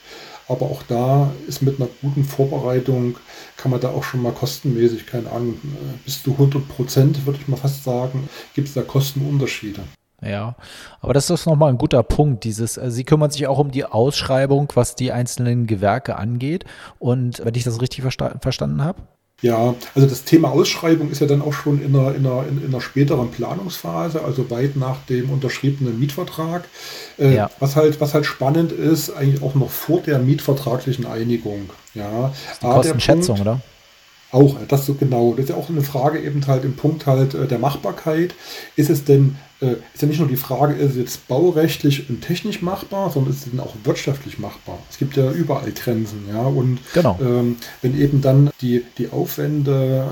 Aber 0.47 0.65
auch 0.65 0.83
da 0.83 1.31
ist 1.47 1.61
mit 1.61 1.79
einer 1.79 1.87
guten 2.01 2.25
Vorbereitung, 2.25 3.17
kann 3.55 3.71
man 3.71 3.79
da 3.79 3.89
auch 3.89 4.03
schon 4.03 4.21
mal 4.21 4.33
kostenmäßig, 4.33 5.05
keine 5.05 5.31
Ahnung, 5.31 5.53
äh, 5.53 5.97
bis 6.03 6.21
zu 6.21 6.33
100 6.33 6.67
Prozent, 6.67 7.25
würde 7.25 7.39
ich 7.41 7.47
mal 7.47 7.55
fast 7.55 7.85
sagen, 7.85 8.27
gibt 8.53 8.67
es 8.67 8.73
da 8.73 8.81
Kostenunterschiede. 8.81 9.81
Ja, 10.21 10.55
aber 10.99 11.13
das 11.13 11.29
ist 11.29 11.45
nochmal 11.45 11.69
ein 11.69 11.77
guter 11.77 12.03
Punkt. 12.03 12.43
Dieses, 12.43 12.77
also 12.77 12.93
Sie 12.93 13.05
kümmern 13.05 13.31
sich 13.31 13.47
auch 13.47 13.57
um 13.57 13.71
die 13.71 13.85
Ausschreibung, 13.85 14.67
was 14.75 14.95
die 14.95 15.13
einzelnen 15.13 15.65
Gewerke 15.65 16.17
angeht. 16.17 16.65
Und 16.99 17.43
wenn 17.43 17.55
ich 17.55 17.63
das 17.63 17.81
richtig 17.81 18.01
versta 18.01 18.37
verstanden 18.41 18.83
habe? 18.83 19.01
Ja, 19.41 19.73
also 19.95 20.07
das 20.07 20.23
Thema 20.23 20.51
Ausschreibung 20.51 21.09
ist 21.09 21.19
ja 21.19 21.25
dann 21.25 21.41
auch 21.41 21.53
schon 21.53 21.81
in 21.81 21.95
einer, 21.95 22.13
in 22.13 22.27
einer, 22.27 22.45
in 22.47 22.63
einer 22.63 22.81
späteren 22.81 23.31
Planungsphase, 23.31 24.23
also 24.23 24.49
weit 24.51 24.75
nach 24.75 24.97
dem 25.09 25.31
unterschriebenen 25.31 25.99
Mietvertrag. 25.99 26.65
Äh, 27.17 27.35
ja. 27.35 27.49
was, 27.59 27.75
halt, 27.75 27.99
was 27.99 28.13
halt 28.13 28.27
spannend 28.27 28.71
ist, 28.71 29.09
eigentlich 29.09 29.41
auch 29.41 29.55
noch 29.55 29.71
vor 29.71 30.01
der 30.01 30.19
mietvertraglichen 30.19 31.07
Einigung. 31.07 31.71
Ja, 31.95 32.31
die 32.61 32.65
Kostenschätzung, 32.67 33.37
Punkt, 33.37 33.41
oder? 33.41 33.61
Auch, 34.31 34.55
das 34.67 34.85
so 34.85 34.93
genau. 34.93 35.31
Das 35.31 35.45
ist 35.45 35.49
ja 35.49 35.55
auch 35.55 35.69
eine 35.69 35.81
Frage 35.81 36.19
eben 36.19 36.45
halt 36.47 36.63
im 36.63 36.75
Punkt 36.75 37.05
halt 37.07 37.33
äh, 37.33 37.47
der 37.47 37.59
Machbarkeit. 37.59 38.35
Ist 38.75 38.89
es 38.89 39.03
denn 39.03 39.37
äh, 39.61 39.75
ist 39.93 40.01
ja 40.01 40.07
nicht 40.07 40.19
nur 40.19 40.27
die 40.27 40.35
Frage, 40.35 40.73
ist 40.73 40.91
es 40.91 40.97
jetzt 40.97 41.27
baurechtlich 41.27 42.09
und 42.09 42.21
technisch 42.21 42.61
machbar, 42.61 43.11
sondern 43.11 43.31
ist 43.31 43.45
es 43.45 43.51
denn 43.51 43.59
auch 43.59 43.75
wirtschaftlich 43.83 44.39
machbar? 44.39 44.79
Es 44.89 44.97
gibt 44.97 45.15
ja 45.15 45.31
überall 45.31 45.71
Grenzen, 45.71 46.25
ja. 46.29 46.41
Und 46.41 46.79
genau. 46.93 47.17
ähm, 47.21 47.57
wenn 47.81 47.99
eben 47.99 48.21
dann 48.21 48.49
die, 48.61 48.83
die 48.97 49.09
Aufwände, 49.09 50.07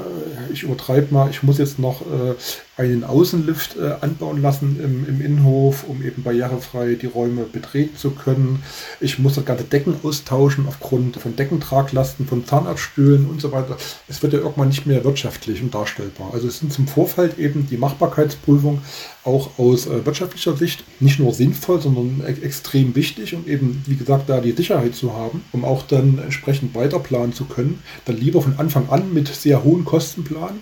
äh, 0.50 0.54
ich 0.54 0.64
übertreibe 0.64 1.14
mal, 1.14 1.30
ich 1.30 1.44
muss 1.44 1.58
jetzt 1.58 1.80
noch 1.80 2.02
äh, 2.02 2.36
einen 2.80 3.04
Außenlift 3.04 3.76
äh, 3.78 3.96
anbauen 4.00 4.42
lassen 4.42 4.80
im, 4.82 5.06
im 5.06 5.22
Innenhof, 5.22 5.84
um 5.86 6.02
eben 6.02 6.24
barrierefrei 6.24 6.96
die 6.96 7.08
Räume 7.08 7.44
betreten 7.44 7.98
zu 7.98 8.12
können. 8.12 8.64
Ich 9.02 9.20
muss 9.20 9.36
das 9.36 9.44
ganze 9.44 9.66
Decken 9.66 9.96
austauschen 10.02 10.66
aufgrund 10.66 11.18
von 11.18 11.36
Deckentraglasten, 11.36 12.26
von 12.26 12.46
Zahnarztstühlen 12.46 13.30
und 13.30 13.42
so 13.42 13.52
weiter. 13.52 13.76
Es 14.08 14.24
wird 14.24 14.32
ja 14.32 14.40
irgendwann 14.40 14.70
nicht 14.70 14.86
mehr 14.86 15.04
wirtschaftlich 15.04 15.62
und 15.62 15.76
darstellbar. 15.76 16.30
Also 16.34 16.48
es 16.48 16.60
sind 16.60 16.72
zum 16.72 16.88
Vorfeld 16.88 17.38
eben 17.38 17.68
die 17.68 17.78
Machbarkeitsprüfung 17.78 18.82
auch 19.26 19.60
aus 19.60 19.86
äh, 19.86 20.06
wirtschaftlicher 20.06 20.56
Sicht 20.56 20.86
nicht 21.02 21.20
nur 21.20 21.34
sinnvoll, 21.34 21.82
sondern 21.82 22.22
e 22.26 22.46
extrem 22.46 22.96
wichtig, 22.96 23.36
um 23.36 23.46
eben, 23.46 23.84
wie 23.88 23.98
gesagt, 23.98 24.30
da 24.30 24.40
die 24.40 24.54
Sicherheit 24.54 24.96
zu 24.96 25.14
haben, 25.14 25.44
um 25.52 25.66
auch 25.66 25.84
dann 25.84 26.20
entsprechend 26.20 26.74
weiterplanen 26.76 27.34
zu 27.34 27.44
können. 27.44 27.84
Dann 28.06 28.18
lieber 28.18 28.42
von 28.42 28.58
Anfang 28.58 28.88
an 28.90 29.14
mit 29.14 29.28
sehr 29.28 29.66
hohen 29.66 29.84
Kosten 29.84 30.24
planen, 30.24 30.62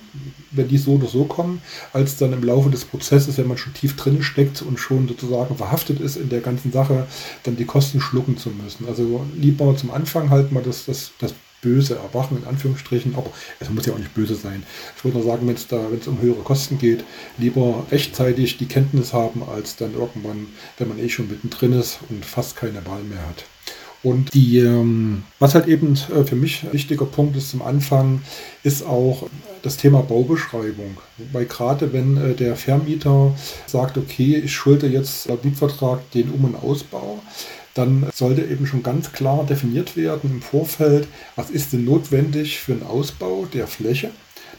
wenn 0.51 0.67
die 0.67 0.77
so 0.77 0.93
oder 0.93 1.07
so 1.07 1.25
kommen, 1.25 1.61
als 1.93 2.17
dann 2.17 2.33
im 2.33 2.43
Laufe 2.43 2.69
des 2.69 2.85
Prozesses, 2.85 3.37
wenn 3.37 3.47
man 3.47 3.57
schon 3.57 3.73
tief 3.73 3.95
drin 3.95 4.21
steckt 4.23 4.61
und 4.61 4.79
schon 4.79 5.07
sozusagen 5.07 5.55
verhaftet 5.55 5.99
ist 5.99 6.17
in 6.17 6.29
der 6.29 6.41
ganzen 6.41 6.71
Sache, 6.71 7.07
dann 7.43 7.55
die 7.55 7.65
Kosten 7.65 8.01
schlucken 8.01 8.37
zu 8.37 8.49
müssen. 8.49 8.87
Also 8.87 9.25
lieber 9.35 9.75
zum 9.75 9.91
Anfang 9.91 10.29
halt 10.29 10.51
mal 10.51 10.63
das, 10.63 10.85
das, 10.85 11.11
das 11.19 11.33
böse 11.61 11.95
Erwachen 11.95 12.37
in 12.37 12.45
Anführungsstrichen, 12.45 13.15
aber 13.15 13.31
es 13.59 13.69
muss 13.69 13.85
ja 13.85 13.93
auch 13.93 13.97
nicht 13.97 14.13
böse 14.13 14.35
sein. 14.35 14.63
Ich 14.95 15.03
würde 15.03 15.17
nur 15.17 15.25
sagen, 15.25 15.47
wenn 15.47 15.55
es 15.55 15.67
da, 15.67 15.91
wenn 15.91 15.99
es 15.99 16.07
um 16.07 16.21
höhere 16.21 16.41
Kosten 16.41 16.77
geht, 16.77 17.03
lieber 17.37 17.85
rechtzeitig 17.91 18.57
die 18.57 18.67
Kenntnis 18.67 19.13
haben, 19.13 19.43
als 19.43 19.75
dann 19.75 19.93
irgendwann, 19.93 20.47
wenn 20.77 20.87
man 20.87 20.99
eh 20.99 21.09
schon 21.09 21.27
mittendrin 21.27 21.73
ist 21.73 21.99
und 22.09 22.25
fast 22.25 22.55
keine 22.55 22.85
Wahl 22.85 23.03
mehr 23.03 23.25
hat. 23.27 23.45
Und 24.03 24.33
die, 24.33 24.59
ähm, 24.59 25.23
was 25.39 25.55
halt 25.55 25.67
eben 25.67 25.93
äh, 26.15 26.23
für 26.23 26.35
mich 26.35 26.63
ein 26.63 26.73
wichtiger 26.73 27.05
Punkt 27.05 27.35
ist 27.35 27.49
zum 27.49 27.63
Anfang, 27.63 28.21
ist 28.63 28.85
auch 28.85 29.27
das 29.61 29.77
Thema 29.77 30.01
Baubeschreibung. 30.01 30.97
Weil 31.31 31.45
gerade 31.45 31.93
wenn 31.93 32.17
äh, 32.17 32.33
der 32.33 32.55
Vermieter 32.55 33.33
sagt, 33.65 33.97
okay, 33.97 34.41
ich 34.43 34.53
schulde 34.53 34.87
jetzt 34.87 35.27
laut 35.27 35.43
Mietvertrag 35.43 36.09
den 36.11 36.31
Um- 36.31 36.45
und 36.45 36.55
Ausbau, 36.55 37.19
dann 37.73 38.07
sollte 38.13 38.41
eben 38.41 38.65
schon 38.65 38.83
ganz 38.83 39.11
klar 39.11 39.45
definiert 39.45 39.95
werden 39.95 40.31
im 40.31 40.41
Vorfeld, 40.41 41.07
was 41.35 41.51
ist 41.51 41.73
denn 41.73 41.85
notwendig 41.85 42.59
für 42.59 42.73
einen 42.73 42.83
Ausbau 42.83 43.45
der 43.53 43.67
Fläche. 43.67 44.09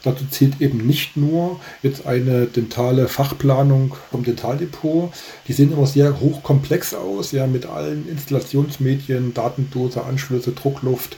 Dazu 0.04 0.24
zählt 0.30 0.60
eben 0.60 0.86
nicht 0.86 1.16
nur 1.16 1.58
jetzt 1.82 2.06
eine 2.06 2.46
dentale 2.46 3.08
Fachplanung 3.08 3.96
vom 4.10 4.22
Dentaldepot. 4.22 5.12
Die 5.48 5.52
sehen 5.52 5.72
immer 5.72 5.86
sehr 5.86 6.20
hochkomplex 6.20 6.94
aus, 6.94 7.32
ja, 7.32 7.46
mit 7.46 7.66
allen 7.66 8.08
Installationsmedien, 8.08 9.34
Datendose, 9.34 10.04
Anschlüsse, 10.04 10.52
Druckluft 10.52 11.16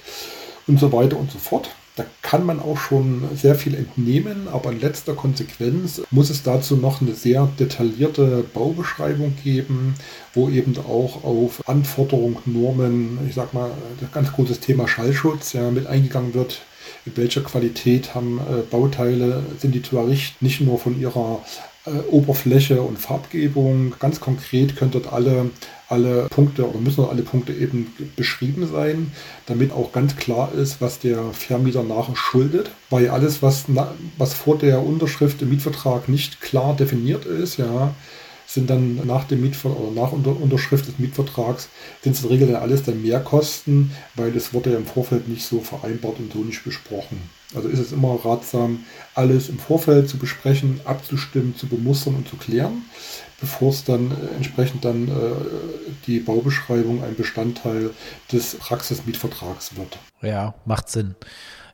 und 0.66 0.80
so 0.80 0.92
weiter 0.92 1.18
und 1.18 1.30
so 1.30 1.38
fort. 1.38 1.70
Da 2.00 2.06
kann 2.22 2.46
man 2.46 2.60
auch 2.60 2.78
schon 2.78 3.24
sehr 3.34 3.54
viel 3.54 3.74
entnehmen, 3.74 4.48
aber 4.50 4.72
in 4.72 4.80
letzter 4.80 5.12
Konsequenz 5.12 6.00
muss 6.10 6.30
es 6.30 6.42
dazu 6.42 6.76
noch 6.76 7.02
eine 7.02 7.12
sehr 7.12 7.46
detaillierte 7.58 8.42
Baubeschreibung 8.54 9.34
geben, 9.44 9.96
wo 10.32 10.48
eben 10.48 10.74
auch 10.78 11.24
auf 11.24 11.68
Anforderungen, 11.68 12.38
Normen, 12.46 13.18
ich 13.28 13.34
sag 13.34 13.52
mal, 13.52 13.70
das 14.00 14.10
ganz 14.12 14.32
großes 14.32 14.60
Thema 14.60 14.88
Schallschutz 14.88 15.52
ja, 15.52 15.70
mit 15.70 15.86
eingegangen 15.88 16.32
wird. 16.32 16.62
In 17.04 17.14
welcher 17.18 17.42
Qualität 17.42 18.14
haben 18.14 18.38
äh, 18.38 18.62
Bauteile, 18.62 19.42
sind 19.58 19.74
die 19.74 19.82
zu 19.82 19.98
errichten, 19.98 20.42
nicht 20.42 20.62
nur 20.62 20.78
von 20.78 20.98
ihrer 20.98 21.40
Oberfläche 22.10 22.82
und 22.82 22.98
Farbgebung. 22.98 23.94
Ganz 23.98 24.20
konkret 24.20 24.76
können 24.76 24.90
dort 24.90 25.12
alle 25.12 25.50
alle 25.90 26.28
Punkte 26.28 26.68
oder 26.68 26.78
müssen 26.78 27.04
alle 27.04 27.22
Punkte 27.22 27.52
eben 27.52 27.92
beschrieben 28.14 28.68
sein, 28.72 29.12
damit 29.46 29.72
auch 29.72 29.92
ganz 29.92 30.16
klar 30.16 30.52
ist, 30.54 30.80
was 30.80 31.00
der 31.00 31.32
Vermieter 31.32 31.82
nachher 31.82 32.14
schuldet. 32.14 32.70
Weil 32.90 33.10
alles, 33.10 33.42
was, 33.42 33.64
was 34.16 34.34
vor 34.34 34.56
der 34.56 34.84
Unterschrift 34.84 35.42
im 35.42 35.50
Mietvertrag 35.50 36.08
nicht 36.08 36.40
klar 36.40 36.76
definiert 36.76 37.24
ist, 37.24 37.56
ja, 37.56 37.92
sind 38.46 38.70
dann 38.70 39.06
nach 39.06 39.24
dem 39.24 39.42
Mietver 39.42 39.70
oder 39.70 39.92
nach 39.92 40.12
Unterschrift 40.12 40.86
des 40.86 40.98
Mietvertrags 40.98 41.68
sind 42.02 42.16
es 42.16 42.22
in 42.22 42.28
der 42.28 42.36
Regel 42.36 42.52
dann 42.52 42.62
alles 42.62 42.82
dann 42.82 43.02
Mehrkosten, 43.02 43.92
weil 44.16 44.36
es 44.36 44.52
wurde 44.52 44.72
ja 44.72 44.76
im 44.76 44.86
Vorfeld 44.86 45.28
nicht 45.28 45.44
so 45.44 45.60
vereinbart 45.60 46.18
und 46.18 46.32
so 46.32 46.40
nicht 46.40 46.64
besprochen. 46.64 47.18
Also 47.54 47.68
ist 47.68 47.80
es 47.80 47.92
immer 47.92 48.18
ratsam, 48.24 48.84
alles 49.14 49.48
im 49.48 49.58
Vorfeld 49.58 50.08
zu 50.08 50.18
besprechen, 50.18 50.80
abzustimmen, 50.84 51.56
zu 51.56 51.66
bemustern 51.66 52.14
und 52.14 52.28
zu 52.28 52.36
klären, 52.36 52.82
bevor 53.40 53.70
es 53.70 53.84
dann 53.84 54.10
äh, 54.10 54.36
entsprechend 54.36 54.84
dann 54.84 55.08
äh, 55.08 55.12
die 56.06 56.20
Baubeschreibung 56.20 57.02
ein 57.02 57.16
Bestandteil 57.16 57.90
des 58.30 58.56
Praxismietvertrags 58.56 59.76
wird. 59.76 59.98
Ja, 60.22 60.54
macht 60.64 60.88
Sinn. 60.88 61.16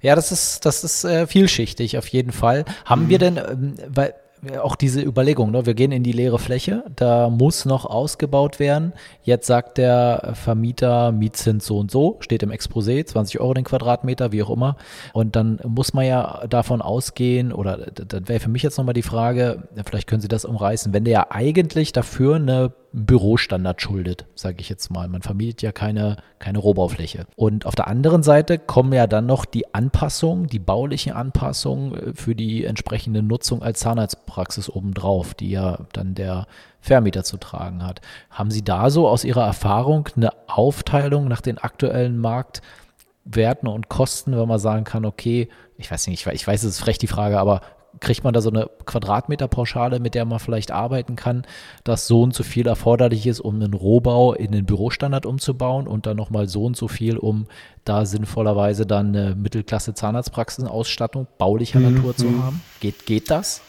Ja, 0.01 0.15
das 0.15 0.33
ist, 0.33 0.65
das 0.65 0.85
ist 0.85 1.05
äh, 1.05 1.27
vielschichtig 1.27 1.99
auf 1.99 2.09
jeden 2.09 2.33
Fall. 2.33 2.65
Haben 2.85 3.05
mhm. 3.05 3.09
wir 3.09 3.19
denn, 3.19 3.37
ähm, 3.37 3.75
weil 3.89 4.15
auch 4.63 4.77
diese 4.77 5.01
Überlegung, 5.01 5.51
ne? 5.51 5.67
wir 5.67 5.75
gehen 5.75 5.93
in 5.93 6.03
die 6.03 6.13
leere 6.13 6.39
Fläche, 6.39 6.85
da 6.95 7.31
muss 7.31 7.65
noch 7.65 7.85
ausgebaut 7.85 8.59
werden. 8.59 8.93
Jetzt 9.23 9.47
sagt 9.47 9.79
der 9.79 10.33
Vermieter, 10.35 11.13
Mietzins 11.13 11.67
so 11.67 11.79
und 11.79 11.91
so, 11.91 12.17
steht 12.21 12.43
im 12.43 12.51
Exposé, 12.51 13.05
20 13.05 13.41
Euro 13.41 13.55
den 13.55 13.65
Quadratmeter, 13.65 14.33
wie 14.33 14.43
auch 14.43 14.51
immer. 14.51 14.77
Und 15.13 15.37
dann 15.37 15.61
muss 15.67 15.95
man 15.95 16.07
ja 16.07 16.47
davon 16.49 16.83
ausgehen, 16.83 17.53
oder 17.53 17.79
dann 17.93 18.29
wäre 18.29 18.41
für 18.41 18.51
mich 18.51 18.63
jetzt 18.63 18.79
nochmal 18.79 18.95
die 18.95 19.03
Frage, 19.03 19.69
vielleicht 19.85 20.09
können 20.09 20.23
Sie 20.23 20.29
das 20.29 20.45
umreißen, 20.45 20.93
wenn 20.93 21.05
der 21.05 21.13
ja 21.13 21.27
eigentlich 21.31 21.93
dafür 21.93 22.37
eine 22.37 22.73
Bürostandard 22.99 23.83
schuldet, 23.83 24.25
sage 24.35 24.57
ich 24.61 24.71
jetzt 24.71 24.91
mal. 24.91 25.07
Man 25.07 25.21
vermietet 25.21 25.61
ja 25.61 25.71
keine, 25.71 26.17
keine 26.39 26.59
Rohbaufläche. 26.59 27.27
Und 27.37 27.67
auf 27.67 27.75
der 27.75 27.89
anderen 27.89 28.23
Seite 28.23 28.59
kommen 28.59 28.95
ja 28.95 29.07
dann 29.07 29.27
noch 29.27 29.45
die 29.45 29.75
Anpassungen, 29.75 30.47
die 30.47 30.59
baulichen 30.59 31.13
Anpassungen 31.13 31.95
äh, 31.95 32.15
für 32.15 32.35
die 32.35 32.65
entsprechende 32.65 33.23
Nutzung 33.23 33.63
als 33.63 33.81
Zahnarztpraxis 33.81 34.71
obendrauf, 34.71 35.35
die 35.35 35.51
ja 35.51 35.81
dann 35.93 36.15
der 36.15 36.47
Vermieter 36.81 37.23
zu 37.23 37.37
tragen 37.37 37.85
hat. 37.85 38.01
Haben 38.31 38.51
Sie 38.51 38.65
da 38.65 38.89
so 38.89 39.07
aus 39.07 39.25
Ihrer 39.25 39.45
Erfahrung 39.45 40.09
eine 40.17 40.31
Aufteilung 40.47 41.29
nach 41.29 41.43
den 41.43 41.59
aktuellen 41.59 42.17
Marktwerten 42.17 43.69
und 43.69 43.91
Kosten, 43.91 44.35
wenn 44.35 44.49
man 44.49 44.59
sagen 44.59 44.85
kann, 44.85 45.05
okay, 45.05 45.51
ich 45.77 45.91
weiß 45.91 46.07
nicht, 46.07 46.27
ich 46.27 46.47
weiß, 46.47 46.63
es 46.63 46.71
ist 46.71 46.81
frech 46.81 46.97
die 46.97 47.09
Frage, 47.09 47.39
aber 47.39 47.61
kriegt 48.01 48.25
man 48.25 48.35
da 48.35 48.41
so 48.41 48.51
eine 48.51 48.69
Quadratmeterpauschale, 48.85 50.01
mit 50.01 50.15
der 50.15 50.25
man 50.25 50.39
vielleicht 50.39 50.71
arbeiten 50.71 51.17
kann, 51.17 51.45
dass 51.85 52.07
so 52.07 52.23
und 52.23 52.35
so 52.35 52.43
viel 52.43 52.67
erforderlich 52.67 53.27
ist, 53.27 53.41
um 53.41 53.57
einen 53.57 53.75
Rohbau 53.75 54.35
in 54.35 54.53
den 54.53 54.67
Bürostandard 54.67 55.27
umzubauen 55.27 55.87
und 55.87 56.07
dann 56.07 56.17
nochmal 56.17 56.49
so 56.49 56.65
und 56.65 56.77
so 56.77 56.89
viel, 56.89 57.17
um 57.17 57.47
da 57.85 58.05
sinnvollerweise 58.05 58.87
dann 58.87 59.09
eine 59.09 59.35
Mittelklasse 59.35 59.95
Zahnarztpraxenausstattung 59.95 61.27
baulicher 61.39 61.81
mhm. 61.81 61.95
Natur 61.95 62.17
zu 62.17 62.43
haben? 62.43 62.63
Geht, 62.81 63.07
geht 63.07 63.31
das? 63.31 63.63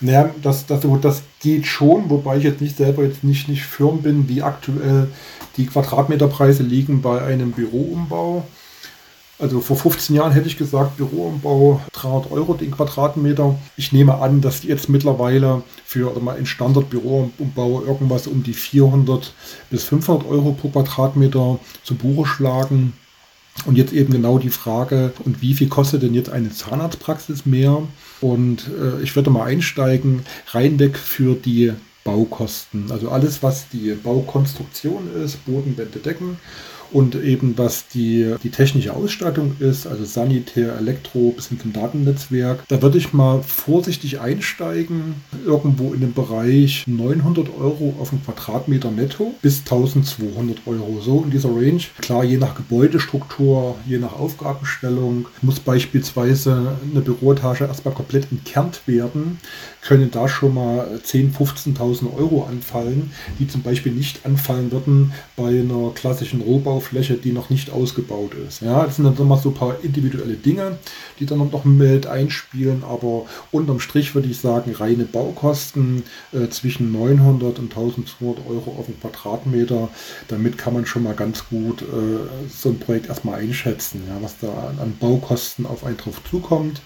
Naja, 0.00 0.30
das, 0.42 0.66
das, 0.66 0.80
das 1.02 1.22
geht 1.40 1.66
schon, 1.66 2.08
wobei 2.08 2.38
ich 2.38 2.44
jetzt 2.44 2.62
nicht 2.62 2.76
selber 2.76 3.04
jetzt 3.04 3.22
nicht, 3.22 3.48
nicht 3.48 3.64
firm 3.64 4.00
bin, 4.02 4.28
wie 4.28 4.42
aktuell 4.42 5.08
die 5.56 5.66
Quadratmeterpreise 5.66 6.62
liegen 6.62 7.02
bei 7.02 7.22
einem 7.22 7.52
Büroumbau. 7.52 8.44
Also 9.40 9.60
vor 9.60 9.76
15 9.76 10.14
Jahren 10.14 10.32
hätte 10.32 10.48
ich 10.48 10.58
gesagt, 10.58 10.98
Büroumbau 10.98 11.80
300 11.92 12.30
Euro 12.30 12.54
den 12.54 12.70
Quadratmeter. 12.70 13.58
Ich 13.76 13.90
nehme 13.90 14.16
an, 14.16 14.42
dass 14.42 14.64
jetzt 14.64 14.90
mittlerweile 14.90 15.62
für 15.84 16.12
oder 16.12 16.20
mal 16.20 16.36
in 16.36 16.44
Standard-Büroumbau 16.44 17.82
irgendwas 17.82 18.26
um 18.26 18.42
die 18.42 18.52
400 18.52 19.32
bis 19.70 19.84
500 19.84 20.28
Euro 20.28 20.52
pro 20.52 20.68
Quadratmeter 20.68 21.58
zu 21.82 21.94
Buche 21.94 22.26
schlagen. 22.26 22.92
Und 23.64 23.76
jetzt 23.76 23.92
eben 23.92 24.12
genau 24.12 24.38
die 24.38 24.50
Frage, 24.50 25.12
und 25.24 25.42
wie 25.42 25.54
viel 25.54 25.68
kostet 25.68 26.02
denn 26.02 26.14
jetzt 26.14 26.30
eine 26.30 26.50
Zahnarztpraxis 26.50 27.46
mehr? 27.46 27.82
Und 28.20 28.70
äh, 28.78 29.02
ich 29.02 29.16
würde 29.16 29.30
mal 29.30 29.44
einsteigen, 29.44 30.22
rein 30.48 30.78
weg 30.78 30.96
für 30.96 31.34
die 31.34 31.72
Baukosten. 32.04 32.90
Also 32.90 33.10
alles, 33.10 33.42
was 33.42 33.68
die 33.68 33.92
Baukonstruktion 33.94 35.10
ist, 35.22 35.44
Bodenwände, 35.46 35.98
Decken 35.98 36.38
und 36.92 37.14
eben 37.14 37.56
was 37.56 37.88
die, 37.88 38.34
die 38.42 38.50
technische 38.50 38.94
Ausstattung 38.94 39.56
ist, 39.58 39.86
also 39.86 40.04
Sanitär, 40.04 40.76
Elektro 40.76 41.32
bis 41.36 41.48
hin 41.48 41.60
zum 41.60 41.72
Datennetzwerk. 41.72 42.64
Da 42.68 42.82
würde 42.82 42.98
ich 42.98 43.12
mal 43.12 43.42
vorsichtig 43.42 44.20
einsteigen, 44.20 45.14
irgendwo 45.44 45.92
in 45.92 46.00
dem 46.00 46.12
Bereich 46.12 46.84
900 46.86 47.48
Euro 47.58 47.94
auf 47.98 48.10
den 48.10 48.22
Quadratmeter 48.24 48.90
netto 48.90 49.34
bis 49.42 49.60
1200 49.60 50.66
Euro. 50.66 51.00
So 51.00 51.22
in 51.24 51.30
dieser 51.30 51.50
Range. 51.50 51.80
Klar, 52.00 52.24
je 52.24 52.36
nach 52.36 52.54
Gebäudestruktur, 52.54 53.76
je 53.86 53.98
nach 53.98 54.18
Aufgabenstellung 54.18 55.26
muss 55.42 55.60
beispielsweise 55.60 56.76
eine 56.90 57.00
Büroetage 57.00 57.64
erstmal 57.64 57.94
komplett 57.94 58.30
entkernt 58.30 58.82
werden, 58.86 59.38
können 59.82 60.10
da 60.10 60.28
schon 60.28 60.54
mal 60.54 61.00
10.000, 61.04 61.76
15.000 61.76 62.16
Euro 62.16 62.44
anfallen, 62.44 63.10
die 63.38 63.48
zum 63.48 63.62
Beispiel 63.62 63.92
nicht 63.92 64.26
anfallen 64.26 64.70
würden 64.72 65.12
bei 65.36 65.48
einer 65.48 65.92
klassischen 65.94 66.40
Rohbau 66.40 66.79
Fläche, 66.80 67.14
die 67.14 67.32
noch 67.32 67.50
nicht 67.50 67.70
ausgebaut 67.70 68.32
ist. 68.34 68.62
Ja, 68.62 68.84
das 68.84 68.96
sind 68.96 69.04
dann 69.04 69.14
nochmal 69.14 69.38
so 69.38 69.50
ein 69.50 69.54
paar 69.54 69.76
individuelle 69.82 70.34
Dinge, 70.34 70.78
die 71.18 71.26
dann 71.26 71.38
noch 71.38 71.64
mit 71.64 72.06
einspielen, 72.06 72.82
aber 72.84 73.26
unterm 73.50 73.80
Strich 73.80 74.14
würde 74.14 74.28
ich 74.28 74.38
sagen, 74.38 74.74
reine 74.74 75.04
Baukosten 75.04 76.02
äh, 76.32 76.48
zwischen 76.48 76.92
900 76.92 77.58
und 77.58 77.70
1200 77.70 78.46
Euro 78.46 78.76
auf 78.78 78.86
den 78.86 79.00
Quadratmeter. 79.00 79.88
Damit 80.28 80.58
kann 80.58 80.74
man 80.74 80.86
schon 80.86 81.02
mal 81.02 81.14
ganz 81.14 81.48
gut 81.48 81.82
äh, 81.82 81.84
so 82.48 82.70
ein 82.70 82.78
Projekt 82.78 83.08
erstmal 83.08 83.40
einschätzen, 83.40 84.02
ja, 84.08 84.16
was 84.20 84.38
da 84.38 84.48
an, 84.48 84.78
an 84.78 84.96
Baukosten 84.98 85.66
auf 85.66 85.84
einen 85.84 85.96
drauf 85.96 86.20
zukommt. 86.28 86.80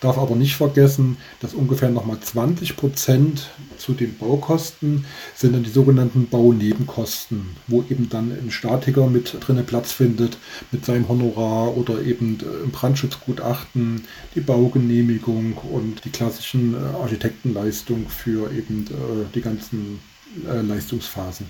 Darf 0.00 0.16
aber 0.16 0.34
nicht 0.34 0.56
vergessen, 0.56 1.18
dass 1.40 1.52
ungefähr 1.52 1.90
nochmal 1.90 2.18
20 2.20 2.76
Prozent 2.76 3.50
zu 3.76 3.92
den 3.92 4.16
Baukosten 4.16 5.04
sind 5.34 5.54
dann 5.54 5.62
die 5.62 5.70
sogenannten 5.70 6.28
Baunebenkosten, 6.28 7.56
wo 7.66 7.82
eben 7.90 8.08
dann 8.08 8.32
ein 8.32 8.50
Statiker 8.50 9.08
mit 9.08 9.36
drinne 9.40 9.62
Platz 9.62 9.92
findet 9.92 10.38
mit 10.70 10.86
seinem 10.86 11.06
Honorar 11.08 11.76
oder 11.76 12.00
eben 12.02 12.38
äh, 12.40 12.64
im 12.64 12.70
Brandschutzgutachten, 12.70 14.04
die 14.34 14.40
Baugenehmigung 14.40 15.54
und 15.54 16.04
die 16.04 16.10
klassischen 16.10 16.74
äh, 16.74 16.78
Architektenleistungen 16.78 18.08
für 18.08 18.50
eben 18.52 18.86
äh, 18.86 19.26
die 19.34 19.42
ganzen 19.42 20.00
Leistungsphasen. 20.46 21.46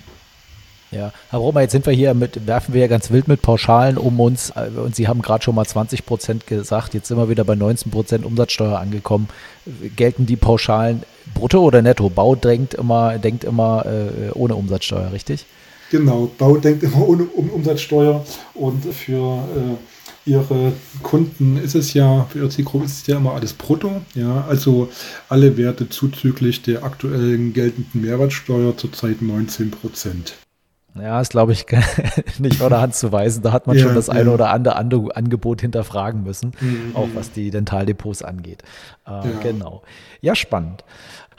Ja, 0.91 1.13
Herr 1.29 1.39
Romer, 1.39 1.61
jetzt 1.61 1.71
sind 1.71 1.85
wir 1.85 1.93
hier 1.93 2.13
mit, 2.13 2.45
werfen 2.47 2.73
wir 2.73 2.81
ja 2.81 2.87
ganz 2.87 3.11
wild 3.11 3.29
mit 3.29 3.41
Pauschalen 3.41 3.97
um 3.97 4.19
uns 4.19 4.51
äh, 4.51 4.69
und 4.77 4.93
Sie 4.93 5.07
haben 5.07 5.21
gerade 5.21 5.41
schon 5.41 5.55
mal 5.55 5.65
20 5.65 6.05
Prozent 6.05 6.47
gesagt, 6.47 6.93
jetzt 6.93 7.07
sind 7.07 7.17
wir 7.17 7.29
wieder 7.29 7.45
bei 7.45 7.55
19 7.55 7.91
Prozent 7.91 8.25
Umsatzsteuer 8.25 8.77
angekommen. 8.77 9.29
Gelten 9.95 10.25
die 10.25 10.35
Pauschalen 10.35 11.03
brutto 11.33 11.61
oder 11.61 11.81
netto? 11.81 12.09
Bau 12.09 12.35
denkt 12.35 12.73
immer, 12.73 13.17
denkt 13.19 13.45
immer 13.45 13.85
äh, 13.85 14.31
ohne 14.33 14.55
Umsatzsteuer, 14.55 15.13
richtig? 15.13 15.45
Genau, 15.91 16.29
Bau 16.37 16.57
denkt 16.57 16.83
immer 16.83 17.07
ohne 17.07 17.23
um 17.23 17.49
Umsatzsteuer 17.49 18.25
und 18.53 18.83
für 18.93 19.37
äh, 19.55 20.29
ihre 20.29 20.73
Kunden 21.03 21.55
ist 21.55 21.75
es 21.75 21.93
ja, 21.93 22.27
für 22.29 22.39
ihre 22.39 22.49
Zielgruppe 22.49 22.83
ist 22.83 23.01
es 23.01 23.07
ja 23.07 23.15
immer 23.15 23.33
alles 23.33 23.53
brutto. 23.53 24.01
Ja, 24.13 24.45
also 24.49 24.89
alle 25.29 25.55
Werte 25.55 25.87
zuzüglich 25.87 26.61
der 26.63 26.83
aktuellen 26.83 27.53
geltenden 27.53 28.01
Mehrwertsteuer 28.01 28.75
zurzeit 28.75 29.21
19 29.21 29.71
Prozent. 29.71 30.33
Ja, 30.99 31.21
ist 31.21 31.31
glaube 31.31 31.53
ich 31.53 31.65
nicht 32.39 32.57
vor 32.57 32.69
der 32.69 32.81
Hand 32.81 32.95
zu 32.95 33.11
weisen. 33.11 33.43
Da 33.43 33.51
hat 33.51 33.67
man 33.67 33.77
ja, 33.77 33.83
schon 33.83 33.95
das 33.95 34.07
ja. 34.07 34.13
eine 34.13 34.31
oder 34.31 34.49
andere 34.49 35.15
Angebot 35.15 35.61
hinterfragen 35.61 36.23
müssen, 36.23 36.53
mhm. 36.59 36.95
auch 36.95 37.07
was 37.15 37.31
die 37.31 37.49
Dentaldepots 37.49 38.23
angeht. 38.23 38.63
Äh, 39.07 39.11
ja. 39.11 39.23
Genau. 39.41 39.83
Ja, 40.19 40.35
spannend. 40.35 40.83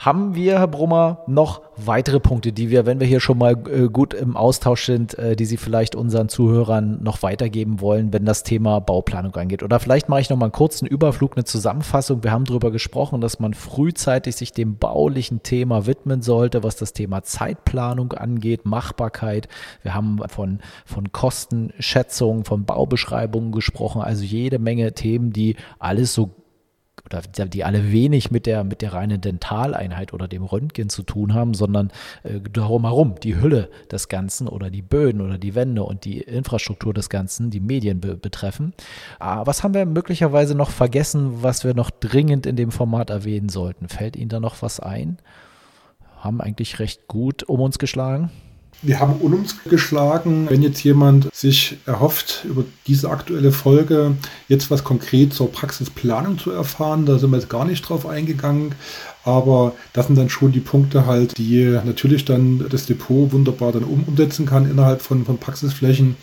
Haben 0.03 0.35
wir, 0.35 0.59
Herr 0.59 0.67
Brummer, 0.67 1.19
noch 1.27 1.61
weitere 1.77 2.19
Punkte, 2.19 2.51
die 2.51 2.69
wir, 2.69 2.85
wenn 2.85 2.99
wir 2.99 3.07
hier 3.07 3.21
schon 3.21 3.37
mal 3.37 3.53
äh, 3.69 3.87
gut 3.87 4.13
im 4.13 4.35
Austausch 4.35 4.85
sind, 4.85 5.17
äh, 5.17 5.37
die 5.37 5.45
Sie 5.45 5.55
vielleicht 5.55 5.95
unseren 5.95 6.27
Zuhörern 6.27 7.01
noch 7.01 7.23
weitergeben 7.23 7.79
wollen, 7.79 8.11
wenn 8.11 8.25
das 8.25 8.43
Thema 8.43 8.81
Bauplanung 8.81 9.33
angeht? 9.37 9.63
Oder 9.63 9.79
vielleicht 9.79 10.09
mache 10.09 10.19
ich 10.19 10.29
noch 10.29 10.35
mal 10.35 10.47
einen 10.47 10.51
kurzen 10.51 10.87
Überflug, 10.87 11.37
eine 11.37 11.45
Zusammenfassung. 11.45 12.21
Wir 12.21 12.33
haben 12.33 12.43
darüber 12.43 12.69
gesprochen, 12.69 13.21
dass 13.21 13.39
man 13.39 13.53
frühzeitig 13.53 14.35
sich 14.35 14.51
dem 14.51 14.75
baulichen 14.75 15.41
Thema 15.41 15.85
widmen 15.85 16.21
sollte, 16.21 16.63
was 16.63 16.75
das 16.75 16.91
Thema 16.91 17.23
Zeitplanung 17.23 18.11
angeht, 18.11 18.65
Machbarkeit. 18.65 19.47
Wir 19.83 19.93
haben 19.93 20.19
von, 20.27 20.59
von 20.85 21.13
Kostenschätzungen, 21.13 22.43
von 22.43 22.65
Baubeschreibungen 22.65 23.53
gesprochen, 23.53 24.01
also 24.01 24.25
jede 24.25 24.59
Menge 24.59 24.91
Themen, 24.91 25.31
die 25.31 25.55
alles 25.79 26.13
so 26.13 26.31
oder 27.05 27.21
die 27.47 27.63
alle 27.63 27.91
wenig 27.91 28.31
mit 28.31 28.45
der, 28.45 28.63
mit 28.63 28.81
der 28.81 28.93
reinen 28.93 29.19
Dentaleinheit 29.19 30.13
oder 30.13 30.27
dem 30.27 30.43
Röntgen 30.43 30.89
zu 30.89 31.03
tun 31.03 31.33
haben, 31.33 31.53
sondern 31.53 31.91
äh, 32.23 32.39
darum 32.51 32.85
herum, 32.85 33.15
die 33.21 33.39
Hülle 33.39 33.69
des 33.91 34.07
Ganzen 34.07 34.47
oder 34.47 34.69
die 34.69 34.81
Böden 34.81 35.21
oder 35.21 35.37
die 35.37 35.55
Wände 35.55 35.83
und 35.83 36.05
die 36.05 36.21
Infrastruktur 36.21 36.93
des 36.93 37.09
Ganzen, 37.09 37.49
die 37.49 37.59
Medien 37.59 37.99
be 37.99 38.15
betreffen. 38.15 38.73
Ah, 39.19 39.45
was 39.45 39.63
haben 39.63 39.73
wir 39.73 39.85
möglicherweise 39.85 40.55
noch 40.55 40.69
vergessen, 40.69 41.43
was 41.43 41.63
wir 41.63 41.73
noch 41.73 41.89
dringend 41.89 42.45
in 42.45 42.55
dem 42.55 42.71
Format 42.71 43.09
erwähnen 43.09 43.49
sollten? 43.49 43.89
Fällt 43.89 44.15
Ihnen 44.15 44.29
da 44.29 44.39
noch 44.39 44.61
was 44.61 44.79
ein? 44.79 45.17
Haben 46.17 46.39
eigentlich 46.39 46.79
recht 46.79 47.07
gut 47.07 47.43
um 47.43 47.59
uns 47.59 47.79
geschlagen. 47.79 48.31
Wir 48.81 48.99
haben 48.99 49.13
uns 49.13 49.55
geschlagen, 49.63 50.47
wenn 50.49 50.61
jetzt 50.61 50.83
jemand 50.83 51.33
sich 51.33 51.77
erhofft, 51.85 52.45
über 52.45 52.63
diese 52.87 53.09
aktuelle 53.09 53.51
Folge 53.51 54.15
jetzt 54.47 54.71
was 54.71 54.83
konkret 54.83 55.33
zur 55.33 55.51
Praxisplanung 55.51 56.37
zu 56.37 56.51
erfahren. 56.51 57.05
Da 57.05 57.17
sind 57.17 57.31
wir 57.31 57.37
jetzt 57.37 57.49
gar 57.49 57.65
nicht 57.65 57.87
drauf 57.87 58.05
eingegangen. 58.05 58.75
Aber 59.23 59.73
das 59.93 60.07
sind 60.07 60.17
dann 60.17 60.29
schon 60.29 60.51
die 60.51 60.59
Punkte 60.59 61.05
halt, 61.05 61.37
die 61.37 61.79
natürlich 61.85 62.25
dann 62.25 62.65
das 62.69 62.85
Depot 62.85 63.31
wunderbar 63.31 63.71
dann 63.71 63.85
umsetzen 63.85 64.45
kann 64.45 64.69
innerhalb 64.69 65.01
von, 65.01 65.23
von 65.25 65.37
Praxisflächen 65.37 66.17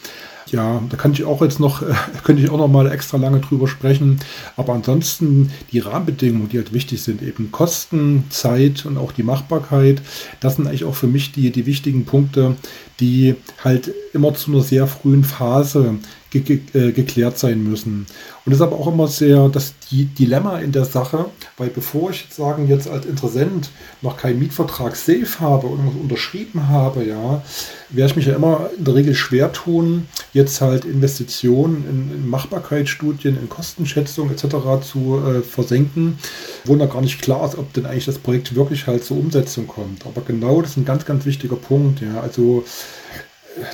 ja, 0.52 0.82
da 0.88 0.96
kann 0.96 1.12
ich 1.12 1.24
auch 1.24 1.42
jetzt 1.42 1.60
noch, 1.60 1.82
könnte 2.24 2.42
ich 2.42 2.50
auch 2.50 2.58
noch 2.58 2.68
mal 2.68 2.90
extra 2.90 3.16
lange 3.16 3.40
drüber 3.40 3.68
sprechen. 3.68 4.18
Aber 4.56 4.72
ansonsten 4.72 5.52
die 5.72 5.78
Rahmenbedingungen, 5.78 6.48
die 6.48 6.58
halt 6.58 6.72
wichtig 6.72 7.02
sind, 7.02 7.22
eben 7.22 7.52
Kosten, 7.52 8.24
Zeit 8.30 8.86
und 8.86 8.98
auch 8.98 9.12
die 9.12 9.22
Machbarkeit, 9.22 10.02
das 10.40 10.56
sind 10.56 10.66
eigentlich 10.66 10.84
auch 10.84 10.94
für 10.94 11.06
mich 11.06 11.32
die, 11.32 11.50
die 11.50 11.66
wichtigen 11.66 12.04
Punkte, 12.04 12.56
die 13.00 13.34
halt 13.64 13.92
immer 14.12 14.34
zu 14.34 14.52
einer 14.52 14.62
sehr 14.62 14.86
frühen 14.86 15.24
Phase 15.24 15.94
ge 16.30 16.40
ge 16.40 16.60
äh, 16.74 16.92
geklärt 16.92 17.38
sein 17.38 17.62
müssen. 17.62 18.06
Und 18.44 18.52
das 18.52 18.60
ist 18.60 18.62
aber 18.62 18.76
auch 18.76 18.86
immer 18.86 19.08
sehr 19.08 19.48
das 19.48 19.74
die 19.90 20.04
Dilemma 20.04 20.58
in 20.60 20.72
der 20.72 20.84
Sache, 20.84 21.26
weil 21.56 21.68
bevor 21.68 22.10
ich 22.10 22.22
jetzt 22.22 22.36
sagen, 22.36 22.68
jetzt 22.68 22.88
als 22.88 23.06
Interessent 23.06 23.70
noch 24.02 24.16
keinen 24.16 24.38
Mietvertrag 24.38 24.96
safe 24.96 25.40
habe 25.40 25.66
und 25.66 25.80
unterschrieben 26.00 26.68
habe, 26.68 27.04
ja, 27.04 27.42
werde 27.90 28.10
ich 28.10 28.16
mich 28.16 28.26
ja 28.26 28.34
immer 28.34 28.70
in 28.78 28.84
der 28.84 28.94
Regel 28.94 29.14
schwer 29.14 29.52
tun, 29.52 30.06
jetzt 30.32 30.60
halt 30.60 30.84
Investitionen 30.84 31.84
in, 31.88 32.14
in 32.14 32.28
Machbarkeitsstudien, 32.28 33.36
in 33.36 33.48
Kostenschätzung 33.48 34.30
etc. 34.30 34.44
zu 34.82 35.20
äh, 35.26 35.42
versenken, 35.42 36.18
wo 36.64 36.76
noch 36.76 36.92
gar 36.92 37.02
nicht 37.02 37.20
klar 37.20 37.44
ist, 37.46 37.58
ob 37.58 37.72
denn 37.72 37.86
eigentlich 37.86 38.06
das 38.06 38.18
Projekt 38.18 38.54
wirklich 38.54 38.86
halt 38.86 39.04
zur 39.04 39.18
Umsetzung 39.18 39.66
kommt. 39.66 40.06
Aber 40.06 40.20
genau 40.22 40.62
das 40.62 40.72
ist 40.72 40.76
ein 40.76 40.84
ganz, 40.84 41.04
ganz 41.04 41.24
wichtiger 41.26 41.56
Punkt. 41.56 42.00
Ja, 42.00 42.20
also 42.20 42.64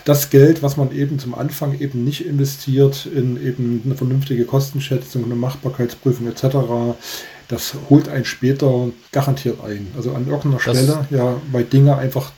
das 0.04 0.30
Geld, 0.30 0.62
was 0.62 0.76
man 0.76 0.92
eben 0.92 1.18
zum 1.18 1.34
Anfang 1.34 1.78
eben 1.78 2.04
nicht 2.04 2.24
investiert 2.26 3.06
in 3.06 3.36
eben 3.44 3.82
eine 3.84 3.94
vernünftige 3.94 4.44
Kostenschätzung, 4.44 5.24
eine 5.24 5.34
Machbarkeitsprüfung 5.34 6.28
etc., 6.28 6.96
das 7.48 7.74
holt 7.88 8.08
einen 8.08 8.24
später 8.24 8.88
garantiert 9.12 9.58
ein. 9.64 9.86
Also 9.96 10.12
an 10.12 10.26
irgendeiner 10.26 10.54
das 10.56 10.62
Stelle, 10.62 11.06
ja, 11.10 11.40
weil 11.52 11.62
Dinge 11.62 11.96
einfach 11.96 12.32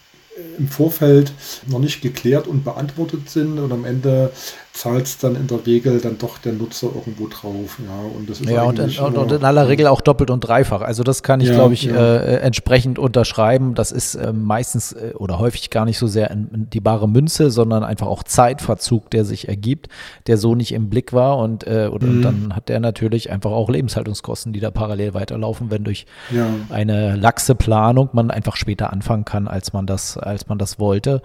im 0.59 0.69
Vorfeld 0.69 1.33
noch 1.67 1.79
nicht 1.79 2.01
geklärt 2.03 2.47
und 2.47 2.65
beantwortet 2.65 3.31
sind 3.31 3.59
und 3.59 3.73
am 3.73 3.85
Ende 3.85 4.33
zahlt 4.73 5.07
es 5.07 5.19
dann 5.19 5.35
in 5.35 5.47
der 5.49 5.67
Regel 5.67 6.01
dann 6.01 6.19
doch 6.19 6.39
der 6.39 6.53
Nutzer 6.53 6.87
irgendwo 6.95 7.27
drauf. 7.27 7.79
Ja, 7.85 8.17
und, 8.17 8.31
das 8.31 8.41
ist 8.41 8.49
ja, 8.49 8.63
und, 8.63 8.79
in, 8.79 8.97
und, 8.99 9.17
und 9.17 9.33
in 9.33 9.45
aller 9.45 9.69
Regel 9.69 9.89
auch 9.89 10.01
doppelt 10.01 10.31
und 10.31 10.41
dreifach. 10.41 10.83
Also 10.83 11.03
das 11.03 11.23
kann 11.23 11.41
ich, 11.41 11.49
ja, 11.49 11.55
glaube 11.55 11.75
ich, 11.75 11.85
ja. 11.85 11.97
äh, 11.97 12.37
entsprechend 12.37 12.99
unterschreiben. 12.99 13.75
Das 13.75 13.91
ist 13.91 14.15
äh, 14.15 14.33
meistens 14.33 14.93
äh, 14.93 15.15
oder 15.17 15.41
häufig 15.41 15.71
gar 15.71 15.85
nicht 15.85 15.99
so 15.99 16.07
sehr 16.07 16.31
in, 16.31 16.69
die 16.73 16.81
bare 16.81 17.09
Münze, 17.09 17.51
sondern 17.51 17.83
einfach 17.83 18.07
auch 18.07 18.23
Zeitverzug, 18.23 19.11
der 19.11 19.25
sich 19.25 19.49
ergibt, 19.49 19.89
der 20.29 20.37
so 20.37 20.55
nicht 20.55 20.73
im 20.73 20.89
Blick 20.91 21.13
war. 21.13 21.39
Und, 21.39 21.67
äh, 21.67 21.89
oder, 21.93 22.07
mhm. 22.07 22.17
und 22.17 22.23
dann 22.23 22.57
hat 22.57 22.69
der 22.69 22.79
natürlich 22.79 23.31
einfach 23.31 23.51
auch 23.51 23.69
Lebenshaltungskosten, 23.71 24.53
die 24.53 24.61
da 24.61 24.71
parallel 24.71 25.13
weiterlaufen, 25.15 25.71
wenn 25.73 25.83
durch 25.83 26.07
ja. 26.31 26.47
eine 26.71 27.17
laxe 27.17 27.57
Planung 27.57 28.11
man 28.13 28.31
einfach 28.31 28.55
später 28.55 28.93
anfangen 28.93 29.25
kann, 29.25 29.49
als 29.49 29.73
man 29.73 29.87
das, 29.87 30.17
als 30.17 30.49
man 30.49 30.59
das 30.59 30.79
wollte. 30.79 31.21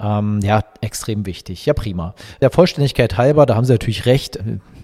Ähm, 0.00 0.40
ja, 0.42 0.62
extrem 0.80 1.26
wichtig. 1.26 1.66
Ja, 1.66 1.74
prima. 1.74 2.14
Der 2.40 2.50
Vollständigkeit 2.50 3.16
halber, 3.16 3.46
da 3.46 3.54
haben 3.54 3.64
Sie 3.64 3.72
natürlich 3.72 4.06
recht. 4.06 4.38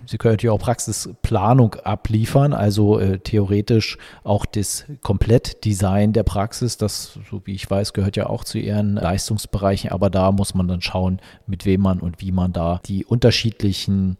Sie 0.07 0.17
können 0.17 0.35
natürlich 0.35 0.53
auch 0.53 0.59
Praxisplanung 0.59 1.75
abliefern, 1.75 2.55
also 2.55 2.99
äh, 2.99 3.19
theoretisch 3.19 3.99
auch 4.25 4.47
das 4.47 4.87
Komplettdesign 5.03 6.15
der 6.15 6.23
Praxis. 6.23 6.79
Das, 6.79 7.19
so 7.31 7.43
wie 7.45 7.55
ich 7.55 7.71
weiß, 7.71 7.93
gehört 7.93 8.17
ja 8.17 8.27
auch 8.27 8.45
zu 8.45 8.59
Ihren 8.59 8.95
Leistungsbereichen, 8.95 9.91
aber 9.91 10.09
da 10.09 10.33
muss 10.33 10.55
man 10.55 10.67
dann 10.67 10.81
schauen, 10.81 11.21
mit 11.47 11.67
wem 11.67 11.83
man 11.83 12.01
und 12.01 12.21
wie 12.21 12.33
man 12.33 12.53
da 12.53 12.81
die 12.87 13.05
unterschiedlichen 13.05 14.17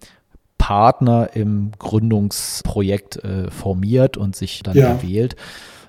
Partner 0.59 1.31
im 1.35 1.71
Gründungsprojekt 1.79 3.25
äh, 3.25 3.51
formiert 3.51 4.17
und 4.17 4.37
sich 4.37 4.63
dann 4.63 4.77
ja. 4.77 4.89
erwählt. 4.89 5.37
Ja, 5.39 5.43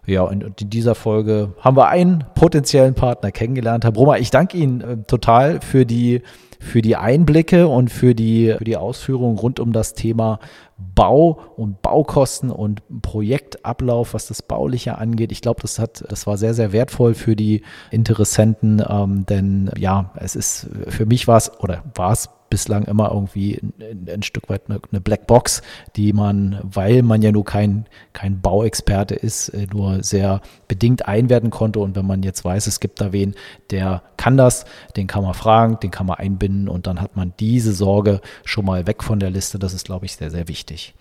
und 0.08 0.62
in 0.62 0.70
dieser 0.70 0.96
Folge 0.96 1.54
haben 1.60 1.78
wir 1.78 1.90
einen 1.90 2.24
potenziellen 2.36 2.96
Partner 2.96 3.32
kennengelernt. 3.32 3.84
Herr 3.84 3.92
Brummer, 3.92 4.20
ich 4.20 4.32
danke 4.32 4.58
Ihnen 4.58 4.82
äh, 4.82 4.98
total 5.06 5.62
für 5.62 5.86
die, 5.86 6.22
für 6.60 6.82
die 6.82 6.96
Einblicke 6.96 7.68
und 7.68 7.90
für 7.90 8.16
die, 8.16 8.56
für 8.58 8.64
die 8.64 8.78
Ausführungen 8.78 9.38
rund 9.38 9.60
um 9.60 9.72
das 9.72 9.94
Thema 9.94 10.40
Bau 10.78 11.40
und 11.58 11.82
Baukosten 11.82 12.50
und 12.50 12.82
Projektablauf, 13.02 14.14
was 14.14 14.28
das 14.28 14.42
Bauliche 14.42 14.98
angeht. 14.98 15.32
Ich 15.32 15.42
glaube, 15.42 15.62
das 15.62 15.80
hat, 15.80 16.04
das 16.10 16.26
war 16.26 16.38
sehr, 16.38 16.54
sehr 16.54 16.72
wertvoll 16.72 17.14
für 17.14 17.36
die 17.36 17.64
Interessenten, 17.92 18.84
ähm, 18.88 19.26
denn 19.26 19.72
ja, 19.78 20.12
es 20.16 20.36
ist 20.36 20.70
für 20.88 21.06
mich 21.06 21.28
war 21.28 21.38
es 21.38 21.52
oder 21.60 21.84
war 21.96 22.12
es 22.12 22.30
bislang 22.50 22.84
immer 22.84 23.12
irgendwie 23.12 23.60
ein, 23.80 24.08
ein 24.12 24.24
Stück 24.24 24.50
weit 24.50 24.64
eine, 24.68 24.80
eine 24.92 25.02
Blackbox, 25.02 25.62
die 25.96 26.14
man, 26.14 26.60
weil 26.64 27.04
man 27.04 27.22
ja 27.22 27.32
nur 27.32 27.46
kein, 27.46 27.86
kein 28.14 28.42
Bauexperte 28.42 29.16
ist, 29.16 29.50
äh, 29.50 29.68
nur 29.72 30.04
sehr 30.04 30.42
bedingt 30.68 31.08
einwerten 31.08 31.50
konnte. 31.50 31.80
Und 31.80 31.96
wenn 31.96 32.06
man 32.06 32.24
jetzt 32.24 32.44
weiß, 32.44 32.68
es 32.68 32.80
gibt 32.80 33.02
da 33.02 33.12
wen, 33.12 33.36
der 33.72 34.04
kann 34.18 34.38
das, 34.38 34.66
den 34.96 35.08
kann 35.08 35.24
man 35.24 35.34
fragen, 35.34 35.80
den 35.82 35.92
kann 35.92 36.06
man 36.06 36.18
einbinden 36.18 36.68
und 36.68 36.88
dann 36.88 37.02
hat 37.02 37.16
man 37.16 37.34
diese 37.40 37.74
Sorge 37.74 38.22
schon 38.44 38.66
mal 38.66 38.88
weg 38.88 39.04
von 39.04 39.20
der 39.20 39.30
Liste. 39.30 39.60
Das 39.60 39.74
ist, 39.74 39.86
glaube 39.86 40.06
ich, 40.06 40.16
sehr, 40.16 40.32
sehr 40.32 40.48
wichtig. 40.48 40.94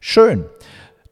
Schön. 0.00 0.44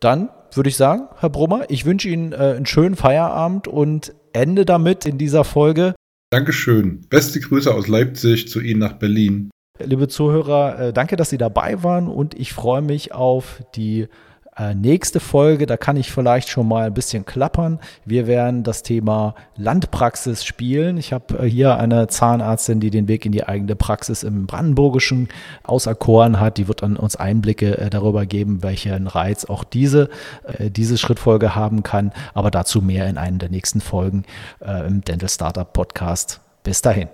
Dann 0.00 0.28
würde 0.54 0.68
ich 0.68 0.76
sagen, 0.76 1.08
Herr 1.18 1.30
Brummer, 1.30 1.64
ich 1.68 1.84
wünsche 1.84 2.08
Ihnen 2.08 2.32
äh, 2.32 2.54
einen 2.56 2.66
schönen 2.66 2.96
Feierabend 2.96 3.68
und 3.68 4.14
ende 4.32 4.64
damit 4.64 5.04
in 5.04 5.18
dieser 5.18 5.44
Folge. 5.44 5.94
Dankeschön. 6.30 7.06
Beste 7.08 7.40
Grüße 7.40 7.72
aus 7.72 7.88
Leipzig 7.88 8.48
zu 8.48 8.60
Ihnen 8.60 8.80
nach 8.80 8.94
Berlin. 8.94 9.50
Liebe 9.80 10.08
Zuhörer, 10.08 10.78
äh, 10.78 10.92
danke, 10.92 11.16
dass 11.16 11.30
Sie 11.30 11.38
dabei 11.38 11.82
waren 11.82 12.08
und 12.08 12.34
ich 12.34 12.52
freue 12.52 12.82
mich 12.82 13.12
auf 13.12 13.62
die 13.76 14.08
äh, 14.56 14.74
nächste 14.74 15.20
Folge. 15.20 15.66
Da 15.66 15.76
kann 15.76 15.96
ich 15.96 16.10
vielleicht 16.10 16.48
schon 16.48 16.66
mal 16.66 16.88
ein 16.88 16.94
bisschen 16.94 17.24
klappern. 17.24 17.78
Wir 18.04 18.26
werden 18.26 18.64
das 18.64 18.82
Thema 18.82 19.36
Landpraxis 19.56 20.44
spielen. 20.44 20.96
Ich 20.96 21.12
habe 21.12 21.38
äh, 21.38 21.48
hier 21.48 21.76
eine 21.76 22.08
Zahnarztin, 22.08 22.80
die 22.80 22.90
den 22.90 23.06
Weg 23.06 23.24
in 23.24 23.30
die 23.30 23.44
eigene 23.46 23.76
Praxis 23.76 24.24
im 24.24 24.48
Brandenburgischen 24.48 25.28
auserkoren 25.62 26.40
hat. 26.40 26.58
Die 26.58 26.66
wird 26.66 26.82
dann 26.82 26.96
uns 26.96 27.14
Einblicke 27.14 27.88
darüber 27.90 28.26
geben, 28.26 28.64
welchen 28.64 29.06
Reiz 29.06 29.44
auch 29.44 29.62
diese, 29.62 30.08
diese 30.58 30.98
Schrittfolge 30.98 31.54
haben 31.54 31.84
kann. 31.84 32.12
Aber 32.34 32.50
dazu 32.50 32.82
mehr 32.82 33.06
in 33.06 33.16
einer 33.16 33.38
der 33.38 33.50
nächsten 33.50 33.80
Folgen 33.80 34.24
im 34.60 35.02
Dental 35.02 35.28
Startup 35.28 35.72
Podcast. 35.72 36.40
Bis 36.64 36.82
dahin. 36.82 37.08